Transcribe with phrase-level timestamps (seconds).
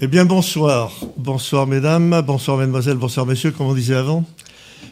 [0.00, 0.92] Eh bien, bonsoir.
[1.16, 4.24] Bonsoir, mesdames, bonsoir, mesdemoiselles, bonsoir, messieurs, comme on disait avant.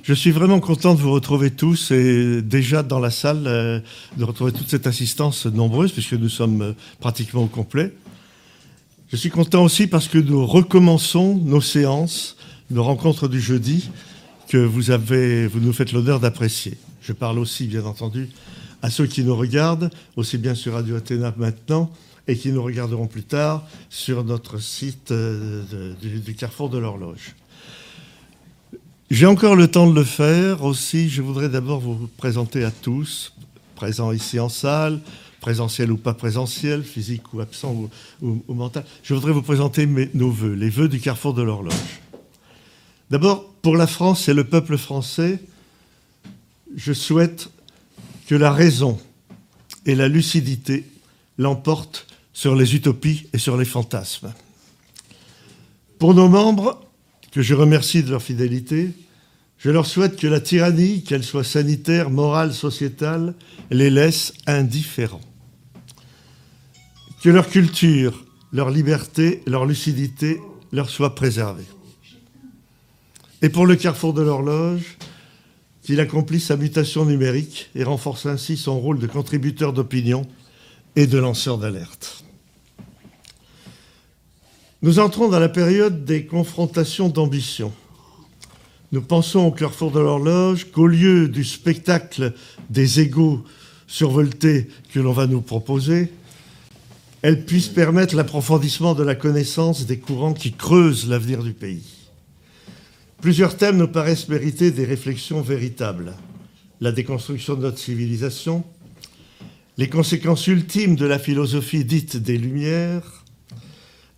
[0.03, 3.79] Je suis vraiment content de vous retrouver tous et déjà dans la salle, euh,
[4.17, 7.95] de retrouver toute cette assistance nombreuse, puisque nous sommes euh, pratiquement au complet.
[9.07, 12.37] Je suis content aussi parce que nous recommençons nos séances,
[12.73, 13.89] nos rencontres du jeudi,
[14.49, 16.77] que vous, avez, vous nous faites l'honneur d'apprécier.
[17.01, 18.29] Je parle aussi, bien entendu,
[18.83, 21.93] à ceux qui nous regardent, aussi bien sur Radio Athéna maintenant,
[22.29, 27.35] et qui nous regarderont plus tard sur notre site euh, du, Carrefour de l'Horloge.
[29.11, 31.09] J'ai encore le temps de le faire aussi.
[31.09, 33.33] Je voudrais d'abord vous présenter à tous,
[33.77, 35.01] présents ici en salle,
[35.41, 37.89] présentiel ou pas présentiel, physique ou absent
[38.21, 38.85] ou, mental.
[39.05, 41.75] Je voudrais vous présenter nos voeux, les voeux du Carrefour de l'Horloge.
[43.11, 45.39] D'abord, pour la France et le peuple français,
[46.75, 47.49] je souhaite
[48.27, 48.99] que la raison
[49.85, 50.85] et la lucidité
[51.39, 52.07] l'emportent
[52.37, 54.31] sur les utopies et sur les fantasmes.
[55.99, 56.87] Pour nos membres,
[57.33, 58.91] que je remercie de leur fidélité,
[59.57, 63.35] je leur souhaite que la tyrannie, qu'elle soit sanitaire, morale, sociétale,
[63.71, 65.23] les laisse indifférents.
[67.23, 70.39] Que leur culture, leur liberté, leur lucidité
[70.73, 71.65] leur soient préservées.
[73.41, 74.99] Et pour le carrefour de l'horloge,
[75.83, 80.29] qu'il accomplisse sa mutation numérique et renforce ainsi son rôle de contributeur d'opinion
[80.97, 82.26] et de lanceur d'alerte.
[84.83, 87.73] Nous entrons dans la période des confrontations d'ambition.
[88.93, 92.35] Nous pensons au carrefour de l'horloge qu'au lieu du spectacle
[92.69, 93.43] des égaux
[93.87, 96.13] survoltés que l'on va nous proposer,
[97.23, 101.85] elle puisse permettre l'approfondissement de la connaissance des courants qui creusent l'avenir du pays.
[103.23, 106.13] Plusieurs thèmes nous paraissent mériter des réflexions véritables.
[106.83, 108.63] La déconstruction de notre civilisation,
[109.79, 113.25] les conséquences ultimes de la philosophie dite des Lumières,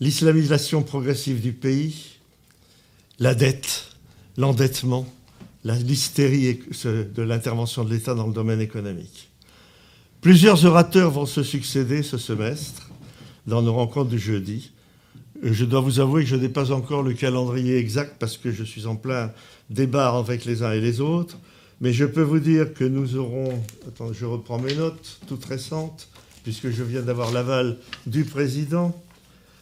[0.00, 2.18] l'islamisation progressive du pays,
[3.18, 3.88] la dette,
[4.36, 5.06] l'endettement,
[5.64, 9.28] l'hystérie de l'intervention de l'État dans le domaine économique.
[10.20, 12.90] Plusieurs orateurs vont se succéder ce semestre
[13.46, 14.72] dans nos rencontres du jeudi.
[15.42, 18.64] Je dois vous avouer que je n'ai pas encore le calendrier exact parce que je
[18.64, 19.32] suis en plein
[19.70, 21.38] débat avec les uns et les autres.
[21.80, 23.62] Mais je peux vous dire que nous aurons,
[24.12, 26.08] je reprends mes notes toutes récentes,
[26.42, 29.00] puisque je viens d'avoir l'aval du président.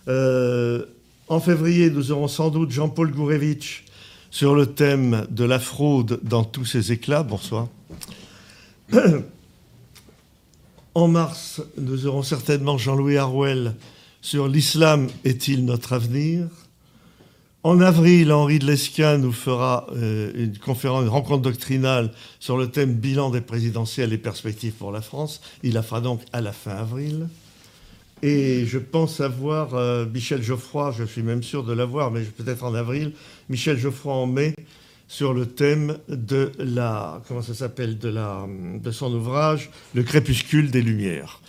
[0.08, 0.84] Euh,
[1.28, 3.84] en février, nous aurons sans doute Jean-Paul Gourevitch
[4.30, 7.22] sur le thème de la fraude dans tous ses éclats.
[7.22, 7.68] Bonsoir.
[10.94, 13.74] En mars, nous aurons certainement Jean-Louis Harwell
[14.22, 16.48] sur l'islam est-il notre avenir
[17.64, 22.70] En avril, Henri de Lesquin nous fera euh, une conférence, une rencontre doctrinale sur le
[22.70, 25.42] thème bilan des présidentielles et perspectives pour la France.
[25.62, 27.28] Il la fera donc à la fin avril.
[28.22, 32.64] Et je pense avoir euh, Michel Geoffroy, je suis même sûr de l'avoir, mais peut-être
[32.64, 33.12] en avril,
[33.50, 34.54] Michel Geoffroy en mai,
[35.08, 41.40] sur le thème de la, comment ça s'appelle, de, son ouvrage, Le crépuscule des Lumières.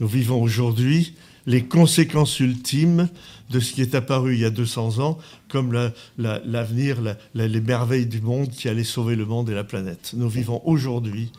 [0.00, 1.14] Nous vivons aujourd'hui
[1.46, 3.08] les conséquences ultimes
[3.50, 5.18] de ce qui est apparu il y a 200 ans
[5.48, 5.72] comme
[6.18, 6.98] l'avenir,
[7.34, 10.12] les merveilles du monde qui allaient sauver le monde et la planète.
[10.14, 11.30] Nous vivons aujourd'hui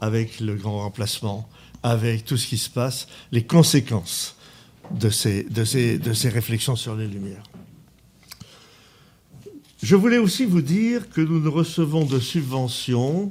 [0.00, 1.48] avec le grand remplacement,
[1.86, 4.34] avec tout ce qui se passe, les conséquences
[4.90, 5.46] de ces,
[6.28, 7.44] réflexions sur les Lumières.
[9.84, 13.30] Je voulais aussi vous dire que nous ne recevons de subventions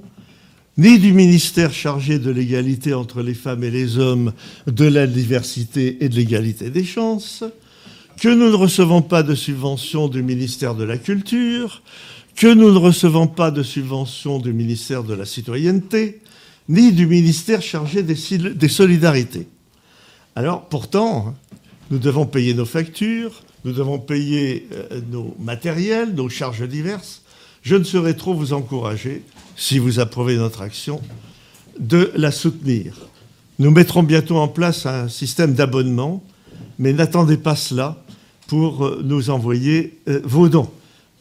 [0.78, 4.32] ni du ministère chargé de l'égalité entre les femmes et les hommes,
[4.68, 7.44] de la diversité et de l'égalité des chances,
[8.22, 11.82] que nous ne recevons pas de subventions du ministère de la Culture,
[12.38, 16.22] que nous ne recevons pas de subventions du ministère de la Citoyenneté,
[16.68, 19.48] ni du ministère chargé des, solidarités.
[20.36, 21.36] Alors, pourtant,
[21.92, 27.22] nous devons payer nos factures, nous devons payer euh, nos matériels, nos charges diverses.
[27.62, 29.24] Je ne saurais trop vous encourager,
[29.56, 31.02] si vous approuvez notre action,
[31.80, 32.96] de la soutenir.
[33.60, 36.24] Nous mettrons bientôt en place un système d'abonnement,
[36.78, 38.04] mais n'attendez pas cela
[38.48, 40.70] pour euh, nous envoyer euh, vos dons.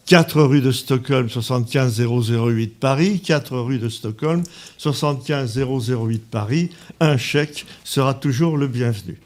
[0.06, 4.42] 4 rue de Stockholm, 75 008 Paris, 4 rue de Stockholm,
[4.76, 6.70] 75 008 Paris.
[7.00, 9.18] Un chèque sera toujours le bienvenu.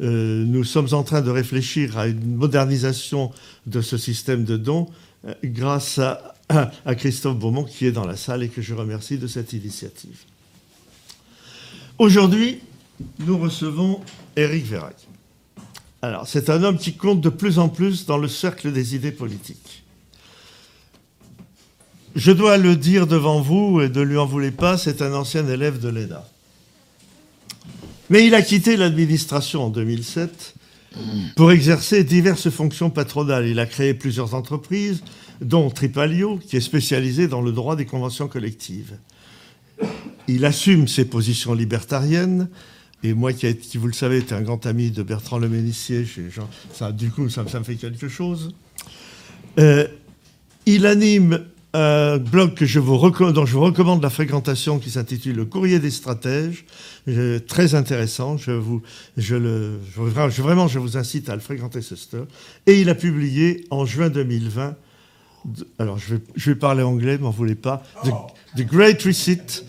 [0.00, 3.30] Euh, nous sommes en train de réfléchir à une modernisation
[3.66, 4.88] de ce système de dons
[5.24, 6.34] euh, grâce à,
[6.96, 10.24] Christophe Beaumont qui est dans la salle et que je remercie de cette initiative.
[11.98, 12.60] Aujourd'hui,
[13.20, 14.00] nous recevons
[14.36, 14.96] Éric Vérac.
[16.02, 19.12] Alors, c'est un homme qui compte de plus en plus dans le cercle des idées
[19.12, 19.83] politiques.
[22.14, 25.46] Je dois le dire devant vous, et ne lui en voulez pas, c'est un ancien
[25.48, 26.24] élève de l'ENA.
[28.08, 30.54] Mais il a quitté l'administration en 2007
[31.34, 33.48] pour exercer diverses fonctions patronales.
[33.48, 35.02] Il a créé plusieurs entreprises,
[35.40, 38.96] dont Tripalio, qui est spécialisé dans le droit des conventions collectives.
[40.28, 42.48] Il assume ses positions libertariennes,
[43.02, 46.06] et moi, qui, vous le savez, était un grand ami de Bertrand Le Ménissier,
[46.92, 48.54] du coup, ça, ça, me fait quelque chose.
[49.58, 49.86] Euh,
[50.64, 52.96] il anime un blog que je vous
[53.32, 56.64] dont je vous recommande la fréquentation qui s'intitule Le Courrier des stratèges,
[57.48, 58.36] très intéressant.
[58.36, 58.80] Je vous,
[59.16, 62.26] je le, je, vraiment, je vous incite à le fréquenter ce store.
[62.66, 64.76] Et il a publié en juin 2020,
[65.80, 67.82] alors je vais, je vais parler anglais, m'en voulez pas,
[68.56, 69.64] The, Great Reset,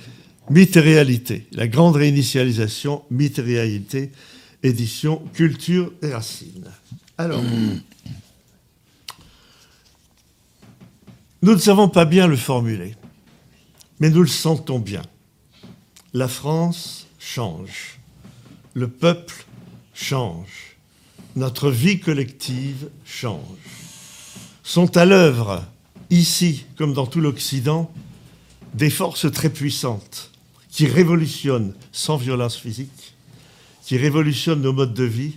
[0.51, 4.11] Mythe et réalité, la grande réinitialisation, mythe et réalité,
[4.61, 6.69] édition Culture et Racines.
[7.17, 7.41] Alors.
[11.45, 12.95] Nous ne savons pas bien le formuler,
[13.99, 15.03] mais nous le sentons bien.
[16.11, 17.99] La France change,
[18.73, 19.45] le peuple
[19.93, 20.75] change,
[21.35, 23.43] notre vie collective change.
[24.63, 25.63] Sont à l'œuvre,
[26.09, 27.91] ici comme dans tout l'Occident,
[28.73, 30.31] des forces très puissantes
[30.71, 33.13] qui révolutionnent sans violence physique,
[33.83, 35.35] qui révolutionnent nos modes de vie,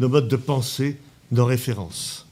[0.00, 0.98] nos modes de pensée,
[1.30, 2.26] nos références.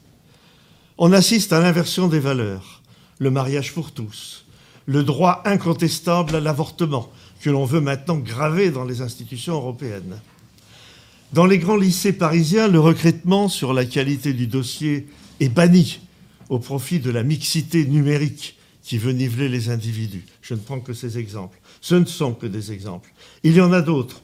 [0.99, 2.74] On assiste à l'inversion des valeurs
[3.19, 4.45] le mariage pour tous,
[4.85, 10.19] le droit incontestable à l'avortement, que l'on veut maintenant graver dans les institutions européennes.
[11.33, 15.07] Dans les grands lycées parisiens, le recrutement sur la qualité du dossier
[15.39, 15.99] est banni
[16.49, 20.25] au profit de la mixité numérique qui veut niveler les individus.
[20.41, 21.59] Je ne prends que ces exemples.
[21.81, 23.11] Ce ne sont que des exemples.
[23.43, 24.21] Il y en a d'autres.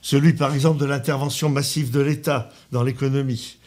[0.00, 3.58] Celui, par exemple, de l'intervention massive de l'État dans l'économie,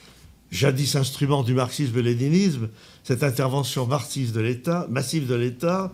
[0.55, 2.69] jadis instrument du marxisme-léninisme,
[3.03, 5.91] cette intervention massive de l'État,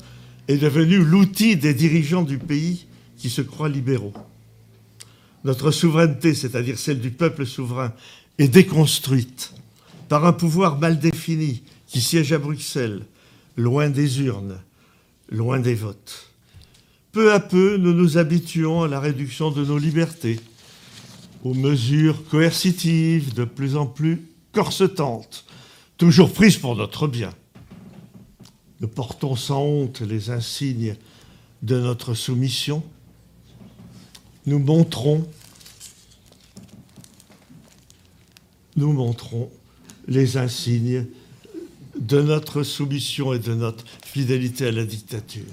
[0.48, 2.86] est devenue l'outil des dirigeants du pays
[3.18, 4.14] qui se croient libéraux.
[5.44, 7.94] Notre souveraineté, c'est-à-dire celle du peuple souverain,
[8.38, 9.54] est déconstruite
[10.08, 13.02] par un pouvoir mal défini qui siège à Bruxelles,
[13.58, 14.60] loin des urnes,
[15.30, 16.32] loin des votes.
[17.12, 20.40] Peu à peu, nous nous habituons à la réduction de nos libertés,
[21.44, 25.46] aux mesures coercitives de plus en plus corsetantes,
[25.98, 27.34] toujours prises pour notre bien.
[28.80, 30.96] Nous portons sans honte les insignes
[31.62, 32.84] de notre soumission.
[34.46, 35.28] Nous montrons,
[40.08, 41.06] les insignes
[42.00, 45.44] de notre soumission et de notre fidélité à la dictature.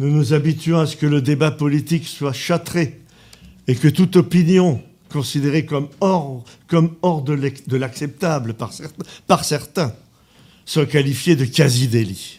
[0.00, 3.00] Nous nous habituons à ce que le débat politique soit châtré
[3.68, 9.92] et que toute opinion considéré comme hors, comme hors de l'acceptable par certains,
[10.64, 12.38] soit qualifié de quasi-délit.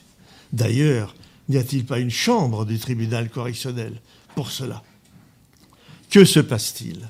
[0.54, 1.14] D'ailleurs,
[1.50, 4.00] n'y a-t-il pas une chambre du tribunal correctionnel
[4.34, 4.84] pour cela?
[6.10, 7.10] Que se passe-t-il?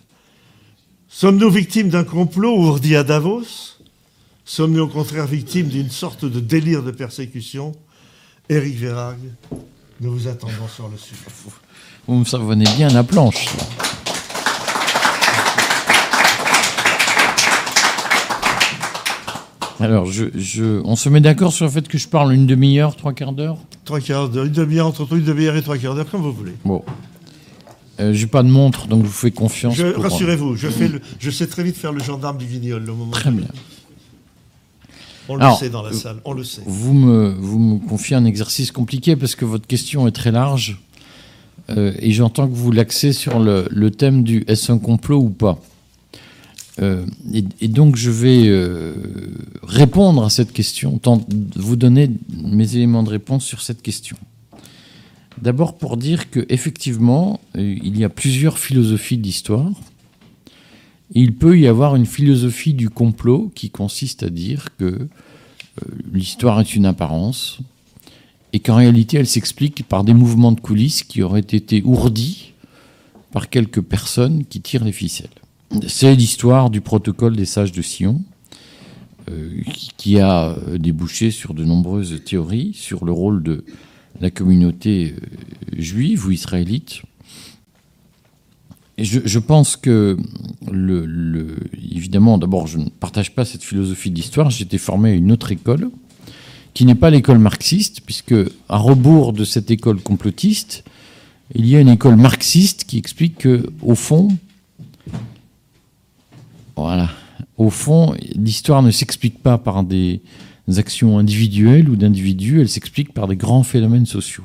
[1.09, 3.77] Sommes-nous victimes d'un complot ourdi à Davos?
[4.43, 7.73] Sommes-nous au contraire victimes d'une sorte de délire de persécution?
[8.49, 9.19] Éric Vérag,
[9.99, 11.21] nous vous attendons sur le sujet.
[12.07, 13.45] Vous me savonnez bien la planche.
[19.81, 23.13] Alors, je, on se met d'accord sur le fait que je parle une demi-heure, trois
[23.13, 26.21] quarts d'heure Trois quarts d'heure, une demi-heure, entre une demi-heure et trois quarts d'heure, comme
[26.21, 26.53] vous voulez.
[26.63, 26.83] Bon.
[28.00, 29.79] Euh, J'ai pas de montre, donc je vous fais confiance.
[29.79, 33.11] Rassurez-vous, je, fais je sais très vite faire le gendarme du vignol au moment.
[33.11, 33.47] Très bien.
[35.29, 36.61] On le sait dans la salle, on le sait.
[36.65, 40.79] Vous me, vous me confiez un exercice compliqué parce que votre question est très large
[41.69, 45.29] euh, et j'entends que vous l'axez sur le, le thème du est-ce un complot ou
[45.29, 45.57] pas?
[46.81, 48.95] Euh, et, donc je vais euh,
[49.61, 51.00] répondre à cette question,
[51.55, 52.09] vous donner
[52.43, 54.17] mes éléments de réponse sur cette question.
[55.41, 59.71] D'abord pour dire qu'effectivement, euh, il y a plusieurs philosophies d'histoire.
[61.13, 65.07] Il peut y avoir une philosophie du complot qui consiste à dire que
[66.11, 67.59] l'histoire est une apparence
[68.53, 72.53] et qu'en réalité elle s'explique par des mouvements de coulisses qui auraient été ourdis
[73.31, 75.40] par quelques personnes qui tirent les ficelles.
[75.87, 78.21] C'est l'histoire du protocole des sages de Sion,
[79.29, 79.61] euh,
[79.97, 83.63] qui a débouché sur de nombreuses théories sur le rôle de
[84.19, 87.01] la communauté euh, juive ou israélite.
[88.97, 90.15] Je, pense que,
[91.91, 94.51] évidemment, d'abord, je ne partage pas cette philosophie d'histoire.
[94.51, 95.89] J'ai formé à une autre école,
[96.75, 98.35] qui n'est pas l'école marxiste, puisque
[98.69, 100.83] à rebours de cette école complotiste,
[101.55, 104.27] il y a une école marxiste qui explique que, au fond,
[106.81, 107.09] voilà.
[107.57, 110.21] Au fond, l'histoire ne s'explique pas par des
[110.77, 114.43] actions individuelles ou d'individus, elle s'explique par des grands phénomènes sociaux.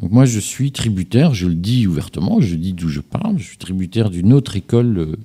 [0.00, 3.44] Donc moi, je suis tributaire, je le dis ouvertement, je dis d'où je parle, je
[3.44, 5.16] suis tributaire d'une autre école euh,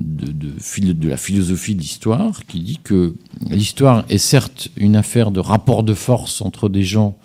[0.00, 3.14] de, la philosophie de l'histoire, qui dit que
[3.50, 7.16] l'histoire est certes une affaire de rapport de force entre des gens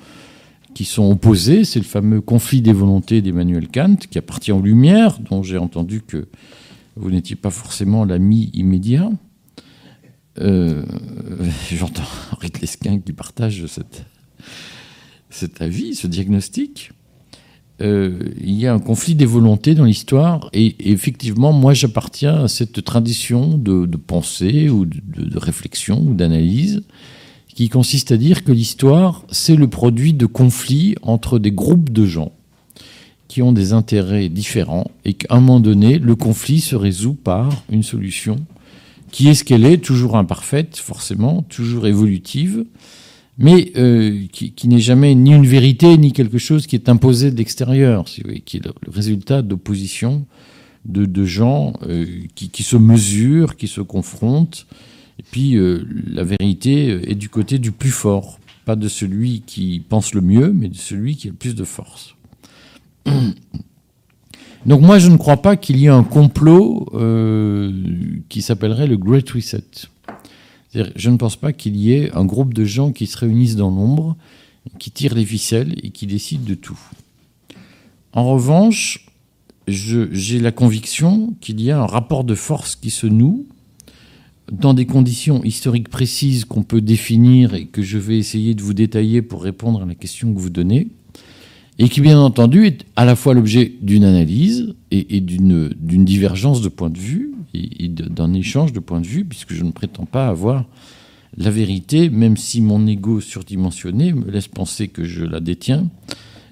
[0.74, 1.64] qui sont opposés.
[1.64, 6.02] C'est le fameux conflit des volontés d'Emmanuel Kant, qui appartient aux Lumières, dont j'ai entendu
[6.02, 6.28] que
[7.00, 9.12] vous n'étiez pas forcément l'ami immédiat.
[10.40, 10.84] Euh,
[11.72, 13.66] j'entends Henri Lesquin qui partage
[15.30, 16.92] cet avis, ce diagnostic.
[17.80, 22.48] Euh, il y a un conflit des volontés dans l'histoire, et, effectivement, moi j'appartiens à
[22.48, 26.84] cette tradition de, pensée ou de, réflexion ou d'analyse
[27.48, 32.06] qui consiste à dire que l'histoire, c'est le produit de conflits entre des groupes de
[32.06, 32.32] gens
[33.28, 37.64] qui ont des intérêts différents, et qu'à un moment donné, le conflit se résout par
[37.70, 38.38] une solution
[39.12, 42.66] qui est ce qu'elle est, toujours imparfaite, forcément, toujours évolutive,
[43.38, 47.38] mais euh, qui, n'est jamais ni une vérité, ni quelque chose qui est imposé de
[47.38, 50.26] l'extérieur, qui est le, résultat d'opposition
[50.86, 52.06] de, gens euh,
[52.36, 54.66] qui, se mesurent, qui se confrontent.
[55.20, 59.82] Et puis euh, la vérité est du côté du plus fort, pas de celui qui
[59.88, 62.17] pense le mieux, mais de celui qui a le plus de force.
[64.66, 66.86] Donc moi, je ne crois pas qu'il y ait un complot
[68.30, 69.64] qui s'appellerait le Great Reset.
[70.74, 73.70] Je ne pense pas qu'il y ait un groupe de gens qui se réunissent dans
[73.70, 74.18] l'ombre,
[74.80, 76.80] qui tirent les ficelles et qui décident de tout.
[78.14, 79.08] En revanche,
[79.68, 83.46] j'ai la conviction qu'il y a un rapport de force qui se noue
[84.52, 88.74] dans des conditions historiques précises qu'on peut définir et que je vais essayer de vous
[88.74, 90.88] détailler pour répondre à la question que vous donnez,
[91.80, 96.70] et qui bien entendu est à la fois l'objet d'une analyse et, d'une divergence de
[96.70, 100.28] point de vue et, d'un échange de point de vue, puisque je ne prétends pas
[100.28, 100.66] avoir
[101.38, 105.88] la vérité, même si mon ego surdimensionné me laisse penser que je la détiens.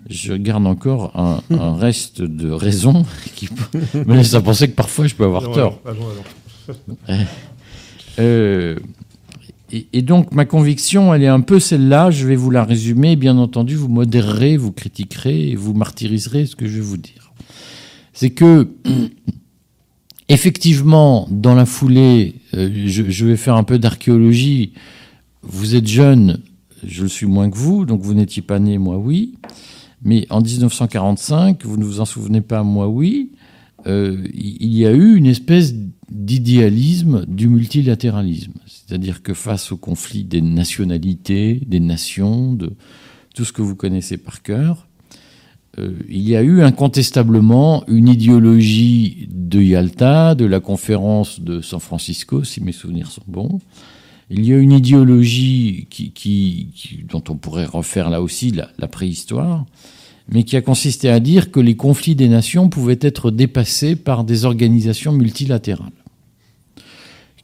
[0.07, 1.41] Je garde encore un,
[1.75, 3.05] reste de raison
[3.35, 3.49] qui
[4.05, 5.81] me laisse à penser que parfois je peux avoir tort.
[8.19, 8.77] Euh,
[9.91, 13.37] et, donc ma conviction, elle est un peu celle-là, je vais vous la résumer, bien
[13.37, 17.33] entendu, vous modérerez, vous critiquerez vous martyriserez ce que je vais vous dire.
[18.13, 18.69] C'est que,
[20.29, 24.73] effectivement, dans la foulée, euh, je, vais faire un peu d'archéologie,
[25.41, 26.39] vous êtes jeune,
[26.85, 29.35] je le suis moins que vous, donc vous n'étiez pas né, moi oui,
[30.03, 33.31] mais en 1945, vous ne vous en souvenez pas, moi oui,
[33.87, 35.75] euh, il y a eu une espèce
[36.09, 38.53] d'idéalisme du multilatéralisme.
[38.65, 42.73] C'est-à-dire que face au conflit des nationalités, des nations, de
[43.33, 44.87] tout ce que vous connaissez par cœur,
[45.77, 51.79] euh, il y a eu incontestablement une idéologie de Yalta, de la conférence de San
[51.79, 53.59] Francisco, si mes souvenirs sont bons.
[54.29, 59.65] Il y a une idéologie qui, dont on pourrait refaire là aussi la préhistoire,
[60.29, 64.23] mais qui a consisté à dire que les conflits des nations pouvaient être dépassés par
[64.23, 65.91] des organisations multilatérales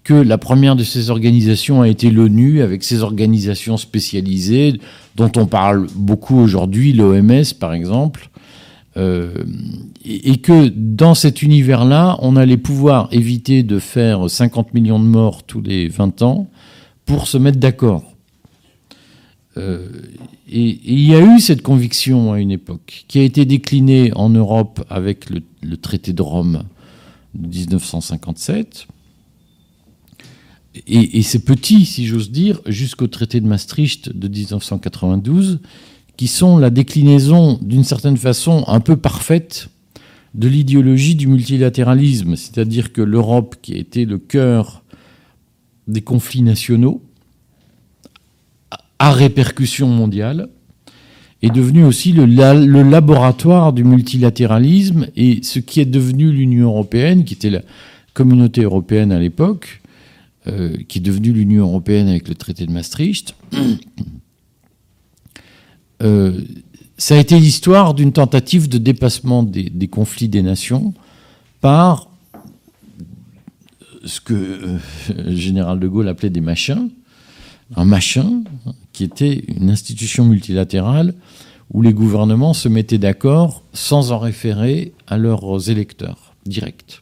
[0.03, 4.79] que la première de ces organisations a été l'ONU, avec ses organisations spécialisées,
[5.15, 8.29] dont on parle beaucoup aujourd'hui, l'OMS par exemple,
[8.97, 9.33] euh,
[10.03, 15.43] et, que dans cet univers-là, on allait pouvoir éviter de faire 50 millions de morts
[15.43, 16.49] tous les 20 ans
[17.05, 18.03] pour se mettre d'accord.
[19.57, 19.89] Euh,
[20.49, 24.29] et, il y a eu cette conviction à une époque, qui a été déclinée en
[24.29, 26.63] Europe avec le, traité de Rome
[27.33, 28.87] de 1957
[30.87, 35.59] et, c'est petit, si j'ose dire, jusqu'au traité de Maastricht de 1992,
[36.15, 39.69] qui sont la déclinaison, d'une certaine façon, un peu parfaite
[40.33, 44.83] de l'idéologie du multilatéralisme, c'est-à-dire que l'Europe, qui a été le cœur
[45.89, 47.01] des conflits nationaux,
[49.01, 50.47] à répercussion mondiale,
[51.41, 57.25] est devenue aussi le, le, laboratoire du multilatéralisme et ce qui est devenu l'Union européenne,
[57.25, 57.63] qui était la
[58.13, 59.81] communauté européenne à l'époque,
[60.45, 63.33] euh, qui est devenue l'Union européenne avec le traité de Maastricht,
[66.03, 66.39] euh,
[66.95, 70.93] ça a été l'histoire d'une tentative de dépassement des, conflits des nations
[71.59, 72.07] par
[74.05, 74.77] ce que euh,
[75.17, 76.91] le général de Gaulle appelait des machins,
[77.75, 78.43] un machin
[78.93, 81.13] qui était une institution multilatérale
[81.73, 87.01] où les gouvernements se mettaient d'accord sans en référer à leurs électeurs directs.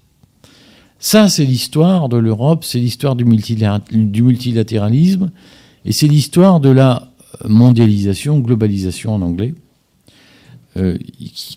[1.00, 5.32] Ça, c'est l'histoire de l'Europe, c'est l'histoire du, multilatéralisme,
[5.86, 7.10] et c'est l'histoire de la
[7.48, 9.56] mondialisation, globalisation en anglais,
[10.78, 10.98] euh,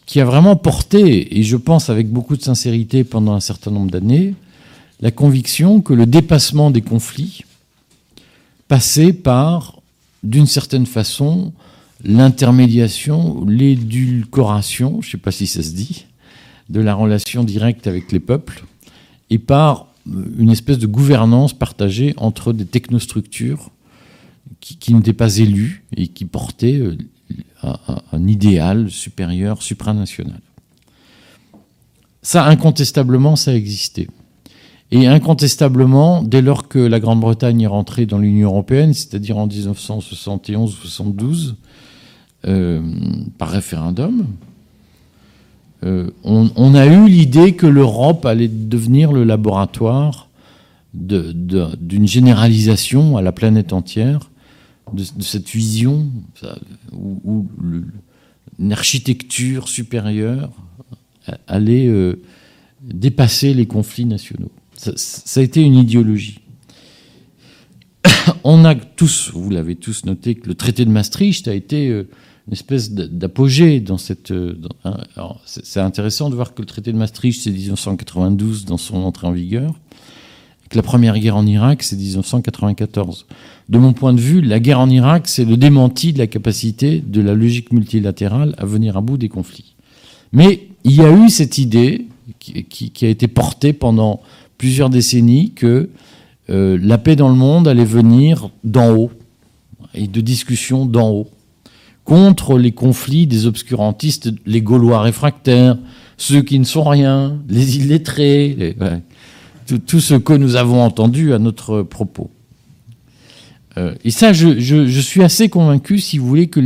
[0.07, 3.91] qui a vraiment porté, et je pense avec beaucoup de sincérité pendant un certain nombre
[3.91, 4.35] d'années,
[5.01, 7.43] la conviction que le dépassement des conflits
[8.69, 9.81] passait par,
[10.23, 11.53] d'une certaine façon,
[12.05, 16.07] l'intermédiation, l'édulcoration, je ne sais pas si ça se dit,
[16.69, 18.65] de la relation directe avec les peuples,
[19.31, 23.71] et par une espèce de gouvernance partagée entre des technostructures
[24.61, 26.97] qui, n'étaient pas élues et qui portaient euh,
[28.13, 30.41] un, idéal supérieur, supranational.
[32.23, 34.09] Ça, incontestablement, ça a existé.
[34.95, 41.55] Et incontestablement, dès lors que la Grande-Bretagne est rentrée dans l'Union européenne, c'est-à-dire en 1971-72,
[42.47, 42.83] euh,
[43.39, 44.27] par référendum,
[45.85, 50.29] euh, on, a eu l'idée que l'Europe allait devenir le laboratoire
[50.93, 54.31] d'une généralisation à la planète entière
[54.93, 56.07] de, cette vision
[56.93, 57.49] où,
[58.59, 60.51] une architecture supérieure
[61.47, 62.21] allait euh,
[62.83, 64.53] dépasser les conflits nationaux.
[64.83, 66.41] Ça, a été une idéologie.
[68.45, 72.09] On a tous, vous l'avez tous noté, que le traité de Maastricht a été euh,
[72.49, 74.33] une espèce d'apogée dans cette.
[74.33, 74.97] Euh, hein,
[75.47, 79.33] c'est intéressant de voir que le traité de Maastricht, c'est 1992 dans son entrée en
[79.33, 79.73] vigueur,
[80.69, 83.27] que la première guerre en Irak, c'est 1994.
[83.69, 86.99] De mon point de vue, la guerre en Irak, c'est le démenti de la capacité
[86.99, 89.77] de la logique multilatérale à venir à bout des conflits.
[90.33, 94.21] Mais il y a eu cette idée qui, a été portée pendant
[94.63, 95.91] plusieurs décennies que
[96.49, 99.11] euh, la paix dans le monde allait venir d'en haut,
[99.93, 101.31] et de discussions d'en haut
[102.05, 105.79] contre les conflits des obscurantistes, les Gaulois réfractaires,
[106.17, 108.77] ceux qui ne sont rien, les illettrés,
[109.85, 112.31] tout, ce que nous avons entendu à notre propos.
[113.79, 116.61] Euh, et ça, je, suis assez convaincu, si vous voulez, que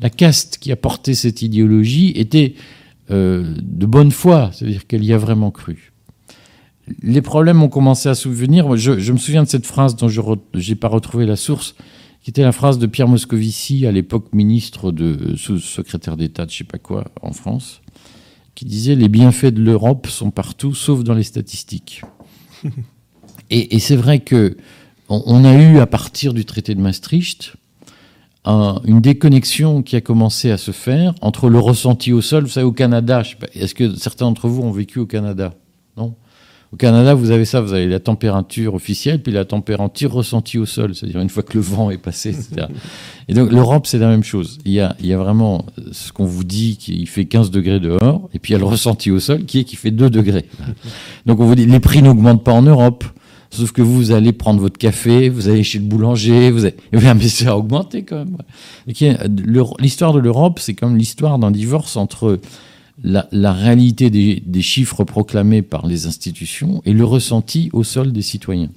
[0.00, 2.54] la caste qui a porté cette idéologie était
[3.10, 5.92] euh, de bonne foi, c'est-à-dire qu'elle y a vraiment cru.
[7.02, 8.76] Les problèmes ont commencé à souvenir.
[8.76, 11.74] Je, je me souviens de cette phrase dont je n'ai pas retrouvé la source,
[12.22, 16.58] qui était la phrase de Pierre Moscovici, à l'époque ministre de sous-secrétaire d'État de je
[16.58, 17.82] sais pas quoi en France,
[18.54, 22.02] qui disait les bienfaits de l'Europe sont partout, sauf dans les statistiques.
[23.50, 24.56] et, c'est vrai que
[25.08, 27.54] on, a eu à partir du traité de Maastricht
[28.44, 32.44] une déconnexion qui a commencé à se faire entre le ressenti au sol.
[32.44, 33.22] Vous savez, au Canada,
[33.54, 35.54] est-ce que certains d'entre vous ont vécu au Canada?
[36.72, 40.66] Au Canada, vous avez ça, vous avez la température officielle, puis la température ressentie au
[40.66, 42.66] sol, c'est-à-dire une fois que le vent est passé, etc.
[43.28, 44.58] Et donc l'Europe, c'est la même chose.
[44.64, 48.28] Il y a, y a vraiment ce qu'on vous dit qu'il fait 15 degrés dehors,
[48.34, 50.46] et puis il y a le ressenti au sol qui est qui fait 2 degrés.
[51.24, 53.04] Donc on vous dit, les prix n'augmentent pas en Europe.
[53.50, 56.74] Sauf que vous, allez prendre votre café, vous allez chez le boulanger, vous allez...
[56.92, 58.36] mais ça a augmenté quand même.
[59.78, 62.40] L'histoire de l'Europe, c'est comme l'histoire d'un divorce entre
[63.02, 68.70] la, réalité des, chiffres proclamés par les institutions et le ressenti au sol des citoyens.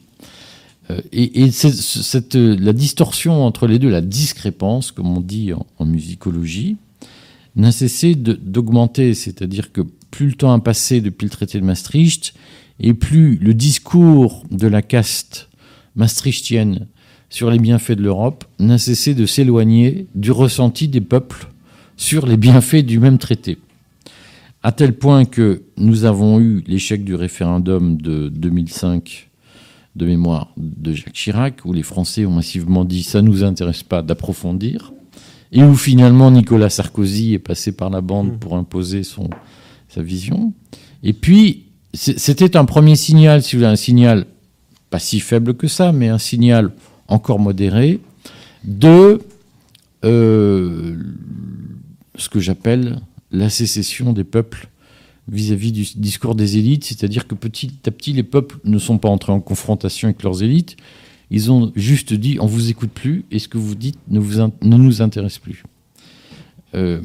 [0.91, 6.77] Euh, et, cette, la distorsion entre les deux, la discrépance, comme on dit en, musicologie,
[7.55, 9.13] n'a cessé d'augmenter.
[9.13, 12.33] C'est-à-dire que plus le temps a passé depuis le traité de Maastricht,
[12.81, 15.49] et plus le discours de la caste
[15.95, 16.87] maastrichtienne
[17.29, 21.49] sur les bienfaits de l'Europe n'a cessé de s'éloigner du ressenti des peuples
[21.97, 23.57] sur les bienfaits du même traité
[24.63, 29.29] à tel point que nous avons eu l'échec du référendum de 2005
[29.95, 33.83] de mémoire de Jacques Chirac, où les Français ont massivement dit ça ne nous intéresse
[33.83, 34.93] pas d'approfondir,
[35.51, 39.29] et où finalement Nicolas Sarkozy est passé par la bande pour imposer son,
[39.87, 40.53] sa vision.
[41.03, 44.25] Et puis, c'était un premier signal, si vous voulez, un signal
[44.89, 46.71] pas si faible que ça, mais un signal
[47.07, 47.99] encore modéré
[48.63, 49.19] de
[50.03, 50.95] euh,
[52.15, 54.69] ce que j'appelle la sécession des peuples
[55.27, 59.09] vis-à-vis du discours des élites, c'est-à-dire que petit à petit, les peuples ne sont pas
[59.09, 60.75] entrés en confrontation avec leurs élites,
[61.31, 64.39] ils ont juste dit on vous écoute plus et ce que vous dites ne, vous
[64.39, 65.63] ne nous intéresse plus.
[66.73, 67.01] Euh,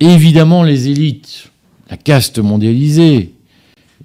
[0.00, 1.50] évidemment, les élites,
[1.90, 3.34] la caste mondialisée,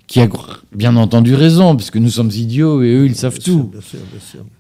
[0.08, 0.30] qui a
[0.76, 3.72] bien entendu raison, parce que nous sommes idiots et eux, ils savent tout,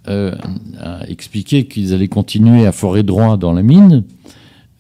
[0.08, 0.36] euh,
[0.80, 4.04] a expliqué qu'ils allaient continuer à forer droit dans la mine.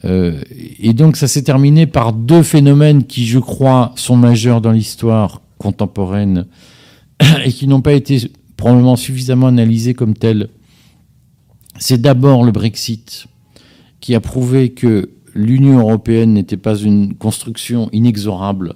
[0.05, 0.41] Euh,
[0.79, 5.41] et donc ça s'est terminé par deux phénomènes qui, je crois, sont majeurs dans l'histoire
[5.57, 6.45] contemporaine
[7.45, 10.49] et qui n'ont pas été probablement suffisamment analysés comme tels.
[11.79, 13.27] C'est d'abord le Brexit
[13.99, 18.75] qui a prouvé que l'Union européenne n'était pas une construction inexorable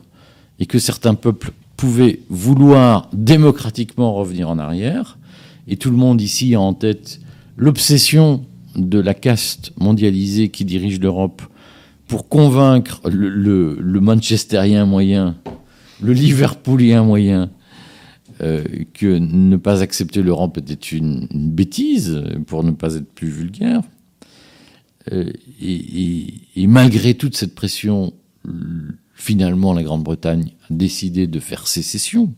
[0.60, 5.18] et que certains peuples pouvaient vouloir démocratiquement revenir en arrière.
[5.68, 7.20] Et tout le monde ici a en tête
[7.56, 8.46] l'obsession
[8.78, 11.42] de la caste mondialisée qui dirige l'Europe
[12.08, 15.36] pour convaincre le, le, manchesterien moyen,
[16.02, 17.50] le liverpoolien moyen,
[18.42, 18.64] euh,
[18.94, 23.82] que ne pas accepter l'Europe était une, bêtise, pour ne pas être plus vulgaire.
[25.12, 28.14] Euh, et, malgré toute cette pression,
[29.14, 32.34] finalement la Grande-Bretagne a décidé de faire sécession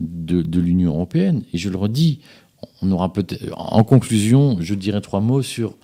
[0.00, 1.42] de l'Union européenne.
[1.52, 2.20] Et je le redis,
[2.82, 5.74] on aura peut-être, en conclusion, je dirais trois mots sur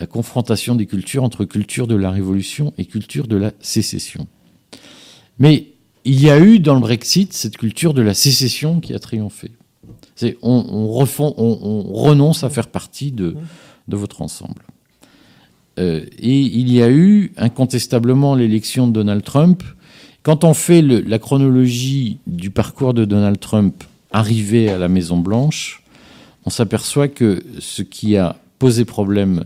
[0.00, 4.26] la confrontation des cultures entre culture de la révolution et culture de la sécession.
[5.38, 5.68] Mais
[6.04, 9.50] il y a eu dans le Brexit cette culture de la sécession qui a triomphé.
[10.42, 13.36] On, on, on, renonce à faire partie de,
[13.88, 14.62] de votre ensemble.
[15.78, 19.62] Euh, et il y a eu incontestablement l'élection de Donald Trump.
[20.22, 23.84] Quand on fait la chronologie du parcours de Donald Trump
[24.16, 25.82] arrivé à la Maison Blanche,
[26.46, 29.44] on s'aperçoit que ce qui a posé problème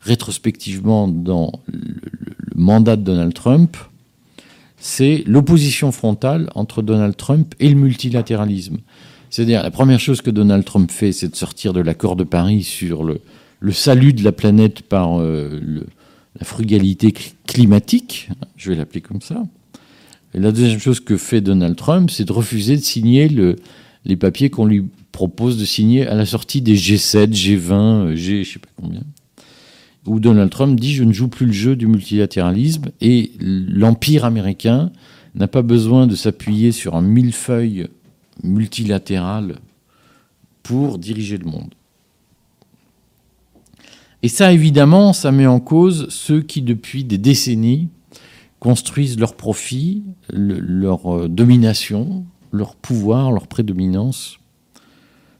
[0.00, 1.80] rétrospectivement dans le,
[2.54, 3.76] mandat de Donald Trump,
[4.76, 8.78] c'est l'opposition frontale entre Donald Trump et le multilatéralisme.
[9.30, 12.62] C'est-à-dire, la première chose que Donald Trump fait, c'est de sortir de l'accord de Paris
[12.62, 13.20] sur le,
[13.72, 15.60] salut de la planète par euh,
[16.38, 17.12] la frugalité
[17.46, 19.42] climatique, je vais l'appeler comme ça.
[20.34, 23.56] La deuxième chose que fait Donald Trump, c'est de refuser de signer le,
[24.04, 28.52] les papiers qu'on lui propose de signer à la sortie des G7, G20, G, je
[28.52, 29.02] sais pas combien
[30.06, 34.90] où Donald Trump dit je ne joue plus le jeu du multilatéralisme et l'empire américain
[35.34, 37.88] n'a pas besoin de s'appuyer sur un millefeuille
[38.42, 39.56] multilatéral
[40.62, 41.74] pour diriger le monde.
[44.22, 47.88] Et ça, évidemment, ça met en cause ceux qui, depuis des décennies,
[48.60, 54.38] construisent leur profit, le, leur euh, domination, leur pouvoir, leur prédominance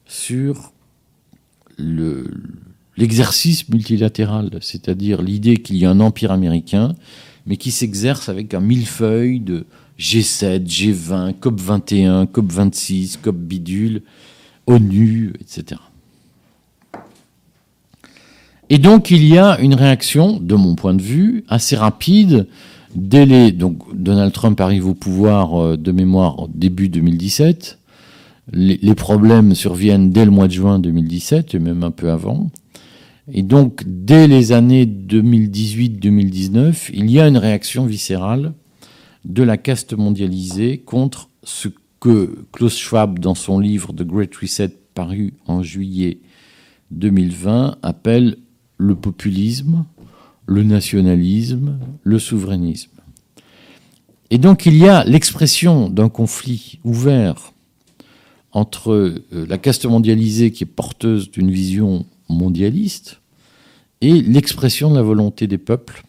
[0.07, 0.72] sur
[1.79, 2.27] le,
[2.96, 6.94] l'exercice multilatéral, c'est-à-dire l'idée qu'il y a un empire américain,
[7.46, 9.66] mais qui s'exerce avec un millefeuille de
[9.98, 14.03] G7, G20, COP21, COP26, COP bidule,
[14.66, 15.81] ONU, etc.
[18.70, 22.46] Et donc il y a une réaction, de mon point de vue, assez rapide.
[22.95, 27.79] Dès les, donc Donald Trump arrive au pouvoir euh, de mémoire début 2017.
[28.53, 32.51] Les, les problèmes surviennent dès le mois de juin 2017 et même un peu avant.
[33.33, 38.53] Et donc, dès les années 2018-2019, il y a une réaction viscérale
[39.25, 41.69] de la caste mondialisée contre ce
[42.01, 46.19] que Klaus Schwab, dans son livre The Great Reset, paru en juillet
[46.91, 48.39] 2020, appelle
[48.77, 49.85] le populisme,
[50.47, 52.91] le nationalisme, le souverainisme.
[54.31, 57.53] Et donc il y a l'expression d'un conflit ouvert
[58.53, 63.21] entre euh, la caste mondialisée qui est porteuse d'une vision mondialiste
[64.01, 66.03] et l'expression de la volonté des peuples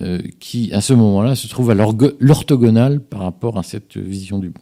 [0.00, 4.46] euh, qui, à ce moment-là, se trouve à l'orthogonale par rapport à cette vision du
[4.46, 4.54] monde.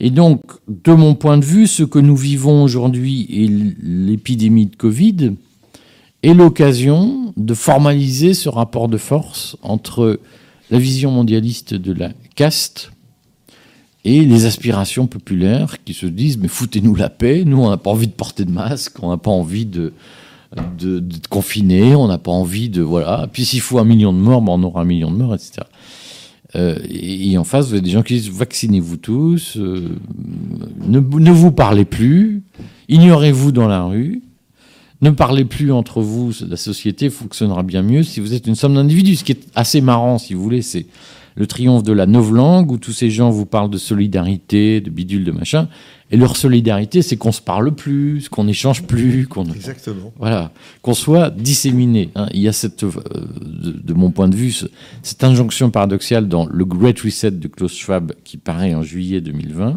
[0.00, 4.76] Et donc, de mon point de vue, ce que nous vivons aujourd'hui et l'épidémie de
[4.76, 5.34] Covid
[6.24, 10.20] est l'occasion de formaliser ce rapport de force entre
[10.70, 12.92] la vision mondialiste de la caste
[14.04, 17.90] et les aspirations populaires qui se disent mais foutez-nous la paix, nous on n'a pas
[17.90, 19.92] envie de porter de masque, on n'a pas envie de,
[20.78, 23.28] de, confiner, on n'a pas envie de voilà.
[23.32, 25.62] Puis s'il faut un million de morts, ben on aura un million de morts, etc.
[26.56, 29.88] Euh, et, et, en face, vous avez des gens qui disent vaccinez-vous tous, euh,
[30.86, 32.44] ne, ne, vous parlez plus,
[32.88, 34.22] ignorez-vous dans la rue,
[35.00, 38.74] ne parlez plus entre vous, la société fonctionnera bien mieux si vous êtes une somme
[38.74, 39.16] d'individus.
[39.16, 40.86] Ce qui est assez marrant, si vous voulez, c'est
[41.36, 45.24] le triomphe de la novlangue, où tous ces gens vous parlent de solidarité, de bidule,
[45.24, 45.68] de machin.
[46.10, 50.12] Et leur solidarité, c'est qu'on se parle plus, qu'on n'échange plus, qu'on Exactement.
[50.16, 50.52] voilà,
[50.82, 52.10] qu'on soit disséminé.
[52.14, 52.28] Hein.
[52.32, 52.92] Il y a cette, euh,
[53.42, 54.66] de, de, mon point de vue, ce,
[55.02, 59.76] cette injonction paradoxale dans le Great Reset de Klaus Schwab qui paraît en juillet 2020,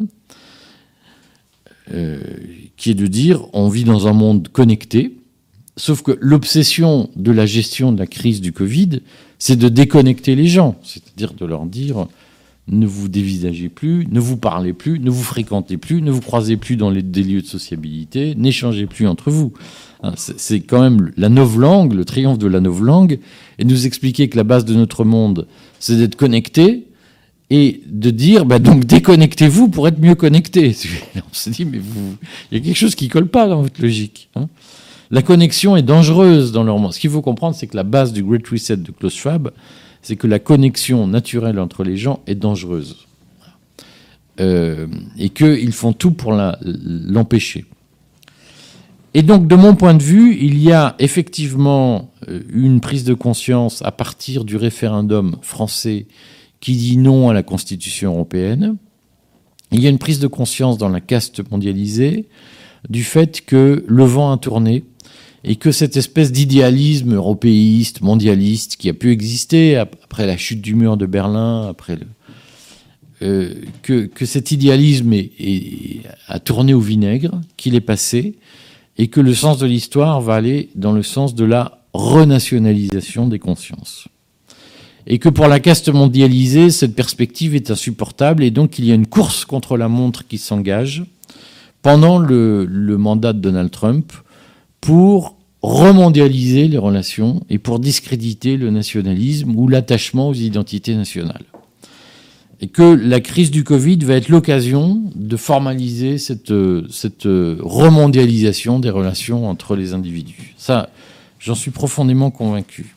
[1.94, 2.20] euh,
[2.76, 5.14] qui est de dire on vit dans un monde connecté.
[5.76, 9.02] Sauf que l'obsession de la gestion de la crise du Covid,
[9.38, 12.08] c'est de déconnecter les gens, c'est-à-dire de leur dire
[12.70, 16.58] ne vous dévisagez plus, ne vous parlez plus, ne vous fréquentez plus, ne vous croisez
[16.58, 19.54] plus dans les, des lieux de sociabilité, n'échangez plus entre vous.
[20.04, 23.20] Hein, c'est quand même la novlangue, le triomphe de la novlangue,
[23.58, 25.48] et nous expliquer que la base de notre monde,
[25.80, 26.87] c'est d'être connecté
[27.50, 30.76] et de dire, bah donc déconnectez-vous pour être mieux connecté.
[31.16, 32.18] On se dit, mais vous,
[32.52, 34.30] il y a quelque chose qui colle pas dans votre logique.
[34.36, 34.48] Hein.
[35.10, 36.94] La connexion est dangereuse dans leur monde.
[36.94, 39.52] Ce qu'il faut comprendre, c'est que la base du Great Reset de Klaus Schwab,
[40.02, 43.08] c'est que la connexion naturelle entre les gens est dangereuse.
[44.40, 47.66] Euh, et qu'ils font tout pour l'empêcher.
[49.16, 53.16] Et donc, de mon point de vue, il y a effectivement euh, une prise de
[53.16, 56.06] conscience à partir du référendum français
[56.60, 58.78] qui dit non à la Constitution européenne.
[59.72, 62.26] Il y a une prise de conscience dans la caste mondialisée
[62.90, 64.84] du fait que le vent a tourné
[65.44, 70.76] et que cette espèce d'idéalisme européiste, mondialiste, qui a pu exister après la chute du
[70.76, 71.98] mur de Berlin, après
[73.22, 75.14] euh, que, cet idéalisme
[76.28, 78.36] a tourné au vinaigre, qu'il est passé,
[78.98, 83.40] et que le sens de l'histoire va aller dans le sens de la renationalisation des
[83.40, 84.08] consciences.
[85.10, 88.96] Et que pour la caste mondialisée, cette perspective est insupportable, et donc il y a
[88.96, 91.06] une course contre la montre qui s'engage
[91.82, 92.68] pendant le,
[92.98, 94.12] mandat de Donald Trump
[94.82, 101.46] pour remondialiser les relations et pour discréditer le nationalisme ou l'attachement aux identités nationales
[102.60, 106.54] et que la crise du Covid va être l'occasion de formaliser cette,
[106.90, 110.56] cette remondialisation des relations entre les individus.
[110.58, 110.90] Ça,
[111.40, 112.96] j'en suis profondément convaincu.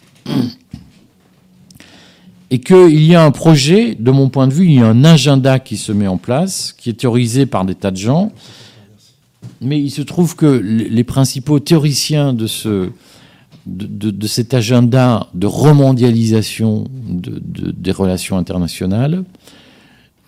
[2.51, 5.05] Et qu'il y a un projet, de mon point de vue, il y a un
[5.05, 8.33] agenda qui se met en place, qui est théorisé par des tas de gens,
[9.61, 12.91] mais il se trouve que les principaux théoriciens de ce,
[13.67, 19.25] de, de, cet agenda de remondialisation de, des relations internationales,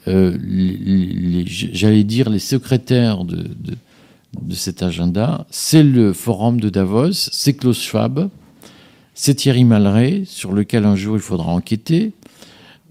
[0.09, 0.37] euh,
[1.47, 3.75] j'allais dire les secrétaires de,
[4.55, 8.29] cet agenda, c'est le forum de Davos, c'est Klaus Schwab,
[9.15, 12.13] c'est Thierry Malray, sur lequel un jour il faudra enquêter,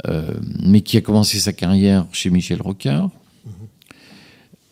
[0.07, 3.09] euh, mais qui a commencé sa carrière chez Michel Rocard.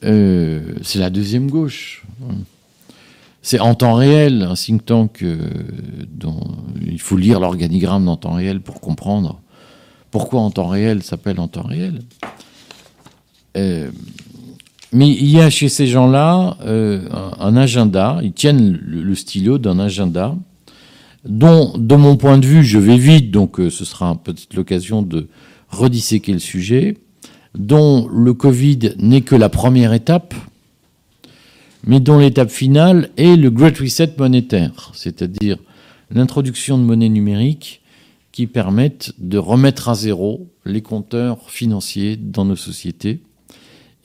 [0.03, 2.05] Euh, c'est la deuxième gauche.
[3.41, 5.23] C'est en temps réel, un think tank
[6.07, 6.41] dont
[6.81, 9.39] il faut lire l'organigramme en temps réel pour comprendre
[10.11, 12.01] pourquoi en temps réel s'appelle en temps réel.
[13.57, 13.89] Euh,
[14.91, 17.07] mais il y a chez ces gens-là euh,
[17.39, 20.35] un, agenda, ils tiennent le, stylo d'un agenda
[21.25, 25.01] dont, de mon point de vue, je vais vite, donc euh, ce sera peut-être l'occasion
[25.01, 25.27] de
[25.69, 26.97] redisséquer le sujet,
[27.55, 30.33] dont le Covid n'est que la première étape,
[31.85, 35.57] mais dont l'étape finale est le Great Reset monétaire, c'est-à-dire
[36.11, 37.81] l'introduction de monnaie numérique
[38.31, 43.19] qui permettent de remettre à zéro les compteurs financiers dans nos sociétés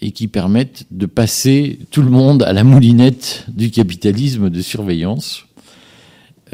[0.00, 5.46] et qui permettent de passer tout le monde à la moulinette du capitalisme de surveillance.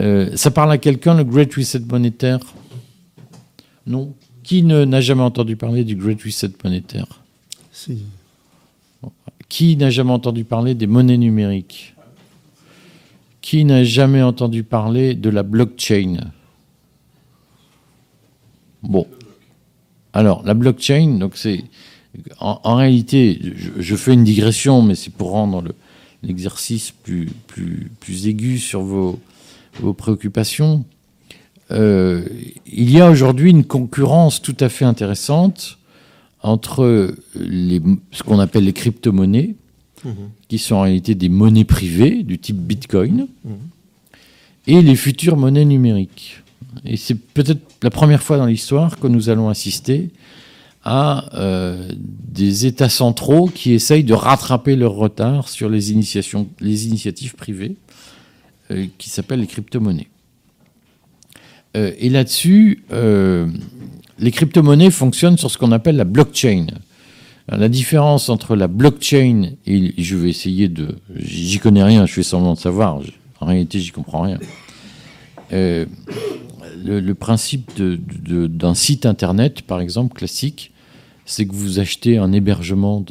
[0.01, 2.41] Euh, ça parle à quelqu'un, le Great Reset monétaire
[3.87, 7.23] Non Qui n'a jamais entendu parler du Great Reset monétaire
[7.71, 8.03] Si.
[9.49, 11.95] Qui n'a jamais entendu parler des monnaies numériques?
[13.41, 16.31] Qui n'a jamais entendu parler de la blockchain?
[18.83, 19.07] Bon.
[20.13, 21.65] Alors, la blockchain, donc c'est.
[22.41, 23.41] En, réalité,
[23.79, 25.63] je, fais une digression, mais c'est pour rendre
[26.25, 29.21] l'exercice plus, plus, plus aigu sur vos,
[29.81, 30.85] vos préoccupations.
[31.71, 32.25] Euh,
[32.67, 35.79] il y a aujourd'hui une concurrence tout à fait intéressante
[36.43, 37.81] entre les,
[38.13, 39.55] ce qu'on appelle les crypto-monnaies,
[40.05, 40.11] mmh.
[40.49, 43.51] qui sont en réalité des monnaies privées du type Bitcoin, mmh.
[44.67, 46.43] et les futures monnaies numériques.
[46.85, 50.11] Et c'est peut-être la première fois dans l'histoire que nous allons assister
[50.83, 56.87] à euh, des États centraux qui essayent de rattraper leur retard sur les, initiations, les
[56.87, 57.77] initiatives privées
[58.71, 60.09] euh, qui s'appellent les crypto-monnaies.
[61.77, 66.67] Euh, et là-dessus, les crypto-monnaies fonctionnent sur ce qu'on appelle la blockchain.
[67.49, 72.23] la différence entre la blockchain et je vais essayer de, j'y connais rien, je fais
[72.23, 73.01] semblant de savoir.
[73.41, 74.39] En réalité, j'y comprends rien
[76.85, 80.73] le, principe d'un site internet, par exemple, classique,
[81.25, 83.05] c'est que vous achetez un hébergement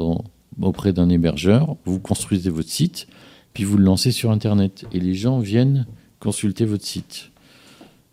[0.62, 3.08] auprès d'un hébergeur, vous construisez votre site,
[3.53, 5.85] puis vous le lancez sur internet et les gens viennent
[6.19, 7.31] consulter votre site.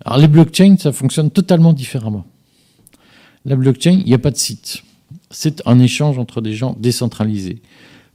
[0.05, 2.27] Alors les blockchains, ça fonctionne totalement différemment.
[3.45, 4.83] La blockchain, il n'y a pas de site.
[5.31, 7.63] C'est un échange entre des gens décentralisés.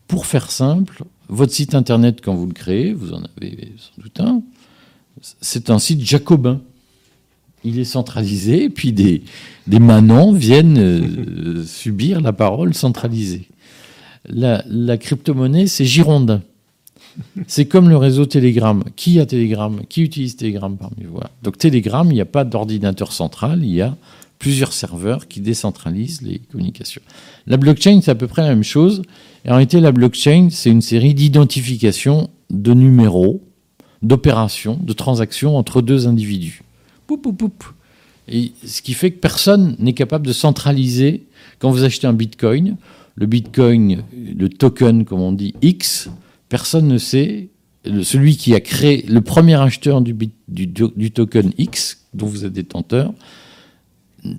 [0.07, 4.19] Pour faire simple, votre site internet, quand vous le créez, vous en avez sans doute
[4.19, 4.41] un,
[5.41, 6.61] c'est un site jacobin
[7.63, 9.23] il est centralisé, puis des,
[9.67, 13.47] des manants viennent euh, subir la parole centralisée.
[14.27, 16.41] La, la crypto-monnaie, c'est Girondin.
[17.47, 18.83] C'est comme le réseau Telegram.
[18.95, 19.81] Qui a Telegram?
[19.89, 21.19] Qui utilise Telegram parmi vous?
[21.43, 23.95] Donc Telegram, il n'y a pas d'ordinateur central, il y a
[24.39, 27.01] plusieurs serveurs qui décentralisent les communications.
[27.45, 29.03] La blockchain, c'est à peu près la même chose.
[29.45, 33.41] Et en réalité, la blockchain, c'est une série d'identifications de numéros,
[34.01, 36.63] d'opérations, de transactions entre deux individus.
[38.27, 41.23] Et ce qui fait que personne n'est capable de centraliser.
[41.59, 42.77] Quand vous achetez un bitcoin,
[43.15, 46.09] le bitcoin, le token, comme on dit, X,
[46.51, 47.49] personne ne sait.
[48.03, 53.13] Celui qui a créé, le premier acheteur du, token X, dont vous êtes détenteur,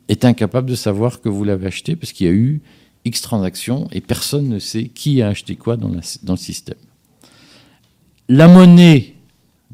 [0.08, 2.60] est incapable de savoir que vous l'avez acheté parce qu'il y a eu
[3.04, 5.90] X transactions et personne ne sait qui a acheté quoi dans,
[6.22, 6.76] dans le système.
[8.28, 9.14] La monnaie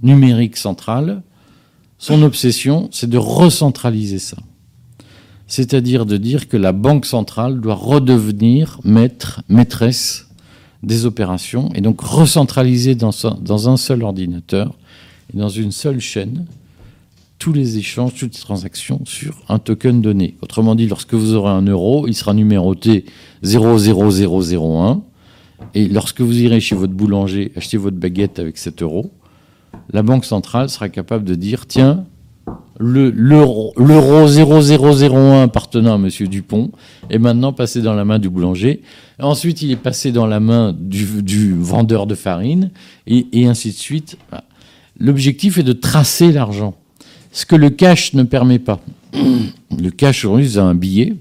[0.03, 1.23] numérique central,
[1.99, 4.39] son obsession, c'est de recentraliser ça.
[5.49, 10.28] C'est-à-dire de dire que la Banque centrale doit redevenir maître, maîtresse
[10.83, 14.75] des opérations et donc recentraliser dans, un seul ordinateur
[15.33, 16.47] et dans une seule chaîne
[17.39, 20.37] tous les échanges, toutes les transactions sur un token donné.
[20.43, 23.05] Autrement dit, lorsque vous aurez un euro, il sera numéroté
[23.45, 25.03] 00001.
[25.75, 29.13] Et lorsque vous irez chez votre boulanger acheter votre baguette avec cet euro,
[29.93, 32.07] la Banque centrale sera capable de dire tiens,
[32.79, 36.09] l'euro 0001 appartenant à M.
[36.29, 36.71] Dupont
[37.11, 38.83] est maintenant passé dans la main du boulanger.
[39.21, 42.71] Ensuite, il est passé dans la main du, vendeur de farine,
[43.07, 44.17] et, et ainsi de suite.
[45.01, 46.75] L'objectif est de tracer l'argent
[47.33, 48.81] ce que le cash ne permet pas.
[49.79, 51.15] Le cash russe a un billet,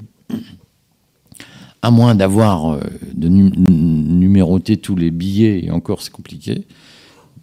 [1.81, 2.79] à moins d'avoir euh,
[3.13, 6.65] de numéroter tous les billets, et encore c'est compliqué,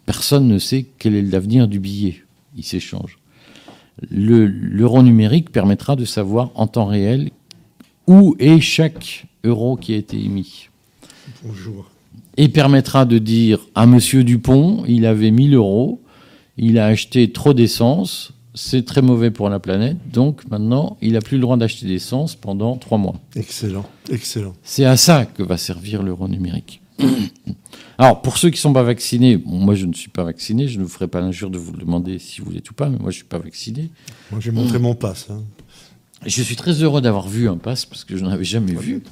[0.07, 2.23] personne ne sait quel est l'avenir du billet.
[2.57, 3.19] Il s'échange.
[4.11, 7.31] L'euro numérique permettra de savoir en temps réel
[8.07, 10.69] où est chaque euro qui a été émis.
[11.43, 11.91] Bonjour.
[12.37, 16.01] Et permettra de dire à Monsieur Dupont, il avait 1000 euros,
[16.57, 19.97] il a acheté trop d'essence, c'est très mauvais pour la planète.
[20.13, 23.15] Donc maintenant, il n'a plus le droit d'acheter d'essence pendant trois mois.
[23.37, 24.55] Excellent, excellent.
[24.63, 26.81] C'est à ça que va servir l'euro numérique.
[27.99, 30.79] Alors, pour ceux qui ne sont pas vaccinés, moi je ne suis pas vacciné, je
[30.79, 33.11] ne vous ferai pas l'injure de vous demander si vous l'êtes ou pas, mais moi
[33.11, 33.91] je ne suis pas vacciné.
[34.31, 35.29] Moi j'ai montré mon passe.
[35.31, 35.43] Hein.
[36.27, 39.03] Je suis très heureux d'avoir vu un passe parce que je n'en avais jamais vu.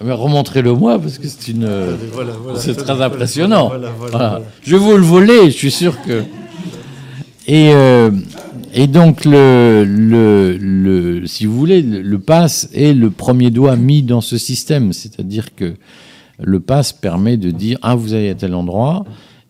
[0.00, 1.68] Remontrez-le moi parce que c'est une,
[2.56, 3.72] c'est très impressionnant.
[4.62, 6.24] Je vais vous le voler, je suis sûr que.
[7.46, 8.10] Et, euh,
[8.74, 14.20] et donc, le, le, si vous voulez, le pass est le premier doigt mis dans
[14.20, 14.92] ce système.
[14.92, 15.74] C'est-à-dire que
[16.40, 19.04] le pass permet de dire Ah, vous allez à tel endroit.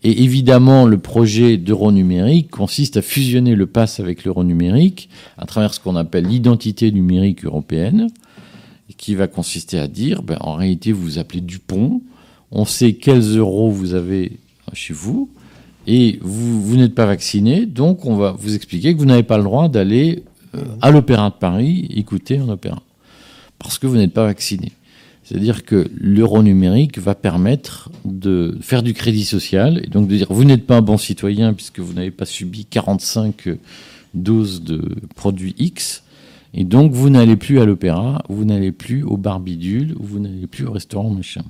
[0.05, 5.45] Et évidemment, le projet d'euro numérique consiste à fusionner le pass avec l'euro numérique à
[5.45, 8.09] travers ce qu'on appelle l'identité numérique européenne,
[8.97, 12.01] qui va consister à dire ben, en réalité, vous vous appelez Dupont,
[12.53, 14.39] on sait quels euros vous avez
[14.73, 15.29] chez vous,
[15.87, 19.45] et vous, n'êtes pas vacciné, donc on va vous expliquer que vous n'avez pas le
[19.45, 20.23] droit d'aller
[20.55, 22.83] euh, à l'Opéra de Paris écouter un opéra,
[23.59, 24.73] parce que vous n'êtes pas vacciné.
[25.29, 30.29] C'est-à-dire que l'euro numérique va permettre de faire du crédit social, et donc de dire
[30.31, 33.51] vous n'êtes pas un bon citoyen puisque vous n'avez pas subi 45
[34.15, 34.81] doses de
[35.17, 36.03] produits X,
[36.55, 40.19] et donc vous n'allez plus à l'opéra, vous n'allez plus au bar bidule, ou vous
[40.19, 41.43] n'allez plus au restaurant machin.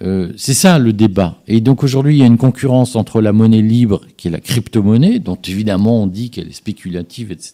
[0.00, 1.36] Euh, c'est ça le débat.
[1.48, 4.40] Et donc aujourd'hui, il y a une concurrence entre la monnaie libre, qui est la
[4.40, 7.52] crypto-monnaie, dont évidemment on dit qu'elle est spéculative, etc.,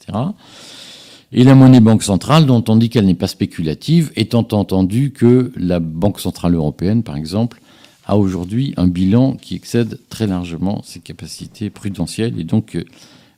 [1.33, 5.53] et la monnaie banque centrale, dont on dit qu'elle n'est pas spéculative, étant entendu que
[5.57, 7.61] la Banque centrale européenne, par exemple,
[8.07, 12.79] a aujourd'hui un bilan qui excède très largement ses capacités prudentielles, et donc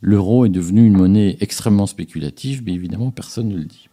[0.00, 3.88] l'euro est devenu une monnaie extrêmement spéculative, mais évidemment personne ne le dit.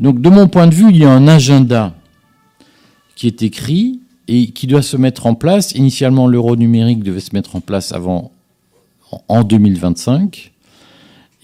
[0.00, 1.94] Donc de mon point de vue, il y a un agenda
[3.16, 5.72] qui est écrit et qui doit se mettre en place.
[5.72, 8.32] Initialement, l'euro numérique devait se mettre en place avant,
[9.28, 10.53] en 2025.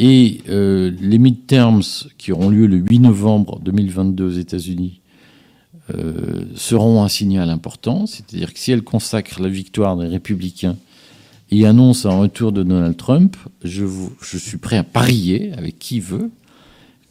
[0.03, 1.83] Et euh, les midterms
[2.17, 5.03] qui auront lieu le 8 novembre 2022 aux États-Unis
[5.95, 8.07] euh, seront un signal important.
[8.07, 10.79] C'est-à-dire que si elles consacrent la victoire des républicains
[11.51, 13.85] et annoncent un retour de Donald Trump, je,
[14.23, 16.31] je suis prêt à parier avec qui veut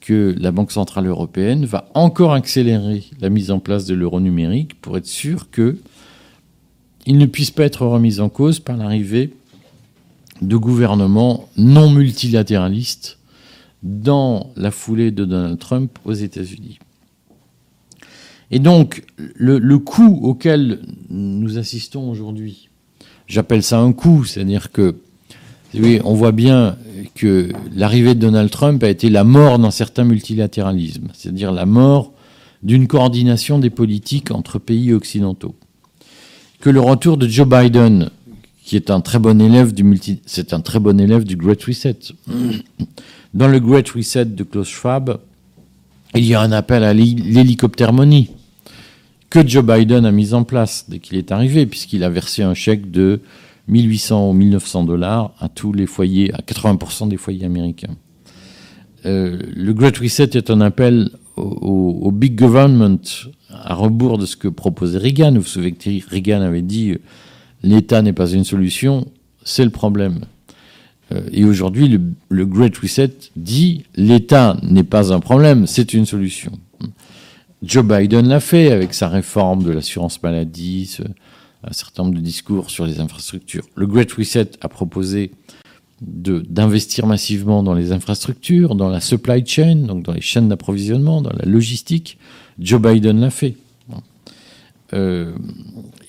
[0.01, 4.81] que la Banque Centrale Européenne va encore accélérer la mise en place de l'euro numérique
[4.81, 5.77] pour être sûr qu'il
[7.19, 9.31] ne puisse pas être remis en cause par l'arrivée
[10.41, 13.19] de gouvernements non multilatéralistes
[13.83, 16.79] dans la foulée de Donald Trump aux États-Unis.
[18.51, 20.79] Et donc, le, le coût auquel
[21.09, 22.69] nous assistons aujourd'hui,
[23.27, 24.95] j'appelle ça un coût, c'est-à-dire que
[25.75, 26.77] oui, on voit bien
[27.13, 32.11] que l'arrivée de Donald Trump a été la mort d'un certain multilatéralisme, c'est-à-dire la mort
[32.63, 35.55] d'une coordination des politiques entre pays occidentaux.
[36.59, 38.09] Que le retour de Joe Biden,
[38.69, 39.83] qui est un très bon élève du
[40.27, 41.97] c'est un très bon élève du Great Reset.
[43.33, 45.19] Dans le Great Reset de Klaus Schwab,
[46.13, 48.29] il y a un appel à l'hélicoptèrmonie
[49.31, 52.53] que Joe Biden a mis en place dès qu'il est arrivé, puisqu'il a versé un
[52.53, 53.21] chèque de
[53.69, 57.95] 1800 ou 1900 dollars à tous les foyers, à 80% des foyers américains.
[59.07, 62.99] Euh, le Great Reset est un appel au, big government
[63.49, 65.31] à rebours de ce que proposait Reagan.
[65.31, 66.99] Vous vous souvenez que Reagan avait dit
[67.63, 69.07] l'État n'est pas une solution,
[69.43, 70.21] c'est le problème.
[71.11, 71.87] Euh, et aujourd'hui,
[72.29, 76.51] le, Great Reset dit l'État n'est pas un problème, c'est une solution.
[77.63, 80.97] Joe Biden l'a fait avec sa réforme de l'assurance maladie,
[81.63, 83.65] un certain nombre de discours sur les infrastructures.
[83.75, 85.31] Le Great Reset a proposé
[86.01, 91.33] d'investir massivement dans les infrastructures, dans la supply chain, donc dans les chaînes d'approvisionnement, dans
[91.33, 92.17] la logistique.
[92.57, 93.57] Joe Biden l'a fait.
[94.93, 95.33] Euh,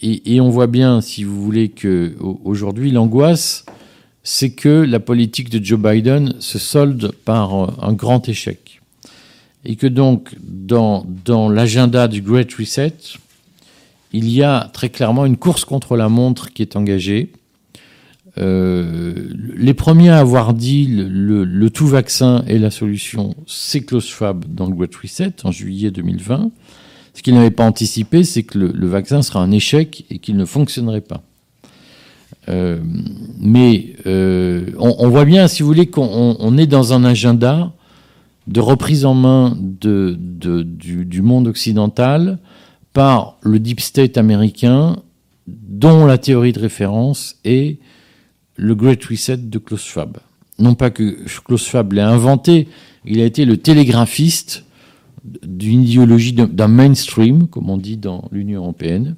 [0.03, 3.67] et, on voit bien, si vous voulez, que aujourd'hui l'angoisse,
[4.23, 8.81] c'est que la politique de Joe Biden se solde par un grand échec.
[9.65, 12.95] Et que donc, dans, dans l'agenda du Great Reset,
[14.13, 17.31] il y a très clairement une course contre la montre qui est engagée.
[18.39, 24.07] Euh, les premiers à avoir dit le, le, tout vaccin est la solution, c'est Klaus
[24.07, 26.51] Schwab dans le Great Reset en juillet 2020.
[27.15, 30.45] Ce qu'il n'avait pas anticipé, c'est que le, vaccin sera un échec et qu'il ne
[30.45, 31.23] fonctionnerait pas.
[32.49, 32.79] Euh,
[33.39, 37.73] mais euh, on, voit bien, si vous voulez, qu'on on est dans un agenda
[38.47, 42.39] de reprise en main du, du, monde occidental
[42.93, 44.97] par le deep state américain,
[45.47, 47.79] dont la théorie de référence est
[48.57, 50.19] le Great Reset de Klaus Schwab.
[50.59, 52.69] Non pas que Klaus Schwab l'ait inventé,
[53.05, 54.65] il a été le télégraphiste
[55.25, 59.17] d'une idéologie d'un mainstream, comme on dit dans l'Union européenne,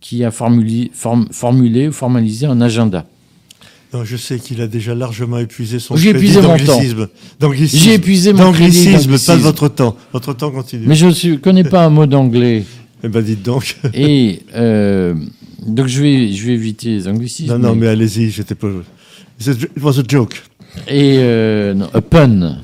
[0.00, 3.06] qui a formulé, form, formulé, formalisé un agenda.
[3.92, 6.80] Non, je sais qu'il a déjà largement épuisé son J'ai épuisé mon temps.
[7.62, 8.94] J'ai épuisé mon crédit
[9.26, 9.96] pas votre temps.
[10.12, 10.86] Votre temps continue.
[10.86, 12.64] Mais je ne connais pas un mot d'anglais.
[13.04, 13.76] Eh ben, dites donc.
[13.92, 15.14] Et euh,
[15.64, 17.52] donc je vais, je vais éviter les anglicismes.
[17.52, 18.68] Non, non, mais, mais allez-y, j'étais pas.
[19.38, 20.42] It was a joke.
[20.88, 22.58] Et euh, non, a pun.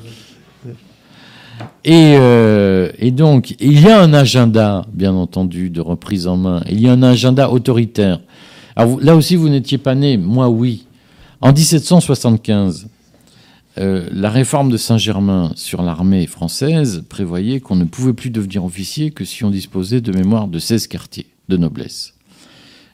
[1.85, 6.63] Et, euh, et, donc, il y a un agenda, bien entendu, de reprise en main.
[6.69, 8.19] Il y a un agenda autoritaire.
[8.75, 10.17] Alors, là aussi, vous n'étiez pas né.
[10.17, 10.87] Moi, oui.
[11.41, 12.87] En 1775,
[13.79, 19.11] euh, la réforme de Saint-Germain sur l'armée française prévoyait qu'on ne pouvait plus devenir officier
[19.11, 22.13] que si on disposait de mémoire de 16 quartiers de noblesse.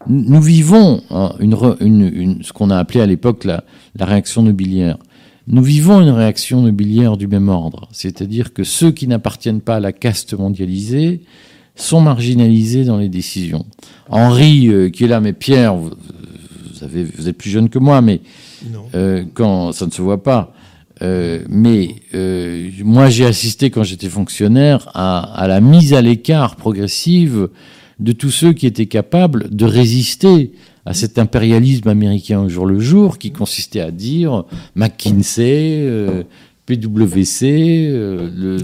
[0.08, 3.62] Nous vivons hein, ce qu'on a appelé à l'époque la
[4.00, 4.98] réaction nobiliaire.
[5.52, 9.80] Nous vivons une réaction nobiliaire du même ordre, c'est-à-dire que ceux qui n'appartiennent pas à
[9.80, 11.22] la caste mondialisée
[11.74, 13.66] sont marginalisés dans les décisions.
[14.10, 17.80] Henri, euh, qui est là, mais Pierre, vous, vous, avez, vous êtes plus jeune que
[17.80, 18.22] moi, mais
[18.94, 20.54] euh, quand ça ne se voit pas,
[21.02, 21.96] euh, mais
[22.84, 27.50] moi, j'ai assisté quand j'étais fonctionnaire à, à, la mise à l'écart progressive
[28.00, 30.52] de tous ceux qui étaient capables de résister
[30.86, 36.24] à cet impérialisme américain au jour le jour, qui consistait à dire McKinsey, euh,
[36.66, 38.58] PwC, euh, le...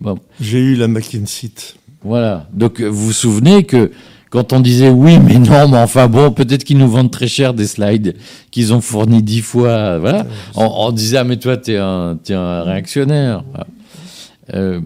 [0.00, 0.18] Bon.
[0.40, 1.50] J'ai eu la McKinsey.
[2.04, 2.48] Voilà.
[2.52, 3.90] Donc, vous vous souvenez que
[4.32, 7.52] quand on disait oui, mais non, mais enfin bon, peut-être qu'ils nous vendent très cher
[7.52, 8.16] des slides
[8.50, 10.26] qu'ils ont fournis dix fois, voilà.
[10.56, 13.44] On, on, disait ah mais toi t'es un, es un réactionnaire.
[14.54, 14.80] Euh,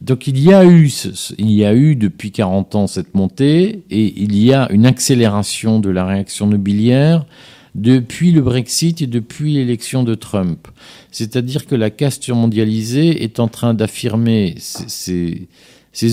[0.00, 4.86] donc il y a eu, depuis 40 ans cette montée et il y a une
[4.86, 7.26] accélération de la réaction nobiliaire
[7.74, 10.68] depuis le Brexit et depuis l'élection de Trump.
[11.10, 15.48] C'est-à-dire que la caste mondialisée est en train d'affirmer ses,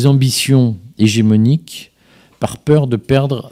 [0.05, 1.91] ambitions hégémoniques
[2.39, 3.51] par peur de perdre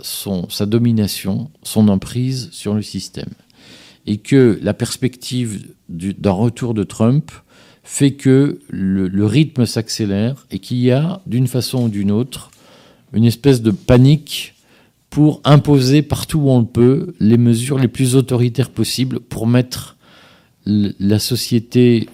[0.49, 3.31] sa domination, son emprise sur le système.
[4.05, 7.29] Et que la perspective d'un retour de Trump
[7.87, 12.51] fait que le, rythme s'accélère et qu'il y a, d'une façon ou d'une autre,
[13.13, 14.55] une espèce de panique
[15.09, 19.95] pour imposer partout où on le peut les mesures les plus autoritaires possibles pour mettre
[20.65, 22.09] les sociétés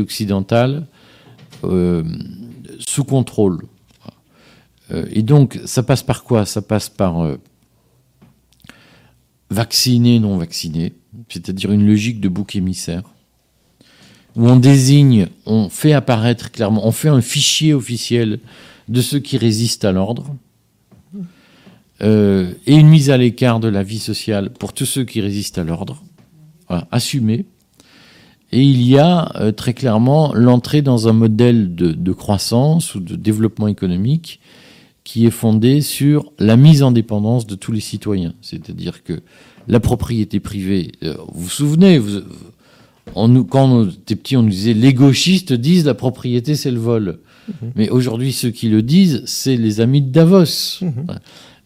[0.00, 0.86] occidentales
[1.62, 2.02] euh,
[2.78, 3.66] sous contrôle.
[4.92, 6.46] Euh, et donc, ça passe par quoi?
[6.46, 7.36] Ça passe par euh,
[9.50, 10.94] vacciner, non vacciner,
[11.28, 13.02] c'est-à-dire une logique de bouc émissaire,
[14.36, 18.38] où on désigne, on fait apparaître clairement, on fait un fichier officiel
[18.88, 20.36] de ceux qui résistent à l'ordre,
[22.02, 25.58] euh, et une mise à l'écart de la vie sociale pour tous ceux qui résistent
[25.58, 26.02] à l'ordre,
[26.68, 27.46] voilà, assumé.
[28.52, 33.16] Et il y a euh, très clairement l'entrée dans un modèle de, croissance ou de
[33.16, 34.40] développement économique
[35.04, 38.34] qui est fondé sur la mise en dépendance de tous les citoyens.
[38.42, 39.20] C'est-à-dire que
[39.68, 42.20] la propriété privée, euh, vous vous souvenez, vous,
[43.14, 46.70] on nous, quand on était petits, on nous disait les gauchistes disent la propriété c'est
[46.70, 47.18] le vol.
[47.48, 47.66] Mmh.
[47.76, 50.80] Mais aujourd'hui, ceux qui le disent, c'est les amis de Davos.
[50.82, 50.90] Mmh.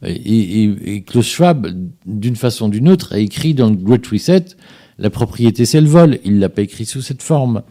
[0.06, 1.68] Et, et, et, Klaus Schwab,
[2.06, 4.56] d'une façon ou d'une autre, a écrit dans le Great Reset
[5.00, 6.18] la propriété c'est le vol.
[6.24, 7.62] Il l'a pas écrit sous cette forme.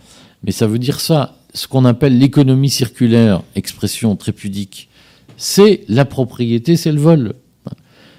[0.43, 1.37] Mais ça veut dire ça.
[1.53, 4.89] Ce qu'on appelle l'économie circulaire, expression très pudique,
[5.37, 7.33] c'est la propriété, c'est le vol.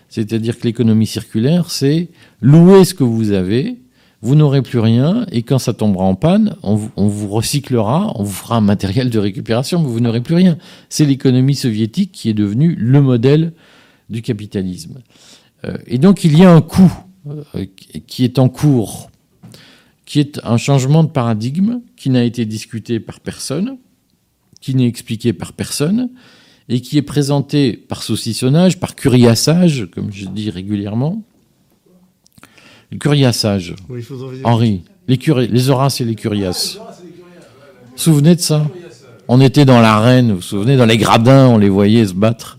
[0.09, 2.09] C'est-à-dire que l'économie circulaire, c'est
[2.41, 3.79] louer ce que vous avez,
[4.23, 8.33] vous n'aurez plus rien, et quand ça tombera en panne, on vous, recyclera, on vous
[8.33, 10.59] fera un matériel de récupération, mais vous n'aurez plus rien.
[10.91, 13.53] C'est l'économie soviétique qui est devenue le modèle
[14.11, 15.01] du capitalisme.
[15.87, 16.93] et donc il y a un coup
[18.07, 19.11] qui est en cours,
[20.05, 23.79] qui est un changement de paradigme qui n'a été discuté par personne,
[24.61, 26.11] qui n'est expliqué par personne,
[26.69, 31.23] et qui est présenté par saucissonnage, par curiassage, comme je dis régulièrement.
[32.91, 33.75] Le curiassage.
[34.45, 35.19] Henri, les,
[35.49, 36.77] les Horaces et les curiasses.
[36.77, 36.83] Vous
[37.93, 38.69] vous souvenez de ça?
[39.29, 42.59] On était dans l'arène, vous vous souvenez, dans les gradins, on les voyait se battre.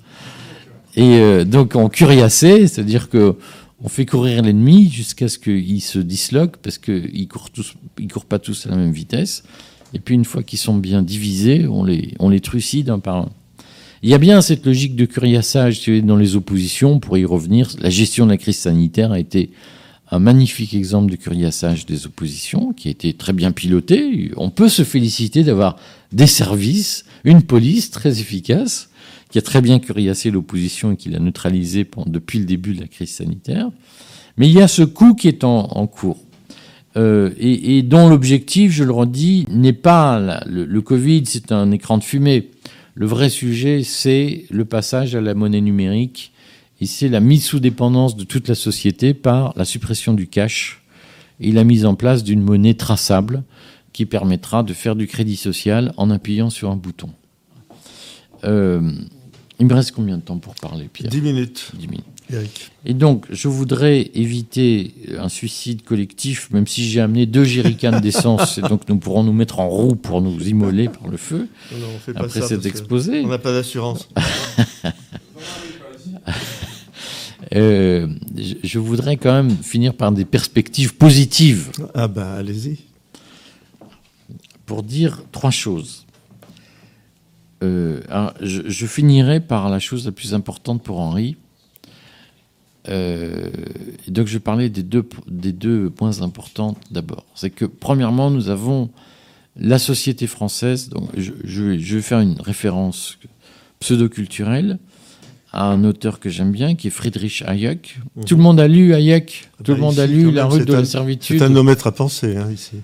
[0.96, 3.36] Et euh, donc on curiassait, c'est-à-dire que
[3.84, 7.50] on fait courir l'ennemi jusqu'à ce qu'il se disloque, parce qu'ils ne courent,
[8.12, 9.44] courent pas tous à la même vitesse.
[9.94, 13.16] Et puis une fois qu'ils sont bien divisés, on les, on les trucide un par
[13.18, 13.30] un.
[14.04, 17.70] Il y a bien cette logique de curiassage dans les oppositions, pour y revenir.
[17.80, 19.50] La gestion de la crise sanitaire a été
[20.12, 24.32] un magnifique exemple de curiassage des oppositions, qui a été très bien piloté.
[24.36, 25.78] On peut se féliciter d'avoir
[26.12, 28.90] des services, une police très efficace,
[29.30, 32.88] qui a très bien curiassé l'opposition et qui l'a neutralisée depuis le début de la
[32.88, 33.72] crise sanitaire.
[34.36, 36.20] Mais il y a ce coup qui est en, cours.
[36.98, 42.04] Euh, et, dont l'objectif, je le redis, n'est pas le Covid, c'est un écran de
[42.04, 42.50] fumée.
[42.96, 46.31] Le vrai sujet, c'est le passage à la monnaie numérique
[46.82, 50.82] et c'est la mise sous dépendance de toute la société par la suppression du cash
[51.40, 53.44] et la mise en place d'une monnaie traçable
[53.94, 57.12] qui permettra de faire du crédit social en appuyant sur un bouton.
[58.46, 58.92] Euh,
[59.60, 61.12] il me reste combien de temps pour parler, Pierre?
[61.12, 61.72] 10 minutes.
[61.76, 62.06] 10 minutes.
[62.86, 68.58] Et donc, je voudrais éviter un suicide collectif, même si j'ai amené deux jerrycans d'essence,
[68.58, 71.50] et donc nous pourrons nous mettre en roue pour nous immoler par le feu.
[71.74, 73.22] Non, on fait pas après cet exposé.
[73.26, 74.08] On n'a pas d'assurance.
[77.54, 78.08] Euh,
[78.64, 81.72] je voudrais quand même finir par des perspectives positives.
[81.94, 82.80] Ah ben, allez-y.
[84.66, 86.06] Pour dire trois choses.
[87.64, 88.02] Euh,
[88.42, 91.38] je, je, finirai par la chose la plus importante pour Henri,
[92.90, 93.50] euh,
[94.08, 97.26] donc je vais parler des deux, des deux points importants d'abord.
[97.36, 98.90] C'est que premièrement, nous avons
[99.56, 103.18] la société française, donc je, je, vais, faire une référence
[103.80, 104.80] pseudo-culturelle
[105.54, 108.00] à un auteur que j'aime bien, qui est Friedrich Hayek.
[108.16, 108.26] Mhm.
[108.26, 110.66] Tout le monde a lu Hayek, ah tout le bah monde a lu La rue
[110.66, 111.40] de la servitude.
[111.40, 112.78] C'est un nos à penser, hein, ici.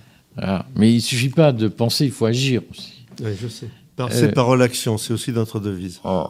[0.76, 3.06] Mais il suffit pas de penser, il faut agir aussi.
[3.24, 3.68] Oui, je sais.
[3.96, 6.00] Penser, euh, parole, action, c'est aussi notre devise.
[6.04, 6.28] Oh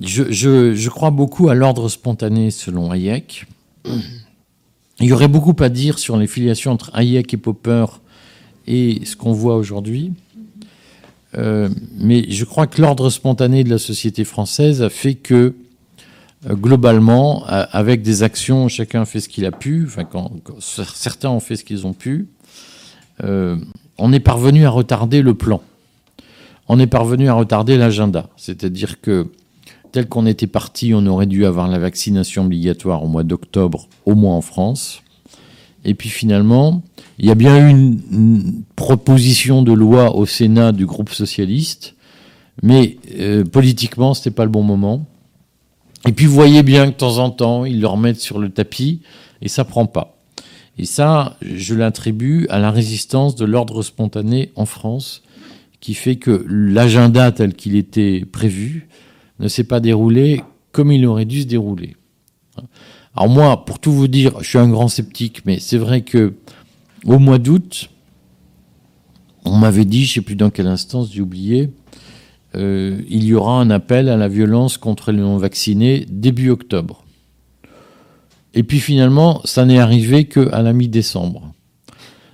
[0.00, 3.46] je, crois beaucoup à l'ordre spontané selon Hayek.
[3.84, 7.86] Il y aurait beaucoup à dire sur les filiations entre Hayek et Popper
[8.66, 10.12] et ce qu'on voit aujourd'hui.
[11.36, 15.54] Euh, mais je crois que l'ordre spontané de la société française a fait que,
[16.48, 21.40] euh, globalement, avec des actions, chacun fait ce qu'il a pu, enfin, quand, certains ont
[21.40, 22.28] fait ce qu'ils ont pu,
[23.22, 23.56] euh,
[23.98, 25.60] on est parvenu à retarder le plan.
[26.68, 28.28] On est parvenu à retarder l'agenda.
[28.36, 29.28] C'est-à-dire que
[29.92, 34.14] tel qu'on était parti, on aurait dû avoir la vaccination obligatoire au mois d'octobre, au
[34.14, 35.02] moins en France.
[35.84, 36.82] Et puis finalement,
[37.18, 41.94] il y a bien eu une, proposition de loi au Sénat du groupe socialiste,
[42.62, 45.04] mais euh, politiquement, ce n'était pas le bon moment.
[46.08, 48.48] Et puis vous voyez bien que de temps en temps, ils le remettent sur le
[48.48, 49.02] tapis
[49.42, 50.16] et ça prend pas.
[50.78, 55.22] Et ça, je l'attribue à la résistance de l'ordre spontané en France,
[55.80, 58.88] qui fait que l'agenda tel qu'il était prévu
[59.40, 61.96] ne s'est pas déroulé comme il aurait dû se dérouler.
[63.16, 66.34] Alors moi, pour tout vous dire, je suis un grand sceptique, mais c'est vrai que
[67.04, 67.90] au mois d'août,
[69.44, 71.70] on m'avait dit, je ne sais plus dans quelle instance, j'ai oublié,
[72.56, 77.04] euh, il y aura un appel à la violence contre les non-vaccinés début octobre.
[78.54, 81.52] Et puis finalement, ça n'est arrivé qu'à la mi-décembre.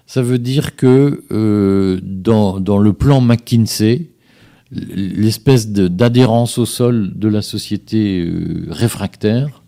[0.07, 4.11] Ça veut dire que euh, dans, le plan McKinsey,
[4.70, 9.62] l'espèce d'adhérence au sol de la société euh, réfractaire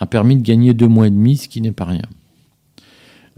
[0.00, 2.02] a permis de gagner deux mois et demi, ce qui n'est pas rien.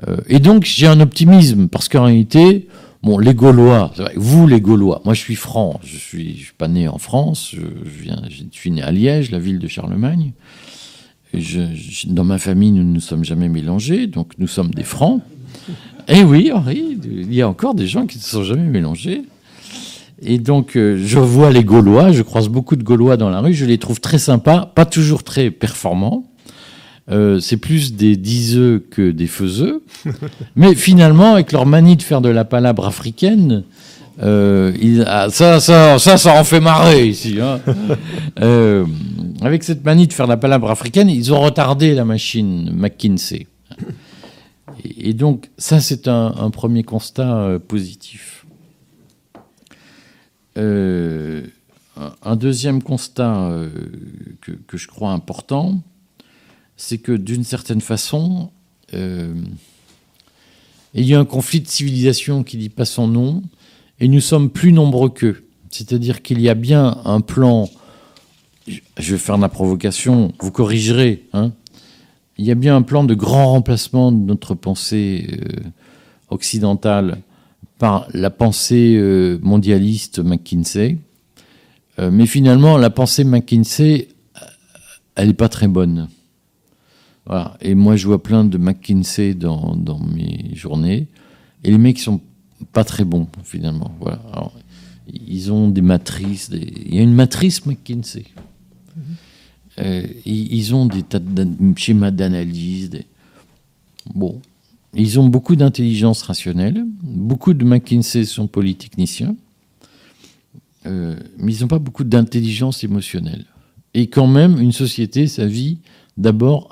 [0.08, 2.68] Euh, et donc j'ai un optimisme, parce qu'en réalité,
[3.02, 6.88] bon, les Gaulois, vous les Gaulois, moi je suis franc, je suis, suis pas né
[6.88, 10.32] en France, je, suis né à Liège, la ville de Charlemagne.
[12.06, 15.20] dans ma famille, nous ne nous sommes jamais mélangés, donc nous sommes des francs.
[16.08, 19.22] Et oui, Henri, il y a encore des gens qui ne se sont jamais mélangés.
[20.24, 23.54] Et donc, euh, je vois les Gaulois, je croise beaucoup de Gaulois dans la rue,
[23.54, 26.24] je les trouve très sympas, pas toujours très performants.
[27.10, 29.82] Euh, c'est plus des diseux que des faiseux.
[30.56, 33.64] Mais finalement, avec leur manie de faire de la palabre africaine,
[34.22, 37.38] euh, ah, ça, ça, ça, ça en fait marrer ici.
[37.40, 37.60] Hein.
[39.42, 43.46] avec cette manie de faire de la palabre africaine, ils ont retardé la machine McKinsey.
[44.84, 48.42] Et, donc, ça, c'est un, un, premier constat positif.
[50.58, 53.68] Euh, un deuxième constat euh,
[54.66, 55.82] que, je crois important,
[56.84, 58.50] c'est que d'une certaine façon,
[58.92, 59.32] euh,
[60.94, 63.44] il y a un conflit de civilisation qui dit pas son nom,
[64.00, 65.44] et nous sommes plus nombreux qu'eux.
[65.70, 67.70] C'est-à-dire qu'il y a bien un plan,
[68.66, 71.52] je vais faire la provocation, vous corrigerez, hein,
[72.36, 75.60] il y a bien un plan de grand remplacement de notre pensée euh,
[76.30, 77.18] occidentale
[77.78, 79.00] par la pensée
[79.40, 80.98] mondialiste McKinsey,
[82.00, 84.08] euh, mais finalement, la pensée McKinsey,
[85.14, 86.08] elle n'est pas très bonne.
[87.60, 89.76] Et moi, je vois plein de McKinsey dans,
[90.14, 91.06] mes journées.
[91.64, 92.20] Et les mecs sont
[92.72, 93.92] pas très bons, finalement.
[94.00, 94.20] Voilà.
[95.08, 96.50] ils ont des matrices.
[96.52, 98.24] Il y a une matrice McKinsey.
[99.78, 101.46] Euh, ils ont des tas de
[101.76, 102.90] schémas d'analyse.
[104.14, 104.40] Bon.
[104.94, 106.84] Ils ont beaucoup d'intelligence rationnelle.
[107.02, 109.36] Beaucoup de McKinsey sont polytechniciens.
[110.84, 113.46] Euh, mais ils n'ont pas beaucoup d'intelligence émotionnelle.
[113.94, 115.78] Et quand même, une société, ça vit
[116.16, 116.68] d'abord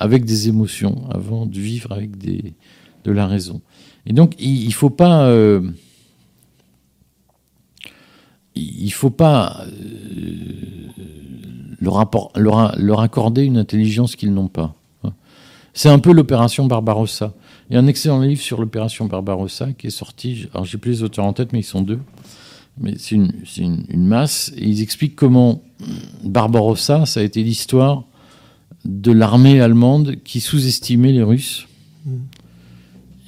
[0.00, 3.60] avec des émotions avant de vivre avec de la raison.
[4.06, 5.26] Et donc, il ne faut pas.
[5.26, 5.60] Euh,
[8.56, 10.88] il faut pas euh,
[11.80, 14.74] leur, leur, accorder une intelligence qu'ils n'ont pas.
[15.72, 17.32] C'est un peu l'opération Barbarossa.
[17.68, 20.48] Il y a un excellent livre sur l'opération Barbarossa qui est sorti.
[20.52, 22.00] Alors, j'ai plus les auteurs en tête, mais ils sont deux
[22.80, 24.52] mais c'est une, masse.
[24.56, 25.62] Et ils expliquent comment
[26.24, 28.04] Barbarossa, ça a été l'histoire
[28.84, 31.66] de l'armée allemande qui sous-estimait les Russes.
[32.04, 32.10] Mm.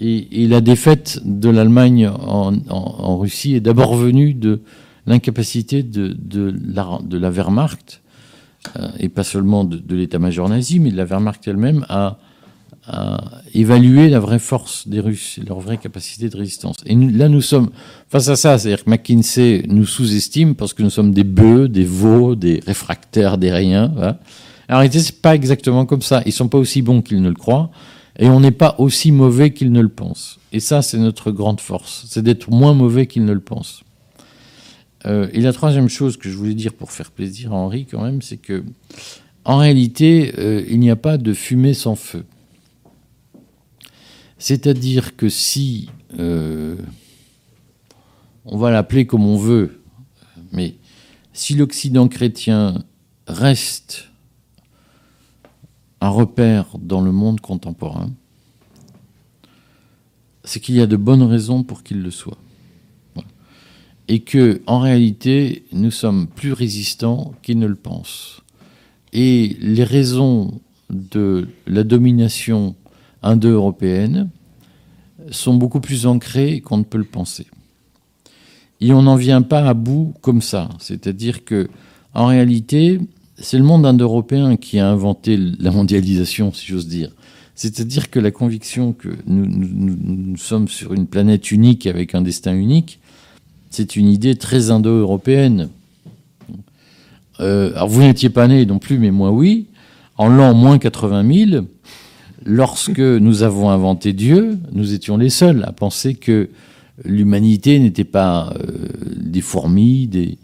[0.00, 4.60] Et, la défaite de l'Allemagne en, Russie est d'abord venue de
[5.06, 6.16] l'incapacité de,
[6.66, 8.02] la, de, la, Wehrmacht,
[8.76, 12.18] euh, et pas seulement de, de l'état-major nazi, mais de la Wehrmacht elle-même, à
[12.86, 13.20] à
[13.54, 16.76] évaluer la vraie force des Russes, leur vraie capacité de résistance.
[16.84, 17.70] Et là, nous sommes
[18.08, 21.84] face à ça, c'est-à-dire que McKinsey nous sous-estime parce que nous sommes des bœufs, des
[21.84, 23.92] veaux, des réfractaires, des riens.
[24.68, 26.22] En réalité, c'est pas exactement comme ça.
[26.26, 27.70] Ils sont pas aussi bons qu'ils ne le croient,
[28.18, 30.38] et on n'est pas aussi mauvais qu'ils ne le pensent.
[30.52, 33.82] Et ça, c'est notre grande force, c'est d'être moins mauvais qu'ils ne le pensent.
[35.06, 38.02] Euh, et la troisième chose que je voulais dire pour faire plaisir à Henri, quand
[38.02, 38.62] même, c'est que
[39.44, 42.24] en réalité, euh, il n'y a pas de fumée sans feu.
[44.38, 45.88] C'est-à-dire que si,
[46.18, 46.76] euh,
[48.44, 49.80] on va l'appeler comme on veut,
[50.52, 50.76] mais
[51.32, 52.84] si l'Occident chrétien
[53.26, 54.11] reste
[56.02, 58.10] un repère dans le monde contemporain,
[60.42, 62.38] c'est qu'il y a de bonnes raisons pour qu'il le soit.
[64.08, 68.40] Et que, en réalité, nous sommes plus résistants qu'ils ne le pensent.
[69.12, 72.74] Et les raisons de la domination
[73.22, 74.28] indo-européennes
[75.30, 77.46] sont beaucoup plus ancrées qu'on ne peut le penser.
[78.80, 80.68] Et on n'en vient pas à bout comme ça.
[80.80, 81.70] C'est-à-dire que,
[82.12, 82.98] en réalité,
[83.42, 87.10] c'est le monde indo-européen qui a inventé la mondialisation, si j'ose dire.
[87.54, 93.00] C'est-à-dire que la conviction que nous, sommes sur une planète unique avec un destin unique,
[93.68, 95.68] c'est une idée très indo-européenne.
[97.40, 99.66] Euh, alors vous n'étiez pas né non plus, mais moi oui.
[100.18, 101.64] En l'an moins 80 000,
[102.44, 106.48] lorsque nous avons inventé Dieu, nous étions les seuls à penser que
[107.04, 110.38] l'humanité n'était pas euh, des fourmis, des,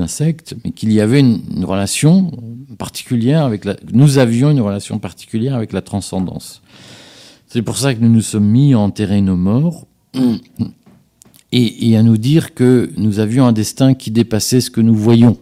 [0.00, 2.30] insectes, mais qu'il y avait une, relation
[2.78, 3.76] particulière avec la.
[3.92, 6.62] Nous avions une relation particulière avec la transcendance.
[7.48, 9.86] C'est pour ça que nous nous sommes mis à enterrer nos morts
[11.52, 15.36] et, à nous dire que nous avions un destin qui dépassait ce que nous voyons.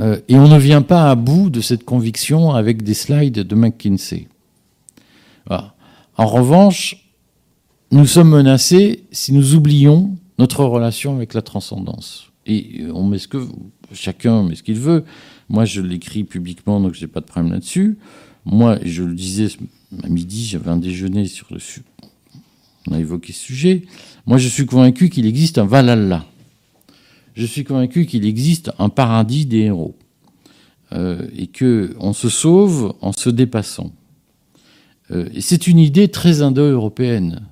[0.00, 3.54] Euh, et on ne vient pas à bout de cette conviction avec des slides de
[3.54, 4.28] McKinsey.
[6.16, 7.08] En revanche,
[7.90, 12.31] nous sommes menacés si nous oublions notre relation avec la transcendance.
[12.46, 13.46] Et euh, on met ce que
[13.92, 15.04] chacun met ce qu'il veut.
[15.48, 17.98] Moi, je l'écris publiquement, donc je n'ai pas de problème là-dessus.
[18.44, 19.48] Moi, je le disais
[20.02, 21.84] à midi, j'avais un déjeuner sur le sujet.
[22.88, 23.82] On a évoqué ce sujet.
[24.26, 26.26] Moi, je suis convaincu qu'il existe un Valhalla
[27.34, 29.96] je suis convaincu qu'il existe un paradis des héros
[30.92, 33.92] euh, et que on se sauve en se dépassant.
[35.10, 37.46] Euh, et c'est une idée très indo-européenne.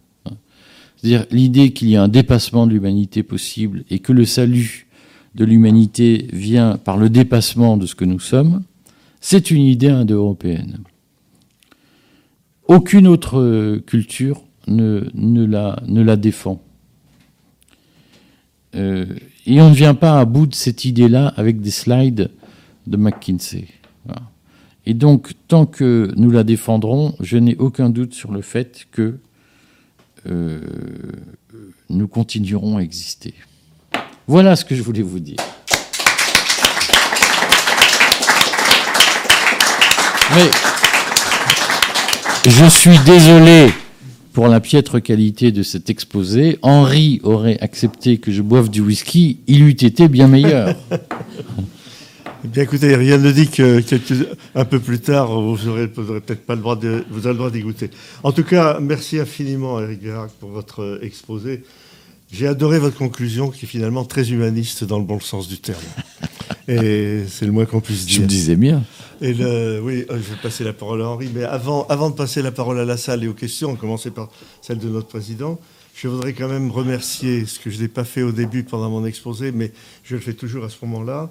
[1.01, 4.87] C'est-à-dire l'idée qu'il y a un dépassement de l'humanité possible et que le salut
[5.35, 8.63] de l'humanité vient par le dépassement de ce que nous sommes,
[9.21, 10.81] c'est une idée indo-européenne.
[12.67, 16.61] Aucune autre culture ne, ne, la, ne la défend.
[18.75, 19.07] Euh,
[19.47, 22.31] et on ne vient pas à bout de cette idée-là avec des slides
[22.87, 23.69] de McKinsey.
[24.85, 29.19] Et donc, tant que nous la défendrons, je n'ai aucun doute sur le fait que
[30.29, 30.61] euh,
[31.89, 33.35] nous continuerons à exister.
[34.27, 35.39] Voilà ce que je voulais vous dire.
[40.35, 40.51] Mais
[42.47, 43.73] je suis désolé
[44.33, 46.59] pour la piètre qualité de cet exposé.
[46.63, 50.77] Henri aurait accepté que je boive du whisky, il eût été bien meilleur.
[52.43, 53.83] Eh bien, écoutez, rien ne dit que
[54.55, 57.51] un peu plus tard, vous n'aurez peut-être pas le droit de, vous avez le droit
[57.51, 57.91] d'y goûter.
[58.23, 61.63] En tout cas, merci infiniment, Eric Vérac, pour votre exposé.
[62.33, 65.83] J'ai adoré votre conclusion, qui est finalement très humaniste dans le bon sens du terme.
[66.69, 68.17] Et c'est le moins qu'on puisse dire.
[68.17, 68.85] Je me disais bien.
[69.21, 72.15] Et le, oui, euh, je vais passer la parole à Henri, mais avant, avant de
[72.15, 74.31] passer la parole à la salle et aux questions, on commencer par
[74.63, 75.61] celle de notre président.
[75.95, 79.05] Je voudrais quand même remercier, ce que je n'ai pas fait au début pendant mon
[79.05, 79.73] exposé, mais
[80.05, 81.31] je le fais toujours à ce moment-là,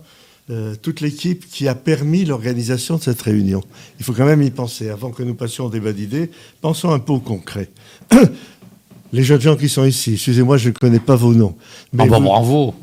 [0.52, 3.64] euh, toute l'équipe qui a permis l'organisation de cette réunion.
[4.00, 4.89] Il faut quand même y penser.
[4.89, 6.32] Avant que nous passions au débat d'idées,
[6.62, 7.70] pensons un peu au concret.
[9.14, 11.56] Les jeunes gens qui sont ici, excusez-moi, je ne connais pas vos noms.
[11.93, 12.74] Mais ah bah, bravo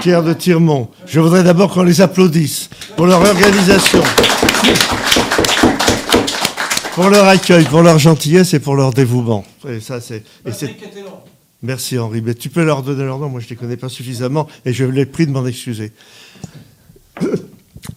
[0.00, 0.88] Pierre de Tirmont.
[1.06, 4.02] Je voudrais d'abord qu'on les applaudisse pour leur organisation,
[6.94, 9.44] pour leur accueil, pour leur gentillesse et pour leur dévouement.
[9.68, 10.22] Et ça, c'est...
[11.62, 12.22] Merci Henri.
[12.22, 14.72] Mais tu peux leur donner leur nom, moi je ne les connais pas suffisamment et
[14.72, 15.92] je l'ai pris de m'en excuser.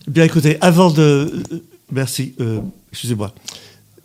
[0.07, 1.31] Bien écoutez, avant de...
[1.91, 2.59] Merci, euh,
[2.91, 3.33] excusez-moi.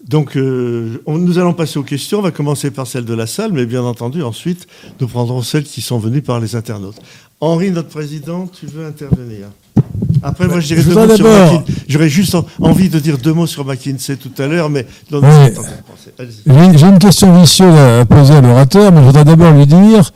[0.08, 2.20] Donc euh, nous allons passer aux questions.
[2.20, 4.66] On va commencer par celle de la salle, mais bien entendu, ensuite,
[5.00, 7.00] nous prendrons celles qui sont venues par les internautes.
[7.40, 9.48] Henri, notre président, tu veux intervenir?
[10.22, 11.74] Après, moi, je dirais deux mots sur McKinsey.
[11.88, 14.86] J'aurais juste envie de dire deux mots sur McKinsey tout à l'heure, mais...
[16.46, 20.12] J'ai une question vicieuse à poser à l'orateur, mais je voudrais d'abord lui dire...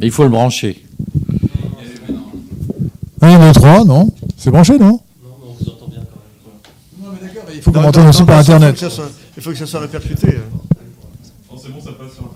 [0.00, 0.85] Il faut le brancher.
[3.22, 5.00] Un, deux, trois, non C'est branché, non Non,
[5.42, 7.02] on vous entend bien quand même.
[7.02, 8.84] Non, mais d'accord, il faut qu'on m'entende aussi par Internet.
[9.36, 10.38] Il faut que ça soit répercuté.
[11.50, 12.30] Non, c'est bon, ça passe sur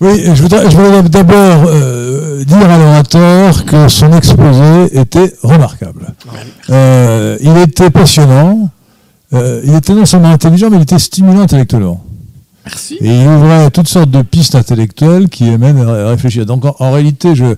[0.00, 6.14] Oui, je voudrais, je d'abord euh, dire à l'orateur que son exposé était remarquable.
[6.70, 8.70] Euh, il était passionnant,
[9.32, 12.04] euh, il était non seulement intelligent, mais il était stimulant intellectuellement.
[12.66, 12.98] Merci.
[13.00, 16.44] Et il ouvrait toutes sortes de pistes intellectuelles qui amènent à réfléchir.
[16.46, 17.56] Donc en réalité, je,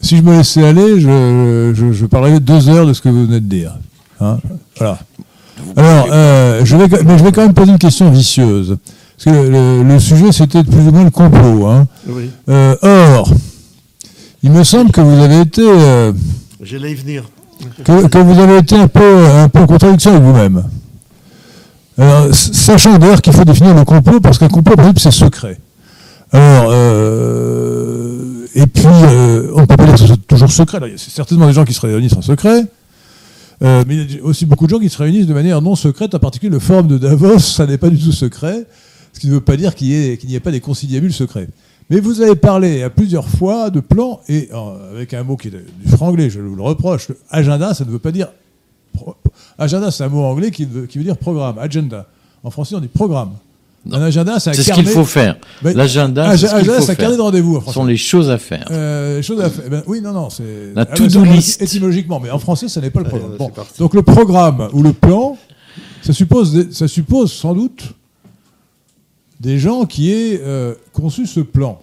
[0.00, 3.26] si je me laissais aller, je, je, je, parlerais deux heures de ce que vous
[3.26, 3.78] venez de dire.
[4.20, 4.38] Hein
[4.76, 4.98] voilà.
[5.76, 8.78] Alors, euh, je vais, mais je vais quand même poser une question vicieuse.
[9.16, 11.66] Parce que le, le, sujet, c'était plus ou moins le complot.
[11.66, 11.86] Hein.
[12.06, 12.30] Oui.
[12.48, 13.32] Euh, or,
[14.42, 15.62] il me semble que vous avez été...
[15.64, 16.12] Euh,
[16.62, 17.24] J'allais y venir.
[17.84, 20.62] Que, que, vous avez été un peu, un peu en contradiction avec vous-même.
[22.32, 25.58] sachant d'ailleurs qu'il faut définir le complot, parce qu'un complot, par exemple, c'est secret.
[26.30, 28.17] Alors, euh,
[28.60, 30.80] et puis, euh, on ne peut pas dire que c'est toujours secret.
[30.82, 32.64] Il y a certainement des gens qui se réunissent en secret.
[33.62, 35.76] Euh, mais il y a aussi beaucoup de gens qui se réunissent de manière non
[35.76, 38.66] secrète, en particulier le forum de Davos, ça n'est pas du tout secret,
[39.12, 41.48] ce qui ne veut pas dire qu'il n'y ait, pas des conciliabules secrets.
[41.88, 45.48] Mais vous avez parlé à plusieurs fois de plan, et euh, avec un mot qui
[45.48, 48.28] est du franglais, je vous le reproche, agenda, ça ne veut pas dire...
[49.56, 52.06] agenda, c'est un mot anglais qui veut, qui veut dire programme, agenda.
[52.42, 53.34] En français, on dit programme.
[53.90, 55.36] Un agenda, c'est un C'est ce qu'il faut faire.
[55.62, 57.62] L'agenda, c'est un carnet de rendez-vous.
[57.66, 58.66] Ce sont les choses à faire.
[58.70, 59.64] Euh, choses à faire.
[59.66, 61.62] Eh ben, oui, non, non, c'est la to-do list.
[61.62, 63.36] Étymologiquement, mais en français, ça n'est pas le programme.
[63.36, 63.50] bon.
[63.78, 65.38] Donc le programme ou le plan,
[66.02, 67.94] ça suppose, ça suppose sans doute
[69.40, 71.78] des gens qui aient euh, conçu ce plan.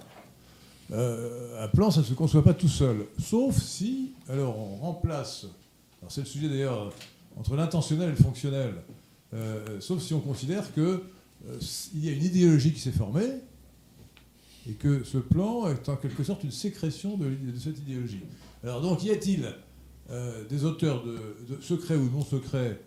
[0.93, 5.45] Euh, un plan, ça ne se conçoit pas tout seul, sauf si, alors on remplace,
[6.09, 6.91] c'est le sujet d'ailleurs
[7.39, 8.73] entre l'intentionnel et le fonctionnel,
[9.79, 10.97] sauf si on considère que euh,
[11.93, 13.29] il y a une idéologie qui s'est formée
[14.69, 18.21] et que ce plan est en quelque sorte une sécrétion de, cette idéologie.
[18.63, 19.53] Alors donc, y a-t-il
[20.09, 21.17] euh, des auteurs de,
[21.61, 22.79] secrets ou non secrets,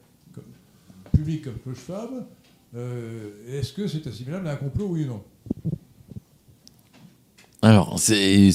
[1.13, 2.27] publics comme Clochefab
[2.75, 5.23] euh, Est-ce que c'est assimilable à un complot, ou non?
[7.61, 8.53] Alors, c'est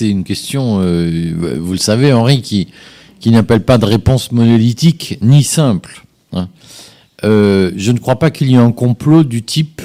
[0.00, 2.68] une question, vous le savez, Henri, qui,
[3.20, 6.06] qui n'appelle pas de réponse monolithique ni simple.
[6.32, 6.48] Hein.
[7.26, 9.82] Euh, je ne crois pas qu'il y ait un complot du type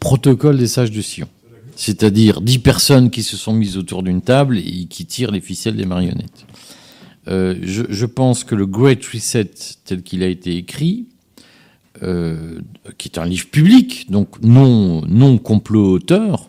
[0.00, 1.28] protocole des sages de Sion.
[1.76, 5.76] C'est-à-dire dix personnes qui se sont mises autour d'une table et qui tirent les ficelles
[5.76, 6.46] des marionnettes.
[7.28, 9.50] Euh, je, pense que le Great Reset,
[9.84, 11.06] tel qu'il a été écrit,
[12.02, 12.58] euh,
[12.98, 16.48] qui est un livre public, donc non, non complot auteur,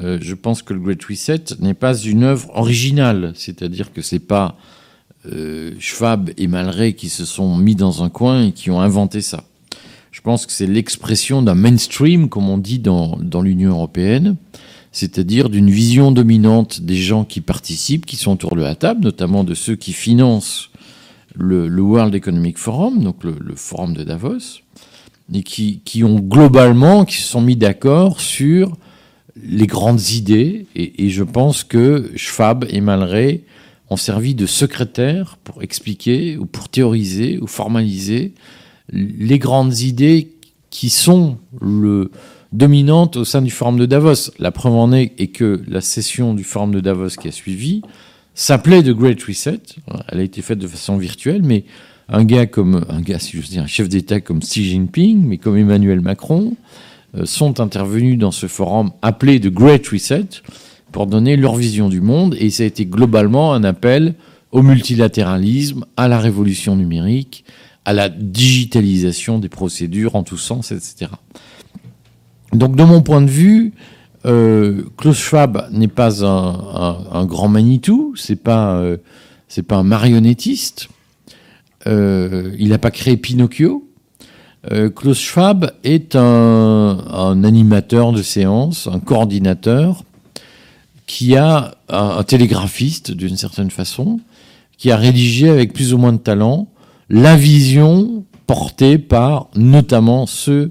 [0.00, 3.32] je pense que le Great Reset n'est pas une œuvre originale.
[3.34, 4.56] C'est-à-dire que c'est pas
[5.32, 9.20] euh, Schwab et Malray qui se sont mis dans un coin et qui ont inventé
[9.20, 9.44] ça.
[10.10, 14.36] Je pense que c'est l'expression d'un mainstream, comme on dit dans, dans l'Union européenne,
[14.92, 19.44] c'est-à-dire d'une vision dominante des gens qui participent, qui sont autour de la table, notamment
[19.44, 20.70] de ceux qui financent
[21.36, 24.60] le, World Economic Forum, donc le, forum de Davos,
[25.32, 28.76] et qui, qui, ont globalement, qui se sont mis d'accord sur
[29.40, 33.42] les grandes idées, et, je pense que Schwab et Malray
[33.90, 38.34] ont servi de secrétaire pour expliquer ou pour théoriser ou formaliser
[38.92, 40.32] les grandes idées
[40.70, 42.10] qui sont le,
[42.52, 44.30] dominantes au sein du Forum de Davos.
[44.38, 47.82] La preuve en est, que la session du Forum de Davos qui a suivi
[48.34, 49.60] s'appelait The Great Reset.
[50.08, 51.64] Elle a été faite de façon virtuelle, mais
[52.08, 55.38] un gars comme un gars, si je dire, un chef d'État comme Xi Jinping, mais
[55.38, 56.54] comme Emmanuel Macron,
[57.16, 60.26] euh, sont intervenus dans ce forum appelé The Great Reset
[60.92, 64.14] pour donner leur vision du monde, et ça a été globalement un appel
[64.52, 67.44] au multilatéralisme, à la révolution numérique,
[67.84, 71.10] à la digitalisation des procédures en tous sens, etc.
[72.52, 73.72] Donc, de mon point de vue,
[74.26, 78.96] euh, Klaus Schwab n'est pas un, grand Manitou, c'est pas euh,
[79.66, 80.88] pas un marionnettiste.
[81.86, 83.84] Euh, il n'a pas créé Pinocchio.
[84.96, 90.04] Klaus Schwab est un, un, animateur de séance, un coordinateur
[91.08, 94.20] qui a un, télégraphiste d'une certaine façon,
[94.76, 96.68] qui a rédigé avec plus ou moins de talent
[97.08, 100.70] la vision portée par notamment ceux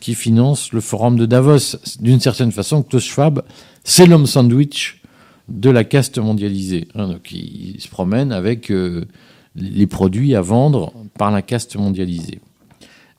[0.00, 1.76] qui finance le forum de Davos.
[2.00, 3.42] D'une certaine façon, Klaus Schwab,
[3.82, 5.02] c'est l'homme sandwich
[5.48, 6.86] de la caste mondialisée.
[6.94, 9.04] Hein, donc il, se promène avec euh,
[9.56, 12.40] les produits à vendre par la caste mondialisée.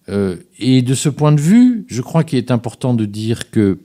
[0.07, 3.79] Euh, et de ce point de vue, je crois qu'il est important de dire que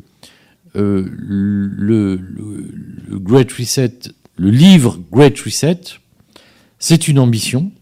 [0.78, 3.98] euh, le, le, Great Reset,
[4.36, 5.80] le livre Great Reset,
[6.78, 7.72] c'est une ambition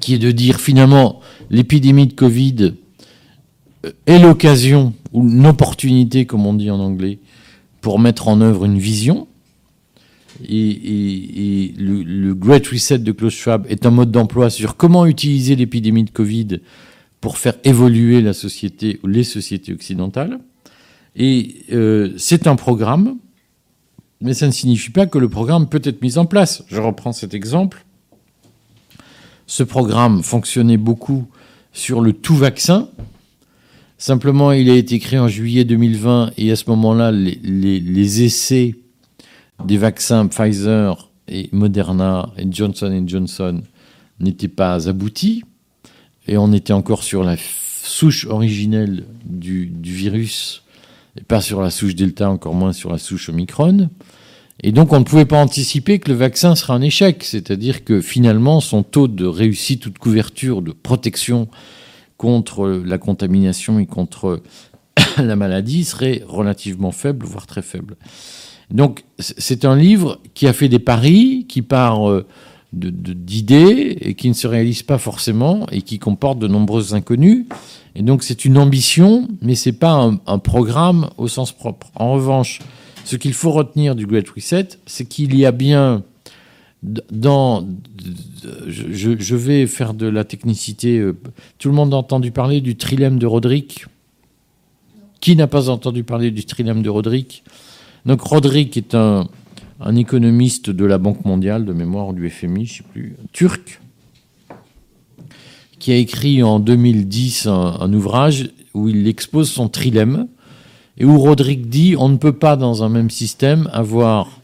[0.00, 1.20] qui est de dire finalement
[1.50, 2.74] l'épidémie de Covid
[4.06, 7.18] est l'occasion ou une opportunité, comme on dit en anglais,
[7.80, 9.28] pour mettre en œuvre une vision.
[10.48, 16.04] Et, le, Great Reset de Klaus Schwab est un mode d'emploi sur comment utiliser l'épidémie
[16.04, 16.60] de Covid
[17.20, 20.40] pour faire évoluer la société ou les sociétés occidentales.
[21.16, 23.16] Et euh, c'est un programme,
[24.20, 26.64] mais ça ne signifie pas que le programme peut être mis en place.
[26.68, 27.84] Je reprends cet exemple.
[29.46, 31.26] Ce programme fonctionnait beaucoup
[31.72, 32.88] sur le tout vaccin,
[34.06, 38.74] Simplement, il a été créé en juillet 2020 et à ce moment-là, les, essais
[39.64, 43.62] des vaccins Pfizer et Moderna et Johnson Johnson
[44.20, 45.44] n'étaient pas aboutis
[46.26, 50.63] et on était encore sur la souche originelle du, virus
[51.22, 53.88] pas sur la souche Delta, encore moins sur la souche Omicron.
[54.62, 58.00] Et donc on ne pouvait pas anticiper que le vaccin sera un échec, c'est-à-dire que
[58.00, 61.48] finalement son taux de réussite ou de couverture, de protection
[62.16, 64.42] contre la contamination et contre
[65.18, 67.96] la maladie serait relativement faible, voire très faible.
[68.70, 72.26] Donc c'est un livre qui a fait des paris, qui part euh,
[72.74, 77.46] d'idées et qui ne se réalise pas forcément et qui comporte de nombreuses inconnues.
[77.94, 81.90] Et donc c'est une ambition, mais c'est pas un, programme au sens propre.
[81.94, 82.60] En revanche,
[83.04, 86.02] ce qu'il faut retenir du Great Reset, c'est qu'il y a bien
[86.82, 87.66] dans,
[88.66, 90.98] je, vais faire de la technicité.
[90.98, 91.16] Euh,
[91.58, 93.86] tout le monde a entendu parler du trilemme de Roderick.
[95.20, 97.44] Qui n'a pas entendu parler du trilemme de Roderick?
[98.04, 99.26] Donc Roderick est un,
[99.96, 103.80] économiste de la Banque mondiale, de mémoire du FMI, je ne sais plus, turc,
[105.78, 110.28] qui a écrit en 2010 un ouvrage où il expose son trilemme
[110.98, 114.40] et où Roderick dit on ne peut pas dans un même système avoir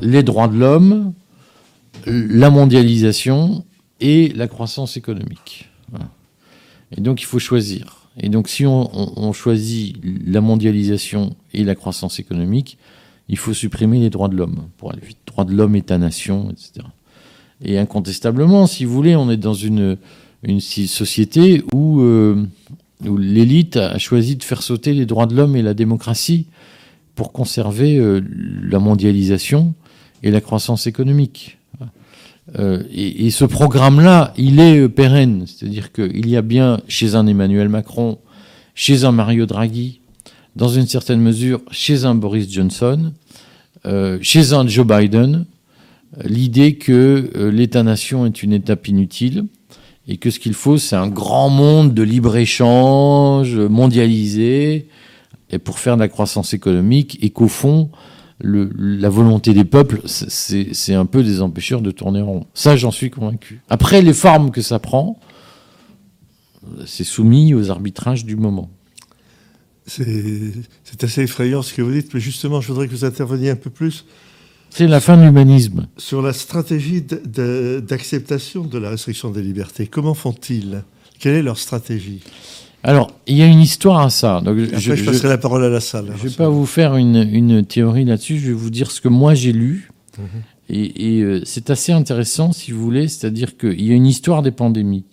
[0.00, 1.12] les droits de l'homme,
[2.06, 3.64] la mondialisation
[4.00, 5.68] et la croissance économique.
[6.96, 8.08] Et donc il faut choisir.
[8.18, 12.78] Et donc si on, choisit la mondialisation et la croissance économique,
[13.30, 15.18] il faut supprimer les droits de l'homme pour aller vite.
[15.24, 16.84] Droits de l'homme, État-nation, etc.
[17.64, 19.96] Et incontestablement, si vous voulez, on est dans une,
[20.58, 22.44] société où, euh,
[23.06, 26.46] où l'élite a choisi de faire sauter les droits de l'homme et la démocratie
[27.14, 28.20] pour conserver euh,
[28.68, 29.74] la mondialisation
[30.24, 31.58] et la croissance économique.
[32.58, 35.44] Euh, et, ce programme-là, il est pérenne.
[35.46, 38.18] C'est-à-dire qu'il y a bien chez un Emmanuel Macron,
[38.74, 40.00] chez un Mario Draghi,
[40.56, 43.12] dans une certaine mesure chez un Boris Johnson,
[44.20, 45.46] chez un Joe Biden,
[46.24, 49.46] l'idée que l'État-nation est une étape inutile
[50.08, 54.88] et que ce qu'il faut, c'est un grand monde de libre-échange mondialisé
[55.50, 57.90] et pour faire de la croissance économique et qu'au fond,
[58.42, 62.46] la volonté des peuples, c'est un peu des empêcheurs de tourner rond.
[62.54, 63.60] Ça, j'en suis convaincu.
[63.68, 65.18] Après, les formes que ça prend,
[66.86, 68.70] c'est soumis aux arbitrages du moment.
[69.86, 73.56] C'est assez effrayant ce que vous dites, mais justement, je voudrais que vous interveniez un
[73.56, 74.04] peu plus.
[74.70, 75.86] C'est la fin de l'humanisme.
[75.96, 79.88] Sur la stratégie d'acceptation de, la restriction des libertés.
[79.88, 80.82] Comment font-ils?
[81.18, 82.20] Quelle est leur stratégie?
[82.82, 84.40] Alors, il y a une histoire à ça.
[84.40, 86.12] Donc, je, je, passerai la parole à la salle.
[86.16, 89.08] Je ne vais pas vous faire une, théorie là-dessus, je vais vous dire ce que
[89.08, 89.90] moi j'ai lu.
[90.18, 90.24] Mhm.
[90.72, 94.52] Et, euh, c'est assez intéressant, si vous voulez, c'est-à-dire qu'il y a une histoire des
[94.52, 95.04] pandémies.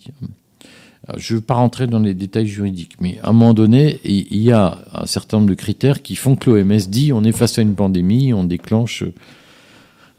[1.16, 4.42] Je ne veux pas rentrer dans les détails juridiques, mais à un moment donné, il
[4.42, 7.58] y a un certain nombre de critères qui font que l'OMS dit on est face
[7.58, 9.04] à une pandémie, on déclenche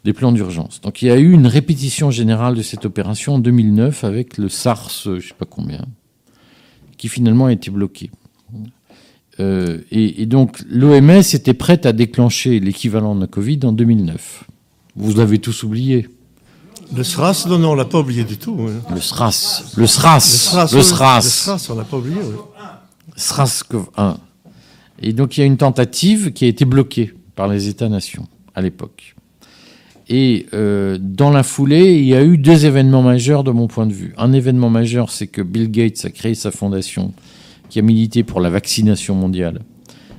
[0.04, 0.82] des plans d'urgence.
[0.82, 4.50] Donc il y a eu une répétition générale de cette opération en 2009 avec le
[4.50, 5.86] SARS, je ne sais pas combien,
[6.98, 8.10] qui finalement a été bloqué.
[9.40, 14.46] Euh, et, donc l'OMS était prête à déclencher l'équivalent de la Covid en 2009.
[14.96, 16.10] Vous l'avez tous oublié.
[16.96, 18.68] Le SRAS, non, non, on l'a pas oublié du tout.
[18.92, 21.22] Le SRAS, le SRAS, le SRAS.
[21.24, 22.18] Le SRAS, on l'a pas oublié.
[22.18, 22.36] Oui.
[23.16, 23.64] SRAS
[23.98, 24.18] 1.
[25.02, 28.62] Et donc il y a une tentative qui a été bloquée par les États-nations à
[28.62, 29.16] l'époque.
[30.10, 33.86] Et euh, dans la foulée, il y a eu deux événements majeurs de mon point
[33.86, 34.14] de vue.
[34.18, 37.14] Un événement majeur, c'est que Bill Gates a créé sa fondation
[37.70, 39.62] qui a milité pour la vaccination mondiale.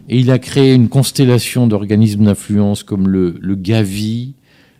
[0.08, 4.34] Et il a créé une constellation d'organismes d'influence comme le, le, Gavi,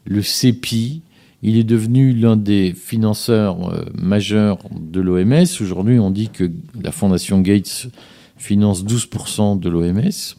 [0.05, 1.03] le CEPI.
[1.43, 5.47] Il est devenu l'un des financeurs euh, majeurs de l'OMS.
[5.61, 7.88] Aujourd'hui, on dit que la fondation Gates
[8.36, 10.36] finance 12% de l'OMS.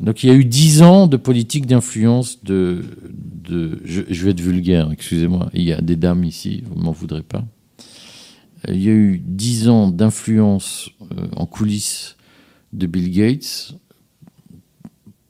[0.00, 2.84] Donc il y a eu dix ans de politique d'influence de,
[3.84, 7.44] je, vais être vulgaire, excusez-moi, il y a des dames ici, vous m'en voudrez pas.
[8.68, 12.16] Il y a eu dix ans d'influence euh, en coulisses
[12.72, 13.74] de Bill Gates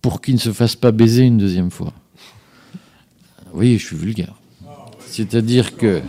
[0.01, 1.93] pour qu'il ne se fasse pas baiser une deuxième fois.
[3.47, 4.35] Vous voyez, je suis vulgaire.
[5.17, 6.03] C'est-à-dire que...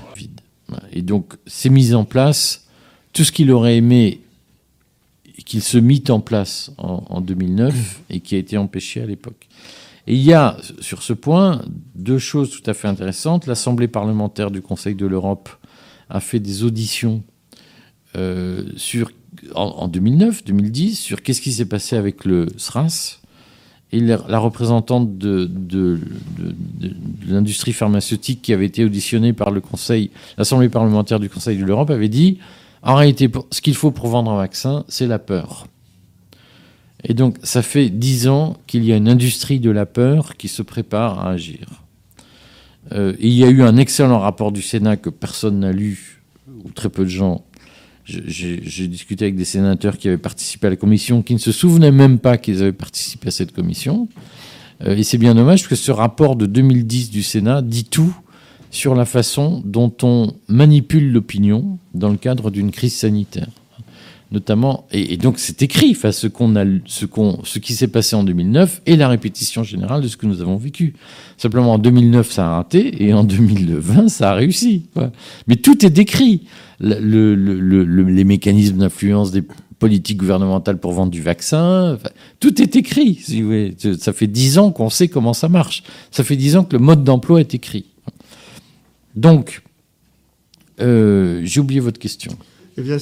[0.92, 2.68] Et donc, c'est mis en place
[3.14, 4.20] tout ce qu'il aurait aimé
[5.46, 9.48] qu'il se mit en place en, 2009 et qui a été empêché à l'époque.
[10.06, 11.62] Et il y a sur ce point
[11.96, 13.48] deux choses tout à fait intéressantes.
[13.48, 15.50] L'Assemblée parlementaire du Conseil de l'Europe
[16.10, 17.24] a fait des auditions
[18.18, 19.12] euh, sur,
[19.56, 23.22] en, 2009, 2010 sur qu'est-ce qui s'est passé avec le SRAS.
[23.94, 26.00] Et la, représentante de,
[27.28, 29.52] l'industrie pharmaceutique qui avait été auditionnée par
[30.38, 32.40] l'Assemblée parlementaire du Conseil de l'Europe avait dit
[32.84, 35.68] en réalité, ce qu'il faut pour vendre un vaccin, c'est la peur.
[37.04, 40.48] Et donc, ça fait dix ans qu'il y a une industrie de la peur qui
[40.48, 41.84] se prépare à agir.
[42.94, 46.22] Euh, il y a eu un excellent rapport du Sénat que personne n'a lu,
[46.64, 47.44] ou très peu de gens.
[48.08, 51.92] J'ai discuté avec des sénateurs qui avaient participé à la commission, qui ne se souvenaient
[51.92, 54.08] même pas qu'ils avaient participé à cette commission.
[54.86, 58.16] Euh, et c'est bien dommage, que ce rapport de 2010 du Sénat dit tout
[58.72, 63.50] sur la façon dont on manipule l'opinion dans le cadre d'une crise sanitaire.
[64.30, 67.06] Notamment, et, donc c'est écrit, enfin, ce, a, ce,
[67.44, 70.58] ce qui s'est passé en 2009 et la répétition générale de ce que nous avons
[70.58, 70.96] vécu.
[71.38, 74.88] Simplement, en 2009, ça a raté et en 2020, ça a réussi.
[75.48, 76.44] Mais tout est décrit.
[76.80, 79.44] Le, les mécanismes d'influence des
[79.80, 81.98] politiques gouvernementales pour vendre du vaccin,
[82.40, 83.16] tout est écrit.
[83.16, 83.54] Si vous
[83.98, 85.84] Ça fait dix ans qu'on sait comment ça marche.
[86.12, 87.86] Ça fait dix ans que le mode d'emploi est écrit.
[89.16, 89.62] Donc,
[90.82, 92.38] euh, j'ai oublié votre question.
[92.80, 92.98] Eh bien,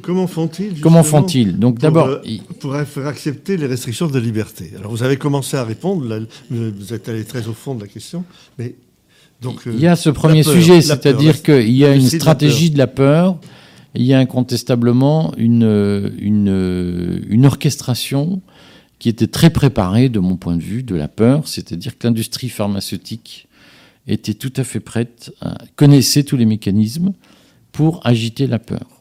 [0.00, 2.20] comment font-ils Comment font-ils Donc d'abord, euh,
[2.60, 4.70] pour, faire accepter les restrictions de liberté.
[4.78, 8.24] Alors vous avez commencé à répondre, vous êtes allé très au fond de la question,
[8.58, 8.76] mais
[9.42, 12.86] donc il y a ce premier sujet, c'est-à-dire qu'il y a une stratégie de la
[12.86, 13.38] peur.
[13.94, 18.40] Il y a incontestablement une, une, une orchestration
[19.00, 22.50] qui était très préparée, de mon point de vue, de la peur, c'est-à-dire que l'industrie
[22.50, 23.48] pharmaceutique
[24.06, 25.32] était tout à fait prête,
[25.74, 27.12] connaissait tous les mécanismes
[27.72, 28.97] pour agiter la peur.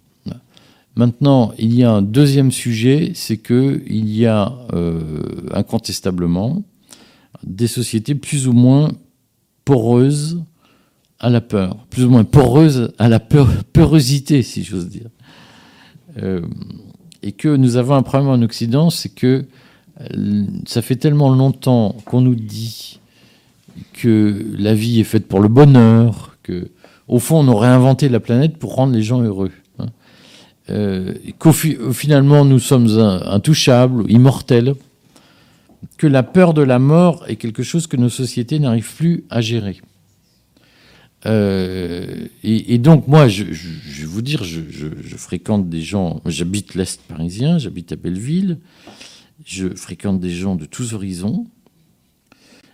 [0.98, 5.00] Maintenant, il y a un deuxième sujet, c'est qu'il y a euh,
[5.54, 6.64] incontestablement
[7.44, 8.90] des sociétés plus ou moins
[9.64, 10.42] poreuses
[11.20, 15.10] à la peur, plus ou moins poreuses à la peur, peurosité, si j'ose dire.
[16.18, 16.42] Euh,
[17.22, 19.46] et que nous avons un problème en Occident, c'est que
[20.02, 23.00] euh, ça fait tellement longtemps qu'on nous dit
[23.94, 26.70] que la vie est faite pour le bonheur, que
[27.08, 29.52] au fond on aurait inventé la planète pour rendre les gens heureux.
[30.70, 34.76] Euh, qu'au finalement nous sommes intouchables, immortels,
[35.98, 39.42] que la peur de la mort est quelque chose que nos sociétés n'arrivent plus à
[39.42, 39.80] gérer.
[41.26, 47.02] Euh, et, donc moi, je, vais vous dire, je, je fréquente des gens, j'habite l'Est
[47.02, 48.60] parisien, j'habite à Belleville,
[49.46, 51.48] je fréquente des gens de tous horizons,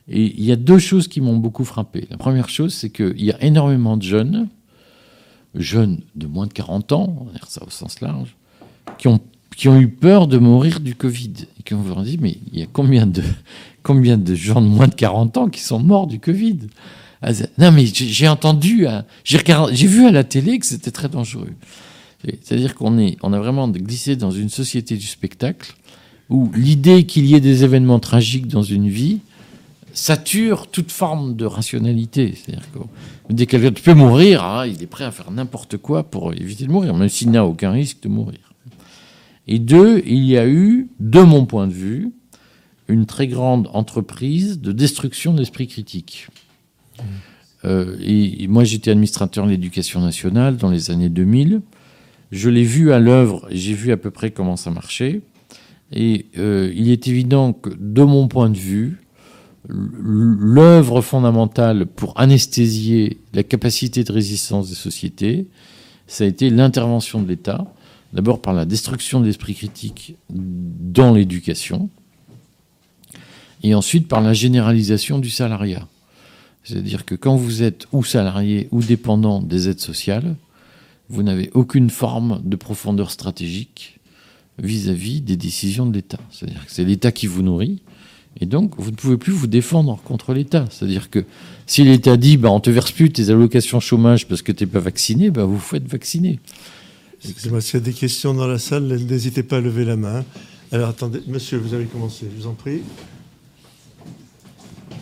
[0.07, 2.07] et il y a deux choses qui m'ont beaucoup frappé.
[2.09, 4.49] La première chose, c'est qu'il y a énormément de jeunes,
[5.55, 8.35] jeunes de moins de 40 ans, on va dire ça au sens large,
[8.97, 9.19] qui ont,
[9.55, 11.33] qui ont eu peur de mourir du Covid.
[11.59, 13.23] Et qui ont dit, mais il y a combien de,
[13.83, 16.59] combien de gens de moins de 40 ans qui sont morts du Covid?
[17.21, 21.53] Ah, Non, mais j'ai entendu, hein, j'ai vu à la télé que c'était très dangereux.
[22.41, 25.73] C'est-à-dire qu'on est, on a vraiment glissé dans une société du spectacle
[26.29, 29.19] où l'idée qu'il y ait des événements tragiques dans une vie
[29.93, 32.33] sature toute forme de rationalité.
[32.35, 32.67] C'est-à-dire
[33.27, 36.65] que dès quelqu'un peut mourir, hein, il est prêt à faire n'importe quoi pour éviter
[36.65, 38.53] de mourir, même s'il n'a aucun risque de mourir.
[39.47, 42.11] Et deux, il y a eu, de mon point de vue,
[42.87, 46.27] une très grande entreprise de destruction de l'esprit critique.
[47.65, 51.61] Euh, et, moi, j'étais administrateur de l'éducation nationale dans les années 2000.
[52.31, 55.21] Je l'ai vu à l'œuvre, j'ai vu à peu près comment ça marchait.
[55.91, 59.02] Et euh, il est évident que, de mon point de vue,
[59.67, 65.47] l'œuvre fondamentale pour anesthésier la capacité de résistance des sociétés,
[66.07, 67.65] ça a été l'intervention de l'État,
[68.11, 71.89] d'abord par la destruction de l'esprit critique dans l'éducation,
[73.63, 75.87] et ensuite par la généralisation du salariat.
[76.63, 80.35] C'est-à-dire que quand vous êtes ou salarié ou dépendant des aides sociales,
[81.09, 83.99] vous n'avez aucune forme de profondeur stratégique
[84.59, 86.19] vis-à-vis des décisions de l'État.
[86.29, 87.81] C'est-à-dire que c'est l'État qui vous nourrit,
[88.39, 90.65] et donc vous ne pouvez plus vous défendre contre l'État.
[90.69, 91.25] C'est-à-dire que
[91.65, 94.69] si l'État dit bah, on te verse plus tes allocations chômage parce que tu n'es
[94.69, 96.39] pas vacciné, bah, vous vous faites vacciner.
[97.23, 100.25] Excusez-moi, s'il y a des questions dans la salle, n'hésitez pas à lever la main.
[100.71, 102.81] Alors attendez, monsieur, vous avez commencé, je vous en prie.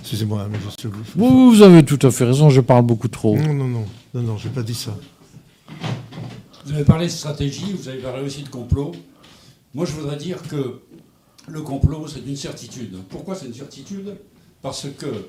[0.02, 0.94] Excusez-moi, mais je vous...
[1.16, 1.52] vous...
[1.52, 3.38] vous avez tout à fait raison, je parle beaucoup trop.
[3.38, 4.98] Non, non, non, non, non, je n'ai pas dit ça.
[6.66, 8.92] Vous avez parlé de stratégie, vous avez parlé aussi de complot.
[9.74, 10.82] Moi, je voudrais dire que
[11.48, 12.98] le complot, c'est une certitude.
[13.10, 14.16] Pourquoi c'est une certitude?
[14.62, 15.28] Parce que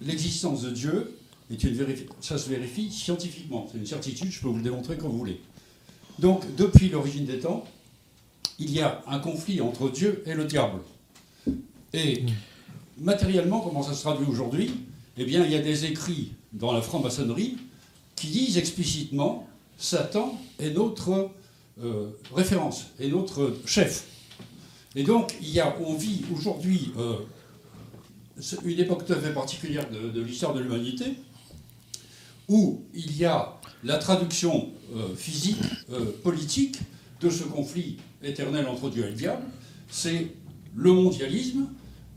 [0.00, 1.16] l'existence de Dieu
[1.50, 1.76] est une
[2.20, 3.68] ça se vérifie scientifiquement.
[3.70, 5.40] C'est une certitude, je peux vous le démontrer quand vous voulez.
[6.18, 7.64] Donc, depuis l'origine des temps,
[8.58, 10.80] il y a un conflit entre Dieu et le diable.
[11.94, 12.24] Et
[12.98, 14.70] matériellement, comment ça se traduit aujourd'hui?
[15.16, 17.56] Eh bien, il y a des écrits dans la franc-maçonnerie
[18.16, 19.48] qui disent explicitement
[19.78, 21.30] Satan est notre
[21.82, 24.06] euh, référence, est notre chef.
[24.96, 27.16] Et donc, il y a, on vit aujourd'hui euh,
[28.64, 31.14] une époque tout à fait particulière de, l'histoire de l'humanité,
[32.48, 35.62] où il y a la traduction euh, physique,
[36.24, 36.78] politique
[37.20, 39.44] de ce conflit éternel entre Dieu et le diable,
[39.88, 40.32] c'est
[40.74, 41.68] le mondialisme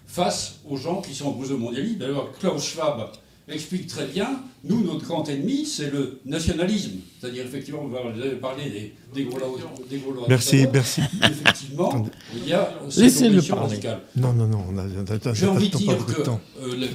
[0.08, 2.00] face aux gens qui sont opposés au mondialisme.
[2.00, 3.10] D'ailleurs, Klaus Schwab
[3.48, 6.99] explique très bien, nous, notre grand ennemi, c'est le nationalisme.
[7.20, 9.48] C'est-à-dire, effectivement, vous avez parlé des, des Gaulois.
[9.90, 11.02] Des Gaulois merci, merci.
[11.24, 12.06] Effectivement,
[12.36, 13.99] il y a cette opposition radicale.
[14.15, 14.65] Non, non, non,
[15.34, 16.88] J'ai envie de dire que euh,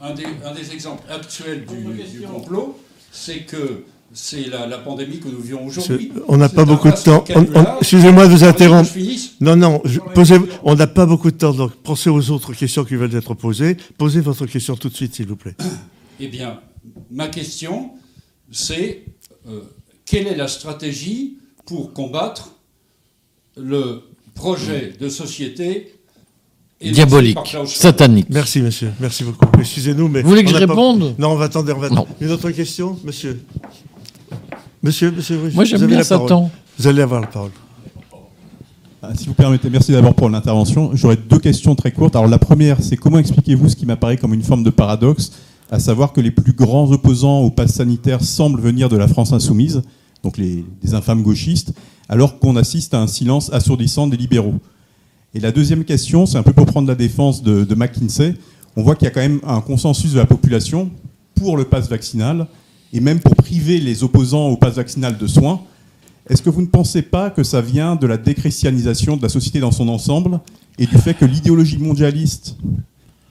[0.00, 2.78] un, des, un, des, exemples actuels du, du complot,
[3.10, 3.84] c'est que
[4.14, 6.12] c'est la, pandémie que nous vivons aujourd'hui.
[6.28, 7.24] On n'a pas beaucoup de temps.
[7.80, 8.90] Excusez-moi de vous interrompre.
[9.40, 9.82] Non, non,
[10.14, 13.34] posez, on n'a pas beaucoup de temps, donc pensez aux autres questions qui veulent être
[13.34, 13.76] posées.
[13.96, 15.56] Posez votre question tout de suite, s'il vous plaît.
[16.20, 16.60] Eh bien,
[17.10, 17.90] ma question,
[18.52, 19.06] c'est
[19.48, 19.62] euh,
[20.04, 22.52] quelle est la stratégie pour combattre
[23.56, 24.02] le
[24.34, 25.94] projet de société
[26.80, 28.26] diabolique, satanique.
[28.30, 28.92] Merci, monsieur.
[29.00, 29.46] Merci beaucoup.
[29.58, 30.22] Excusez-nous, mais.
[30.22, 31.72] Vous voulez que je réponde Non, on va attendre.
[31.76, 31.88] On va...
[32.20, 33.40] Une autre question, monsieur?
[34.82, 36.50] Monsieur, monsieur Moi, j'aime bien Satan.
[36.76, 37.52] Vous allez avoir la parole.
[39.00, 40.90] Ah, si vous permettez, merci d'abord pour l'intervention.
[40.94, 42.16] J'aurais deux questions très courtes.
[42.16, 45.32] Alors la première, c'est comment expliquez-vous ce qui m'apparaît comme une forme de paradoxe,
[45.70, 49.32] à savoir que les plus grands opposants au pass sanitaire semblent venir de la France
[49.32, 49.82] insoumise,
[50.24, 51.72] donc les, infâmes gauchistes,
[52.08, 54.54] alors qu'on assiste à un silence assourdissant des libéraux.
[55.34, 58.34] Et la deuxième question, c'est un peu pour prendre la défense de, de McKinsey.
[58.76, 60.90] On voit qu'il y a quand même un consensus de la population
[61.36, 62.48] pour le pass vaccinal,
[62.92, 65.60] et même pour priver les opposants au pass vaccinal de soins.
[66.28, 69.60] Est-ce que vous ne pensez pas que ça vient de la déchristianisation de la société
[69.60, 70.40] dans son ensemble
[70.78, 72.56] et du fait que l'idéologie mondialiste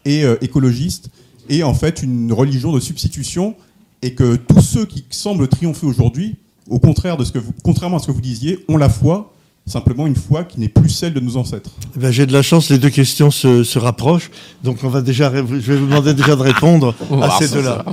[0.06, 1.10] et euh, écologiste
[1.50, 3.56] est en fait une religion de substitution
[4.02, 6.36] et que tous ceux qui semblent triompher aujourd'hui,
[6.70, 9.34] au contraire de ce que contrairement à ce que vous disiez, ont la foi,
[9.66, 11.70] simplement une foi qui n'est plus celle de nos ancêtres.
[11.96, 14.32] Eh ben, J'ai de la chance, les deux questions se, rapprochent,
[14.64, 17.86] donc on va déjà, je vais vous demander déjà de répondre à ces deux-là.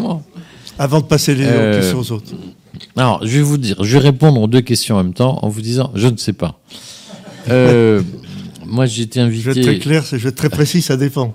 [0.79, 2.33] Avant de passer les euh, questions aux autres.
[2.97, 5.49] Alors, je vais vous dire, je vais répondre aux deux questions en même temps en
[5.49, 6.61] vous disant, je ne sais pas.
[7.49, 8.03] Euh,
[8.67, 9.43] moi, j'ai été invité.
[9.43, 11.35] Je vais être très clair, je vais être très précis, ça dépend.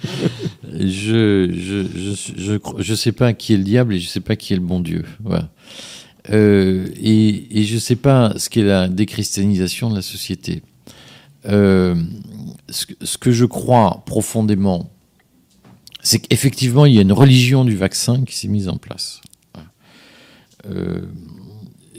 [0.72, 4.52] je je, je, sais pas qui est le diable et je ne sais pas qui
[4.52, 5.04] est le bon Dieu.
[5.22, 5.48] Voilà.
[6.30, 10.62] Euh, et, je ne sais pas ce qu'est la déchristianisation de la société.
[11.44, 11.94] ce,
[12.68, 14.90] ce, que je crois profondément,
[16.02, 19.20] c'est qu'effectivement, il y a une religion du vaccin qui s'est mise en place.
[20.70, 21.02] Euh,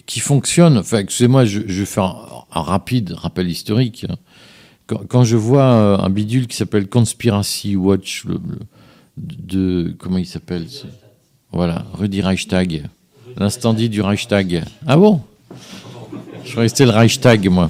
[0.06, 0.78] qui fonctionne.
[0.78, 2.16] Enfin, excusez-moi, je, je, fais un,
[2.50, 4.06] rapide rappel historique.
[4.86, 8.26] Quand, je vois euh, un bidule qui s'appelle Conspiracy Watch,
[9.18, 10.66] de, comment il s'appelle
[11.52, 12.84] Voilà, Rudy Reichstag.
[13.38, 14.64] L'incendie du Reichstag.
[14.88, 15.22] Ah bon?
[16.44, 17.70] Je suis resté le Reichstag, moi.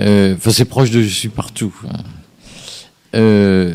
[0.00, 1.74] Euh, enfin, c'est proche de je suis partout.
[3.14, 3.74] Euh,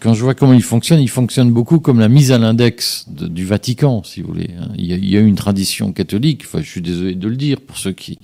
[0.00, 3.46] quand je vois comment il fonctionne, il fonctionne beaucoup comme la mise à l'index du
[3.46, 4.50] Vatican, si vous voulez.
[4.60, 4.68] Hein.
[4.76, 7.78] Il y, a, eu une tradition catholique, enfin, je suis désolé de le dire pour
[7.78, 8.18] ceux qui,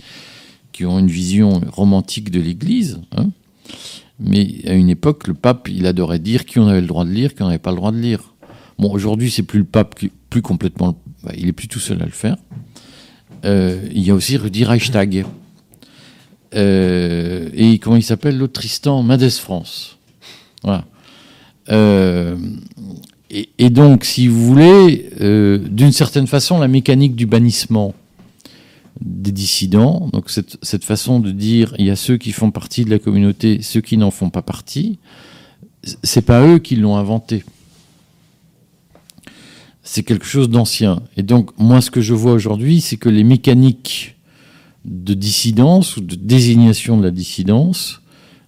[0.72, 3.00] qui ont une vision romantique de l'Église.
[3.16, 3.30] Hein.
[4.20, 7.10] Mais à une époque, le pape, il adorait dire qui on avait le droit de
[7.10, 8.34] lire, qui on n'avait pas le droit de lire.
[8.78, 9.94] Bon, aujourd'hui, c'est plus le pape,
[10.28, 10.98] plus complètement.
[11.24, 12.36] Bah, il est plus tout seul à le faire.
[13.44, 15.24] Euh, il y a aussi Rudi Reichstag.
[16.54, 19.02] Euh, et comment il s'appelle l'autre Tristan?
[19.02, 19.98] Mendes France.
[21.70, 22.36] Euh,
[23.30, 27.94] et, donc, si vous voulez, d'une certaine façon, la mécanique du bannissement
[29.00, 32.84] des dissidents, donc cette, cette, façon de dire il y a ceux qui font partie
[32.84, 34.98] de la communauté, ceux qui n'en font pas partie,
[36.04, 37.42] c'est pas eux qui l'ont inventé.
[39.82, 41.02] C'est quelque chose d'ancien.
[41.16, 44.16] Et donc, moi, ce que je vois aujourd'hui, c'est que les mécaniques
[44.84, 48.00] de dissidence ou de désignation de la dissidence,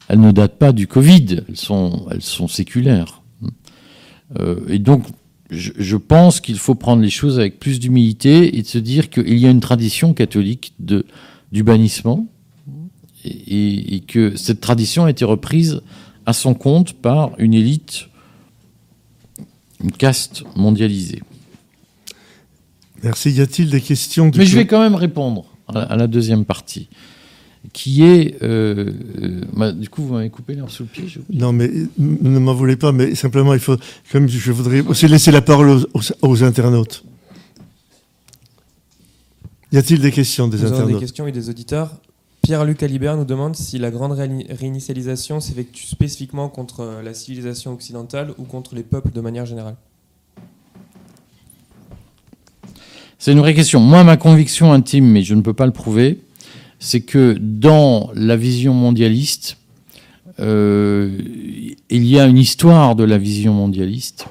[0.08, 3.22] elles ne datent pas du Covid, elles sont, séculaires.
[4.38, 5.04] Euh, et donc,
[5.50, 9.38] je, pense qu'il faut prendre les choses avec plus d'humilité et de se dire qu'il
[9.38, 11.06] y a une tradition catholique de,
[11.52, 12.26] du bannissement
[13.24, 15.80] et, que cette tradition a été reprise
[16.26, 18.08] à son compte par une élite,
[19.84, 21.22] une caste mondialisée.
[23.02, 23.30] Merci.
[23.30, 26.88] Y a-t-il des questions Mais je vais quand même répondre à la deuxième partie
[27.72, 28.42] qui est.
[28.42, 28.92] Euh,
[29.22, 31.04] euh, bah, du coup, vous m'avez coupé l'air sous le pied.
[31.32, 33.76] Non, mais ne m'en voulez pas, mais simplement, il faut.
[34.12, 35.84] Comme je voudrais aussi laisser la parole
[36.22, 37.04] aux, internautes.
[39.72, 41.90] Y a-t-il des questions des nous internautes des questions et des auditeurs.
[42.44, 48.44] Pierre-Luc Alibert nous demande si la grande réinitialisation s'effectue spécifiquement contre la civilisation occidentale ou
[48.44, 49.76] contre les peuples de manière générale.
[53.18, 53.80] C'est une vraie question.
[53.80, 56.20] Moi, ma conviction intime, mais je ne peux pas le prouver,
[56.78, 59.56] c'est que dans la vision mondialiste,
[60.38, 61.16] euh,
[61.88, 64.26] il y a une histoire de la vision mondialiste.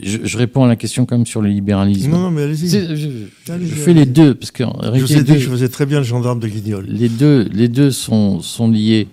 [0.00, 2.10] Je, réponds à la question quand même sur le libéralisme.
[2.10, 2.68] Non, non mais allez-y.
[2.68, 5.98] Je, fais les deux parce que je vous ai dit que je faisais très bien
[5.98, 6.86] le gendarme de Guignol.
[6.88, 9.08] Les deux, les deux sont, sont liés.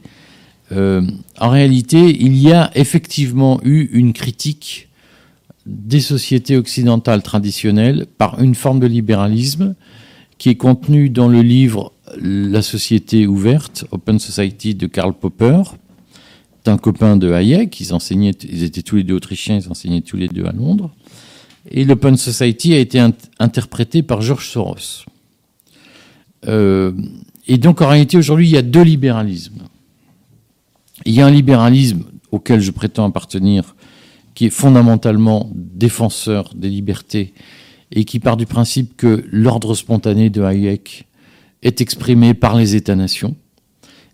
[0.72, 1.02] Euh,
[1.39, 4.88] en réalité, il y a effectivement eu une critique
[5.65, 9.76] des sociétés occidentales traditionnelles par une forme de libéralisme
[10.38, 15.61] qui est contenue dans le livre la société ouverte, Open Society de Karl Popper,
[16.70, 20.18] un copain de Hayek, ils, enseignaient, ils étaient tous les deux autrichiens, ils enseignaient tous
[20.18, 20.92] les deux à Londres.
[21.70, 23.00] Et l'Open Society a été
[23.40, 25.06] interprété par George Soros.
[26.48, 26.92] Euh,
[27.48, 29.64] et donc en réalité aujourd'hui il y a deux libéralismes.
[31.06, 33.76] Il y a un libéralisme auquel je prétends appartenir,
[34.34, 37.34] qui est fondamentalement défenseur des libertés
[37.92, 41.08] et qui part du principe que l'ordre spontané de Hayek
[41.62, 43.36] est exprimé par les États-nations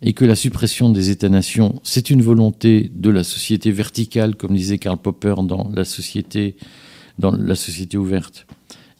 [0.01, 4.77] et que la suppression des États-nations, c'est une volonté de la société verticale, comme disait
[4.77, 6.55] Karl Popper dans la société,
[7.95, 8.45] ouverte,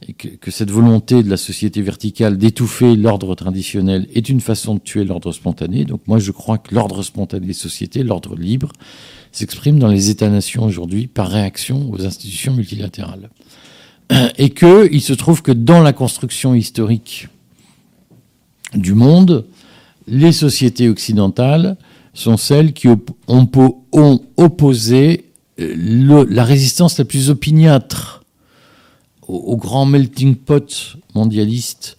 [0.08, 4.80] et que, cette volonté de la société verticale d'étouffer l'ordre traditionnel est une façon de
[4.80, 5.86] tuer l'ordre spontané.
[5.86, 8.72] Donc moi, je crois que l'ordre spontané des sociétés, l'ordre libre,
[9.32, 13.30] s'exprime dans les États-nations aujourd'hui par réaction aux institutions multilatérales.
[14.38, 17.28] Et qu'il se trouve que dans la construction historique
[18.74, 19.46] du monde,
[20.08, 21.78] les sociétés occidentales
[22.14, 25.26] sont celles qui ont, opposé
[25.60, 28.24] euh, la résistance la plus opiniâtre
[29.28, 31.98] au, grand melting pot mondialiste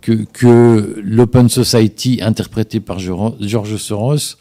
[0.00, 4.36] que, l'Open Society, interprété par George Soros,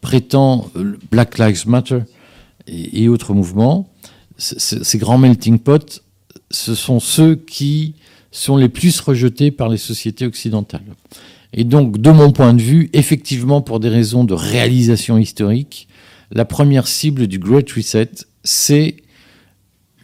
[0.00, 2.00] prétend euh, Black Lives Matter
[2.66, 3.88] et, autres mouvements.
[4.38, 6.00] ces grands melting pots,
[6.50, 7.94] ce sont ceux qui
[8.30, 10.82] sont les plus rejetés par les sociétés occidentales.
[11.54, 15.86] Et donc, de mon point de vue, effectivement, pour des raisons de réalisation historique,
[16.32, 18.10] la première cible du Great Reset,
[18.42, 18.96] c'est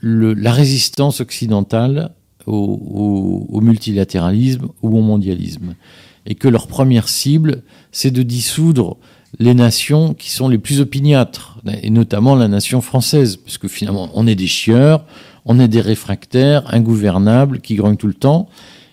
[0.02, 2.12] la résistance occidentale
[2.47, 5.74] au, multilatéralisme ou au mondialisme.
[6.24, 8.97] Et que leur première cible, c'est de dissoudre
[9.39, 14.27] les nations qui sont les plus opiniâtres, et notamment la nation française, puisque finalement, on
[14.27, 15.05] est des chieurs,
[15.44, 18.48] on est des réfractaires, ingouvernables, qui grognent tout le temps,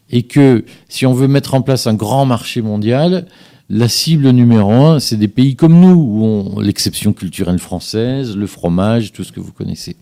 [0.10, 3.28] et que si on veut mettre en place un grand marché mondial,
[3.70, 8.48] la cible numéro un, c'est des pays comme nous, où on, l'exception culturelle française, le
[8.48, 9.98] fromage, tout ce que vous connaissez.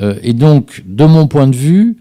[0.00, 1.98] Euh, et donc, de mon point de vue,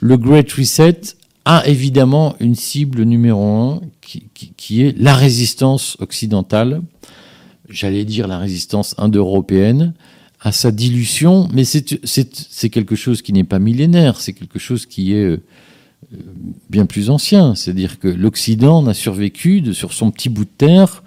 [0.00, 1.00] le Great Reset
[1.44, 4.24] a évidemment une cible numéro un, qui,
[4.56, 6.80] qui est la résistance occidentale,
[7.68, 9.92] j'allais dire la résistance indo-européenne,
[10.40, 15.14] à sa dilution, mais c'est quelque chose qui n'est pas millénaire, c'est quelque chose qui
[15.14, 15.42] est euh,
[16.70, 17.54] bien plus ancien.
[17.54, 21.02] C'est-à-dire que l'Occident n'a survécu sur son petit bout de terre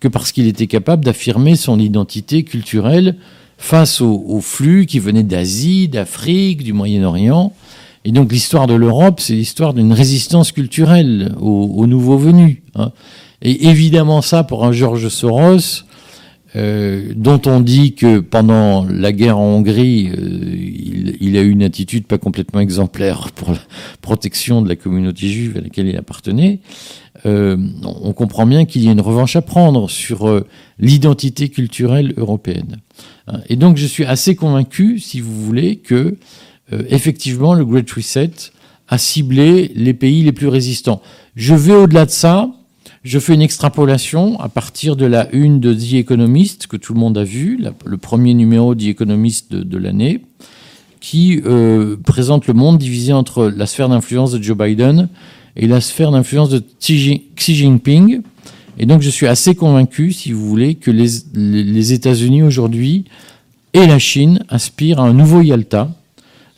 [0.00, 3.16] que parce qu'il était capable d'affirmer son identité culturelle
[3.58, 7.52] face aux, flux qui venaient d'Asie, d'Afrique, du Moyen-Orient.
[8.04, 12.58] Et donc l'histoire de l'Europe, c'est l'histoire d'une résistance culturelle aux, nouveaux venus.
[12.74, 12.92] Hein.
[13.42, 15.84] Et évidemment ça, pour un Georges Soros,
[16.56, 21.62] euh, dont on dit que pendant la guerre en Hongrie, euh, il, a eu une
[21.62, 23.60] attitude pas complètement exemplaire pour la
[24.00, 26.60] protection de la communauté juive à laquelle il appartenait,
[27.26, 30.44] euh, on comprend bien qu'il y a une revanche à prendre sur
[30.78, 32.76] l'identité culturelle européenne.
[33.28, 36.16] Hein, et donc je suis assez convaincu, si vous voulez, que
[36.88, 38.30] effectivement le Great Reset
[38.88, 41.00] a ciblé les pays les plus résistants.
[41.36, 42.50] Je vais au-delà de ça
[43.06, 46.98] je fais une extrapolation à partir de la une de The Economist, que tout le
[46.98, 50.22] monde a vu, le premier numéro The Economist de, l'année,
[50.98, 55.08] qui euh, présente le monde divisé entre la sphère d'influence de Joe Biden
[55.54, 58.22] et la sphère d'influence de Xi Jinping.
[58.76, 63.04] Et donc je suis assez convaincu, si vous voulez, que les, les États-Unis aujourd'hui
[63.72, 65.90] et la Chine aspirent à un nouveau Yalta.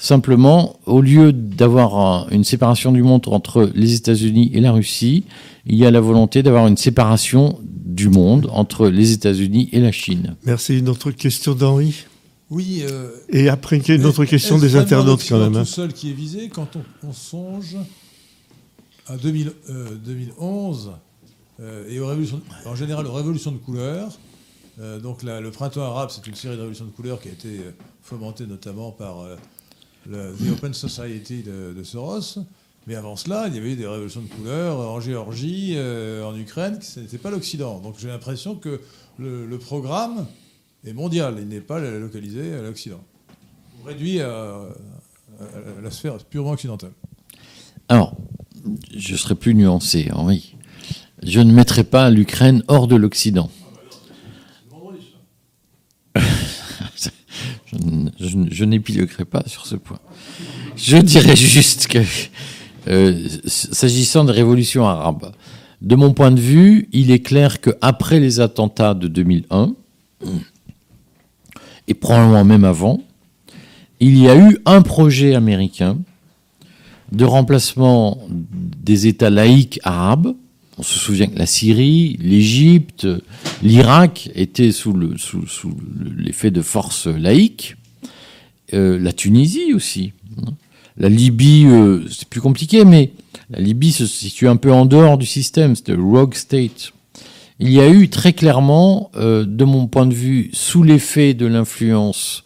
[0.00, 5.24] Simplement, au lieu d'avoir une séparation du monde entre les États-Unis et la Russie,
[5.66, 9.90] il y a la volonté d'avoir une séparation du monde entre les États-Unis et la
[9.90, 10.36] Chine.
[10.44, 10.78] Merci.
[10.78, 12.04] Une autre question d'Henri?
[12.48, 12.84] Oui.
[12.88, 15.52] Euh, et après, une autre question des internautes quand même.
[15.52, 15.64] C'est hein?
[15.64, 17.76] tout seul qui est visé quand on, songe
[19.08, 20.92] à 2011
[21.58, 24.16] euh, euh, et aux révolutions, en général aux révolutions de couleur.
[25.02, 27.60] donc le printemps arabe, c'est une série de révolutions de couleurs qui a été
[28.00, 29.26] fomentée notamment par
[30.08, 32.38] le The Open Society de, de Soros.
[32.88, 36.34] Mais avant cela, il y avait eu des révolutions de couleur en Géorgie, euh, en
[36.34, 37.80] Ukraine, ce n'était pas l'Occident.
[37.80, 38.80] Donc j'ai l'impression que
[39.18, 40.26] le, programme
[40.86, 43.04] est mondial, il n'est pas localisé à l'Occident.
[43.84, 44.60] Réduit à,
[45.82, 46.92] la sphère purement occidentale.
[47.90, 48.16] Alors,
[48.96, 50.56] je serai plus nuancé, Henri.
[51.22, 53.50] Je ne mettrai pas l'Ukraine hors de l'Occident.
[58.20, 59.98] je, je n'épiloguerai pas sur ce point.
[60.76, 61.98] Je dirais juste que
[62.88, 65.32] euh, s'agissant des révolutions arabes,
[65.82, 69.74] de mon point de vue, il est clair qu'après les attentats de 2001,
[71.86, 73.00] et probablement même avant,
[74.00, 75.98] il y a eu un projet américain
[77.12, 80.34] de remplacement des États laïcs arabes.
[80.76, 83.08] On se souvient que la Syrie, l'Égypte,
[83.62, 84.94] l'Irak étaient sous,
[86.16, 87.76] l'effet de forces laïques.
[88.74, 90.12] Euh, la Tunisie aussi.
[90.98, 93.12] La Libye, euh, c'est plus compliqué, mais
[93.50, 96.92] la Libye se situe un peu en dehors du système, c'est le rogue state.
[97.60, 101.46] Il y a eu très clairement, euh, de mon point de vue, sous l'effet de
[101.46, 102.44] l'influence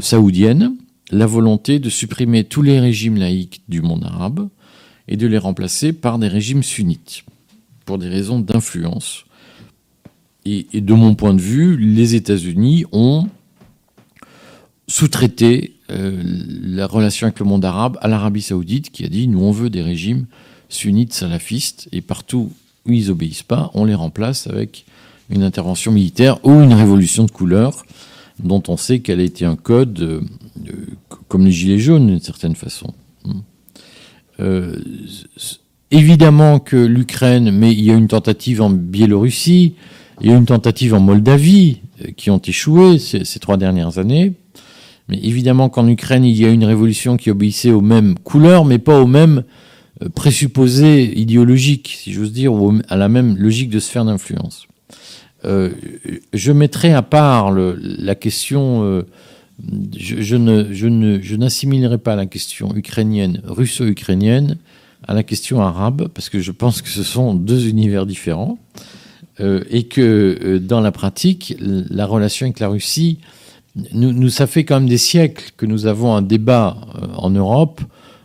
[0.00, 0.74] saoudienne,
[1.10, 4.48] la volonté de supprimer tous les régimes laïcs du monde arabe
[5.06, 7.24] et de les remplacer par des régimes sunnites,
[7.84, 9.26] pour des raisons d'influence.
[10.46, 13.28] et, de mon point de vue, les États-Unis ont
[14.88, 16.22] sous-traité euh,
[16.62, 19.70] la relation avec le monde arabe à l'Arabie saoudite qui a dit nous on veut
[19.70, 20.26] des régimes
[20.68, 22.52] sunnites salafistes et partout
[22.86, 24.84] où ils obéissent pas, on les remplace avec
[25.30, 27.84] une intervention militaire ou une révolution de couleur
[28.38, 30.20] dont on sait qu'elle a été un code euh,
[31.28, 32.92] comme les gilets jaunes d'une certaine façon.
[34.38, 34.78] Euh,
[35.90, 39.74] évidemment que l'Ukraine, mais il y a une tentative en Biélorussie,
[40.20, 41.80] il y a une tentative en Moldavie
[42.16, 44.34] qui ont échoué ces trois dernières années.
[45.08, 48.78] Mais évidemment qu'en Ukraine, il y a une révolution qui obéissait aux mêmes couleurs, mais
[48.78, 49.44] pas aux mêmes
[50.02, 54.66] euh, présupposés idéologiques, si j'ose dire, ou à la même logique de sphère d'influence.
[55.44, 55.70] Euh,
[56.32, 59.02] je mettrai à part la question, euh,
[59.96, 64.58] je, ne, je, n'assimilerai pas la question ukrainienne, russo-ukrainienne,
[65.06, 68.58] à la question arabe, parce que je pense que ce sont deux univers différents,
[69.38, 73.18] et que dans la pratique, la relation avec la Russie
[73.92, 77.80] nous, ça fait quand même des siècles que nous avons un débat euh, en Europe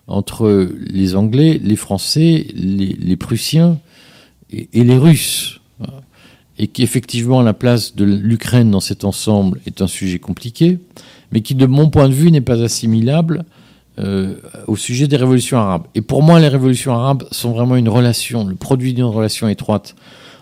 [0.08, 3.80] entre les Anglais, les Français, les, Prussiens
[4.52, 5.60] et, les Russes.
[6.58, 10.80] Et qu'effectivement, la place de l'Ukraine dans cet ensemble est un sujet compliqué,
[11.32, 13.46] mais qui, de mon point de vue, n'est pas assimilable
[14.00, 14.36] euh,
[14.68, 15.84] au sujet des révolutions arabes.
[15.96, 19.96] Et pour moi, les révolutions arabes sont vraiment une relation, le produit d'une relation étroite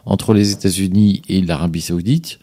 [0.06, 2.40] entre les États-Unis et l'Arabie saoudite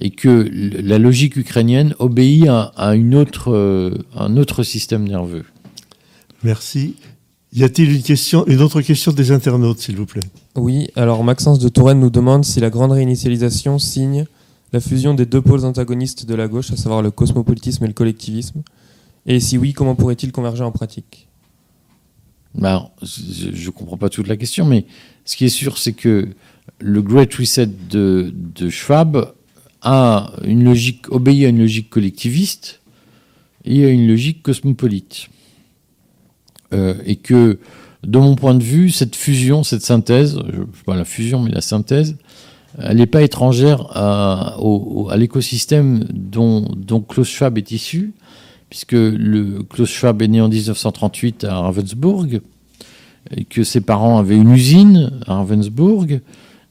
[0.00, 0.48] et que
[0.82, 5.44] la logique ukrainienne obéit à, une autre, euh, un autre système nerveux.
[6.42, 6.94] Merci.
[7.52, 10.22] Y a-t-il une, question, une autre question des internautes, s'il vous plaît?
[10.54, 14.26] Oui, alors Maxence de Touraine nous demande si la grande réinitialisation signe
[14.72, 17.94] la fusion des deux pôles antagonistes de la gauche, à savoir le cosmopolitisme et le
[17.94, 18.62] collectivisme
[19.26, 21.28] Et si oui, comment pourrait-il converger en pratique?
[22.54, 24.86] Bah, Je ne comprends pas toute la question, mais
[25.24, 26.28] ce qui est sûr, c'est que
[26.80, 29.32] le Great Reset de, de, Schwab
[29.82, 32.80] a une logique, obéit à une logique collectiviste
[33.64, 35.28] et à une logique cosmopolite.
[36.72, 37.58] Euh, et que,
[38.06, 40.38] de mon point de vue, cette fusion, cette synthèse,
[40.84, 42.16] pas la fusion, mais la synthèse,
[42.78, 44.56] elle n'est pas étrangère à,
[45.10, 48.12] à l'écosystème dont, dont, Klaus Schwab est issu,
[48.68, 52.40] puisque le, Klaus Schwab est né en 1938 à Ravensburg,
[53.36, 56.20] et que ses parents avaient une usine à Ravensburg,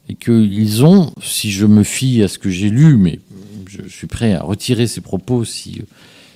[0.09, 3.19] et qu'ils ont, si je me fie à ce que j'ai lu, mais
[3.67, 5.81] je suis prêt à retirer ces propos si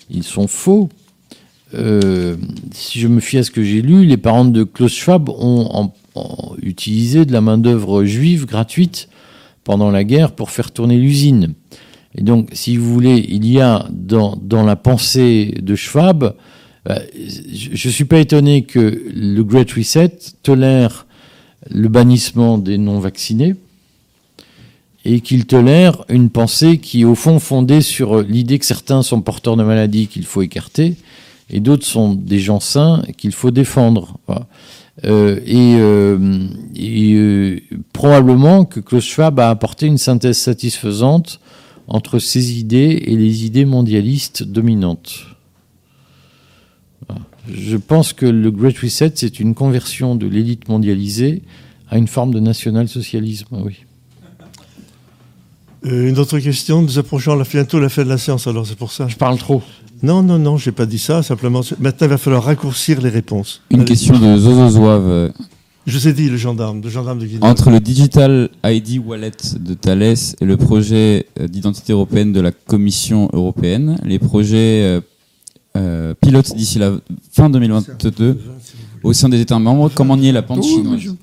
[0.09, 0.89] ils sont faux,
[1.73, 2.35] euh,
[2.73, 5.91] si je me fie à ce que j'ai lu, les parents de Klaus Schwab ont
[6.61, 9.07] utilisé de la main-d'œuvre juive gratuite
[9.63, 11.53] pendant la guerre pour faire tourner l'usine.
[12.15, 16.35] Et donc, si vous voulez, il y a dans, dans la pensée de Schwab,
[16.89, 16.99] euh,
[17.53, 21.05] je ne suis pas étonné que le Great Reset tolère
[21.69, 23.55] le bannissement des non-vaccinés
[25.03, 29.21] et qu'il tolère une pensée qui est au fond fondée sur l'idée que certains sont
[29.21, 30.95] porteurs de maladies qu'il faut écarter
[31.51, 34.17] et d'autres sont des gens sains qu'il faut défendre.
[35.05, 36.47] Euh, et, euh,
[36.79, 37.59] euh,
[37.93, 41.39] probablement que Klaus Schwab a apporté une synthèse satisfaisante
[41.87, 45.30] entre ces idées et les idées mondialistes dominantes.
[47.49, 51.41] Je pense que le Great Reset, c'est une conversion de l'élite mondialisée
[51.89, 53.83] à une forme de national-socialisme, oui.
[55.83, 59.07] une autre question, nous approchons bientôt la fin de la séance, alors c'est pour ça.
[59.07, 59.61] Je parle trop.
[60.03, 61.21] Non, non, non, j'ai pas dit ça.
[61.21, 63.61] Simplement, maintenant, il va falloir raccourcir les réponses.
[63.69, 65.31] Une question de Zozo Zouave.
[65.85, 67.39] Je vous ai dit, le gendarme, le gendarme de Guinée.
[67.41, 72.51] Entre le Digital ID Wallet de Thales et le projet euh, d'identité européenne de la
[72.51, 75.01] Commission européenne, les projets
[75.77, 76.93] euh, pilotes d'ici la
[77.31, 78.37] fin 2022
[79.03, 81.15] au sein des États membres, comment nier la pente chinoise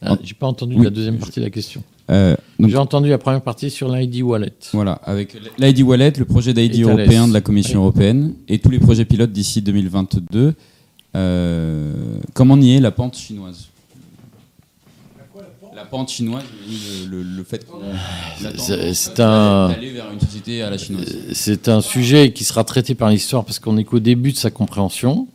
[0.00, 1.82] ah, J'ai pas entendu la deuxième partie de la question.
[2.10, 4.54] Euh, J'ai entendu la première partie sur l'ID Wallet.
[4.72, 8.78] Voilà, avec l'ID Wallet, le projet d'ID européen de la Commission européenne et tous les
[8.78, 10.54] projets pilotes d'ici 2022.
[11.16, 11.92] Euh,
[12.34, 13.68] comment nier la pente chinoise?
[15.78, 16.42] La pente chinoise,
[17.08, 17.78] le, le, fait qu'on
[18.58, 21.16] c'est un vers une société à la chinoise.
[21.32, 24.50] C'est un sujet qui sera traité par l'histoire parce qu'on est qu'au début de sa
[24.50, 25.28] compréhension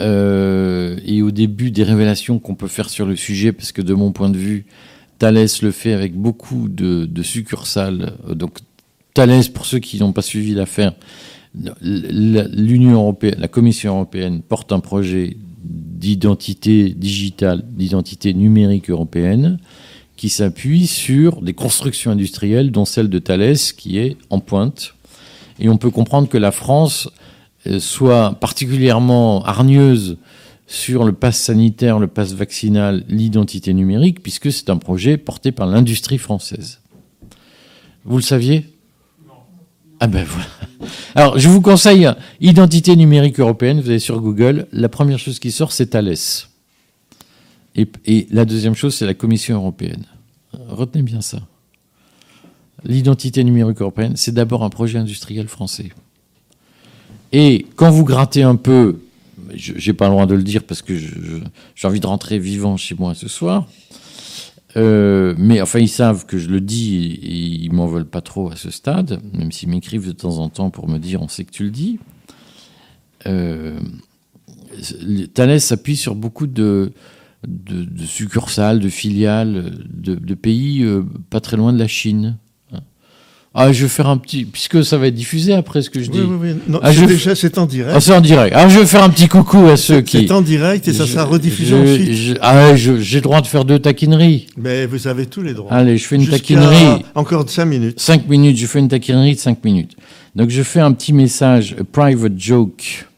[0.00, 3.94] euh, et au début des révélations qu'on peut faire sur le sujet parce que de
[3.94, 4.66] mon point de vue,
[5.20, 8.14] Thalès le fait avec beaucoup de, succursales.
[8.28, 8.58] Donc
[9.14, 10.94] Thalès, pour ceux qui n'ont pas suivi l'affaire,
[11.80, 19.58] l'Union européenne, la Commission européenne porte un projet d'identité digitale, d'identité numérique européenne,
[20.16, 24.94] qui s'appuie sur des constructions industrielles, dont celle de Thalès, qui est en pointe.
[25.58, 27.08] Et on peut comprendre que la France
[27.66, 30.16] euh, soit particulièrement hargneuse
[30.66, 35.66] sur le pass sanitaire, le pass vaccinal, l'identité numérique, puisque c'est un projet porté par
[35.66, 36.80] l'industrie française.
[38.04, 38.66] Vous le saviez?
[40.00, 40.46] Ah ben voilà.
[41.14, 42.08] Alors, je vous conseille
[42.40, 46.14] Identité numérique européenne, vous allez sur Google, la première chose qui sort, c'est Thales.
[47.76, 50.04] Et, la deuxième chose, c'est la Commission européenne.
[50.52, 51.40] Retenez bien ça.
[52.84, 55.90] L'identité numérique européenne, c'est d'abord un projet industriel français.
[57.32, 59.00] Et quand vous grattez un peu
[59.54, 62.94] j'ai pas le droit de le dire parce que j'ai envie de rentrer vivant chez
[62.94, 63.66] moi ce soir.
[64.76, 67.34] Euh, mais enfin, ils savent que je le dis et,
[67.64, 70.70] ils m'en veulent pas trop à ce stade, même s'ils m'écrivent de temps en temps
[70.70, 71.98] pour me dire on sait que tu le dis.
[73.26, 73.78] Euh,
[75.58, 76.92] s'appuie sur beaucoup de,
[78.06, 82.38] succursales, de filiales, de, de pays euh, pas très loin de la Chine.
[83.52, 86.08] Ah, je vais faire un petit, puisque ça va être diffusé après ce que je
[86.08, 86.20] dis.
[86.20, 86.78] Oui, oui, oui.
[86.82, 87.92] ah, déjà, c'est en direct.
[87.96, 88.54] Ah, c'est en direct.
[88.54, 90.28] Alors, je vais faire un petit coucou à ceux qui.
[90.28, 92.38] C'est en direct et ça sera rediffusé ensuite.
[92.42, 94.46] ah, j'ai le droit de faire deux taquineries.
[94.56, 95.72] Mais vous avez tous les droits.
[95.72, 97.04] Allez, je fais une taquinerie.
[97.16, 98.00] Encore de 5 minutes.
[98.00, 99.96] 5 minutes, je fais une taquinerie de 5 minutes.
[100.36, 103.08] Donc, je fais un petit message, a private joke.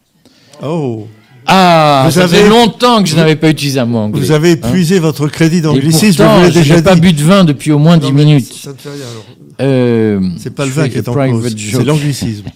[0.62, 1.06] Oh.
[1.46, 2.38] Ah, vous ça avez...
[2.38, 4.20] fait longtemps que je n'avais pas utilisé un mot anglais.
[4.20, 4.60] Vous avez hein.
[4.64, 6.24] épuisé votre crédit d'anglicisme.
[6.50, 8.50] Je n'ai pas bu de vin depuis au moins 10 minutes.
[8.50, 9.04] Ça ne fait rien.
[9.10, 9.26] Alors.
[9.62, 12.46] Euh, c'est pas le vin qui est en cause, c'est l'anglicisme.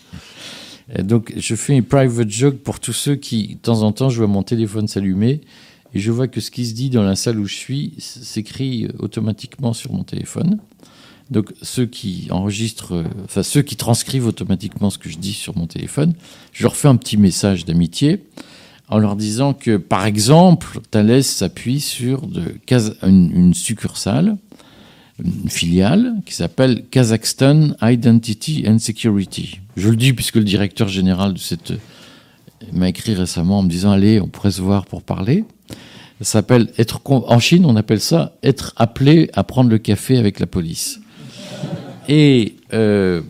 [1.02, 4.18] Donc, je fais une private joke pour tous ceux qui, de temps en temps, je
[4.18, 5.40] vois mon téléphone s'allumer
[5.94, 8.88] et je vois que ce qui se dit dans la salle où je suis s'écrit
[8.98, 10.58] automatiquement sur mon téléphone.
[11.30, 15.66] Donc, ceux qui enregistrent, enfin, ceux qui transcrivent automatiquement ce que je dis sur mon
[15.66, 16.14] téléphone,
[16.52, 18.20] je leur fais un petit message d'amitié
[18.88, 22.54] en leur disant que, par exemple, Thalès s'appuie sur de,
[23.02, 24.36] une, une succursale
[25.22, 29.60] une filiale qui s'appelle Kazakhstan Identity and Security.
[29.76, 31.72] Je le dis puisque le directeur général de cette
[32.72, 35.44] m'a écrit récemment en me disant allez, on pourrait se voir pour parler.
[36.20, 40.40] Ça s'appelle être en Chine, on appelle ça être appelé à prendre le café avec
[40.40, 41.00] la police.
[42.08, 43.20] Et euh,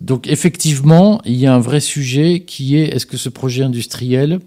[0.00, 4.40] donc effectivement, il y a un vrai sujet qui est est-ce que ce projet industriel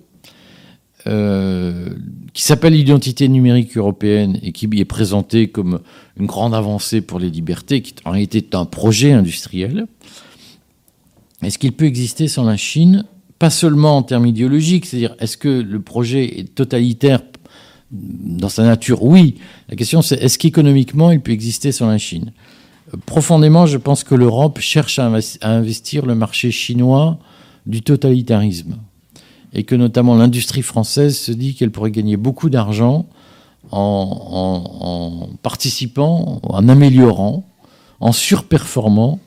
[1.07, 1.89] euh,
[2.33, 5.79] qui s'appelle l'identité numérique européenne et qui est présenté comme
[6.19, 9.85] une grande avancée pour les libertés, qui en réalité un projet industriel,
[11.43, 13.05] est-ce qu'il peut exister sans la Chine?
[13.37, 17.21] Pas seulement en termes idéologiques, c'est-à-dire est-ce que le projet est totalitaire?
[17.91, 19.35] Dans sa nature Oui.
[19.69, 22.31] La question c'est est-ce qu'économiquement il peut exister sans la Chine?
[23.05, 25.11] Profondément, je pense que l'Europe cherche à
[25.43, 27.19] investir le marché chinois
[27.67, 28.77] du totalitarisme
[29.55, 33.07] et que notamment l'industrie française se dit qu'elle pourrait gagner beaucoup d'argent
[33.71, 37.45] en, participant, en améliorant,
[37.99, 39.19] en surperformant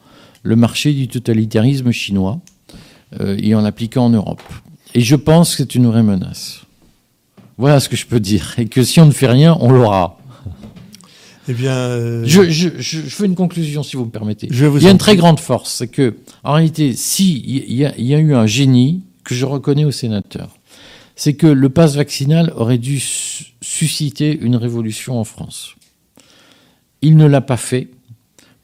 [0.42, 2.40] le marché du totalitarisme chinois
[3.20, 4.42] euh, et en l'appliquant en Europe.
[4.94, 6.62] Et je pense que c'est une vraie menace.
[7.56, 8.54] Voilà ce que je peux dire.
[8.58, 10.18] Et que si on ne fait rien, on l'aura.
[11.48, 14.48] Eh bien, euh, je, fais une conclusion, si vous me permettez.
[14.50, 18.18] il y a une très grande force, c'est que, en réalité, si il y, a
[18.18, 20.56] eu un génie que je reconnais aux sénateurs,
[21.14, 22.98] c'est que le pass vaccinal aurait dû
[23.60, 25.74] susciter une révolution en France.
[27.02, 27.90] Il ne l'a pas fait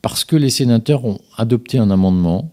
[0.01, 2.51] parce que les sénateurs ont adopté un amendement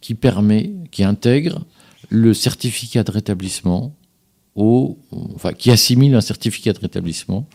[0.00, 1.64] qui permet, qui intègre
[2.08, 3.94] le certificat de rétablissement
[4.56, 4.98] au,
[5.36, 7.46] enfin, qui assimile un certificat de rétablissement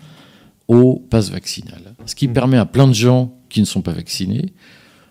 [0.70, 1.94] au pass vaccinal.
[2.06, 2.34] Ce qui mmh.
[2.34, 4.54] permet à plein de gens qui ne sont pas vaccinés,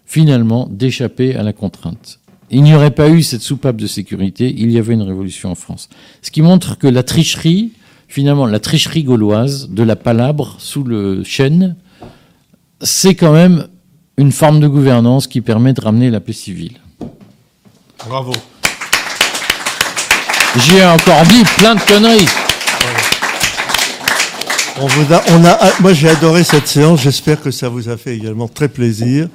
[0.07, 2.21] finalement, d'échapper à la contrainte.
[2.51, 5.55] Il n'y aurait pas eu cette soupape de sécurité, il y avait une révolution en
[5.55, 5.89] France.
[6.23, 7.73] Ce qui montre que la tricherie,
[8.09, 11.77] finalement, la tricherie gauloise de la palabre sous le chêne,
[12.81, 13.69] c'est quand même
[14.17, 16.79] une forme de gouvernance qui permet de ramener la paix civile.
[18.07, 18.33] Bravo.
[20.57, 22.29] J'ai encore dit plein de conneries.
[24.81, 27.03] On vous a, on a, moi, j'ai adoré cette séance.
[27.03, 29.29] J'espère que ça vous a fait également très plaisir.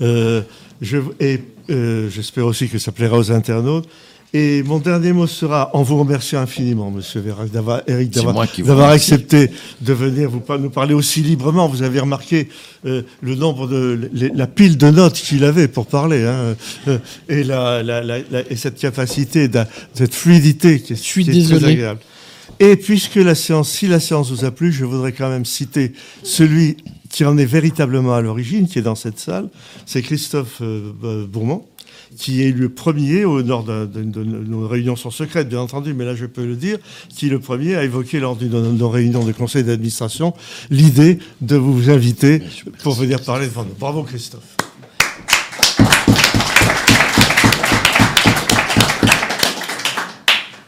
[0.00, 0.42] Euh,
[0.84, 1.40] je, et
[1.70, 3.88] euh, j'espère aussi que ça plaira aux internautes.
[4.36, 9.48] Et mon dernier mot sera en vous remerciant infiniment, Monsieur Vérac, d'avoir, Eric, d'avoir, accepté
[9.80, 11.68] de venir vous, nous parler aussi librement.
[11.68, 12.48] Vous avez remarqué
[12.84, 16.56] euh, le nombre de, la pile de notes qu'il avait pour parler, hein,
[16.88, 16.98] euh,
[17.28, 17.80] et, la,
[18.50, 19.48] et cette capacité,
[19.94, 21.60] cette fluidité qui est, Je suis désolé.
[21.60, 22.00] très agréable.
[22.58, 25.92] Et puisque la séance, si la séance vous a plu, je voudrais quand même citer
[26.24, 26.76] celui
[27.14, 29.48] qui en est véritablement à l'origine, qui est dans cette salle,
[29.86, 31.64] c'est Christophe euh, Bourmont,
[32.16, 36.16] qui est le premier, au nord de, nos réunions sont secrètes, bien entendu, mais là
[36.16, 36.76] je peux le dire,
[37.08, 40.34] qui est le premier à évoquer lors d'une de nos réunions de conseil d'administration
[40.70, 42.42] l'idée de vous inviter
[42.82, 43.74] pour venir parler devant nous.
[43.78, 44.56] Bravo Christophe.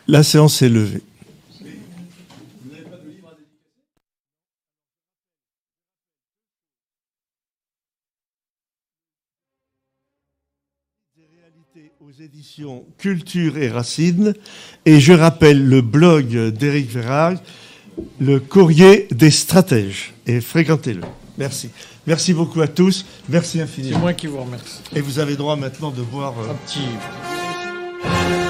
[0.06, 1.02] La séance est levée.
[12.26, 14.34] Aux éditions Culture et Racines.
[14.84, 17.38] Et je rappelle le blog d'Éric Verrag,
[18.20, 20.14] le courrier des stratèges.
[20.26, 21.02] Et fréquentez-le.
[21.38, 21.70] Merci.
[22.06, 23.04] Merci beaucoup à tous.
[23.28, 23.96] Merci infiniment.
[23.96, 24.80] C'est moi qui vous remercie.
[24.94, 26.34] Et vous avez droit maintenant de boire.
[26.40, 28.45] Euh, Un petit.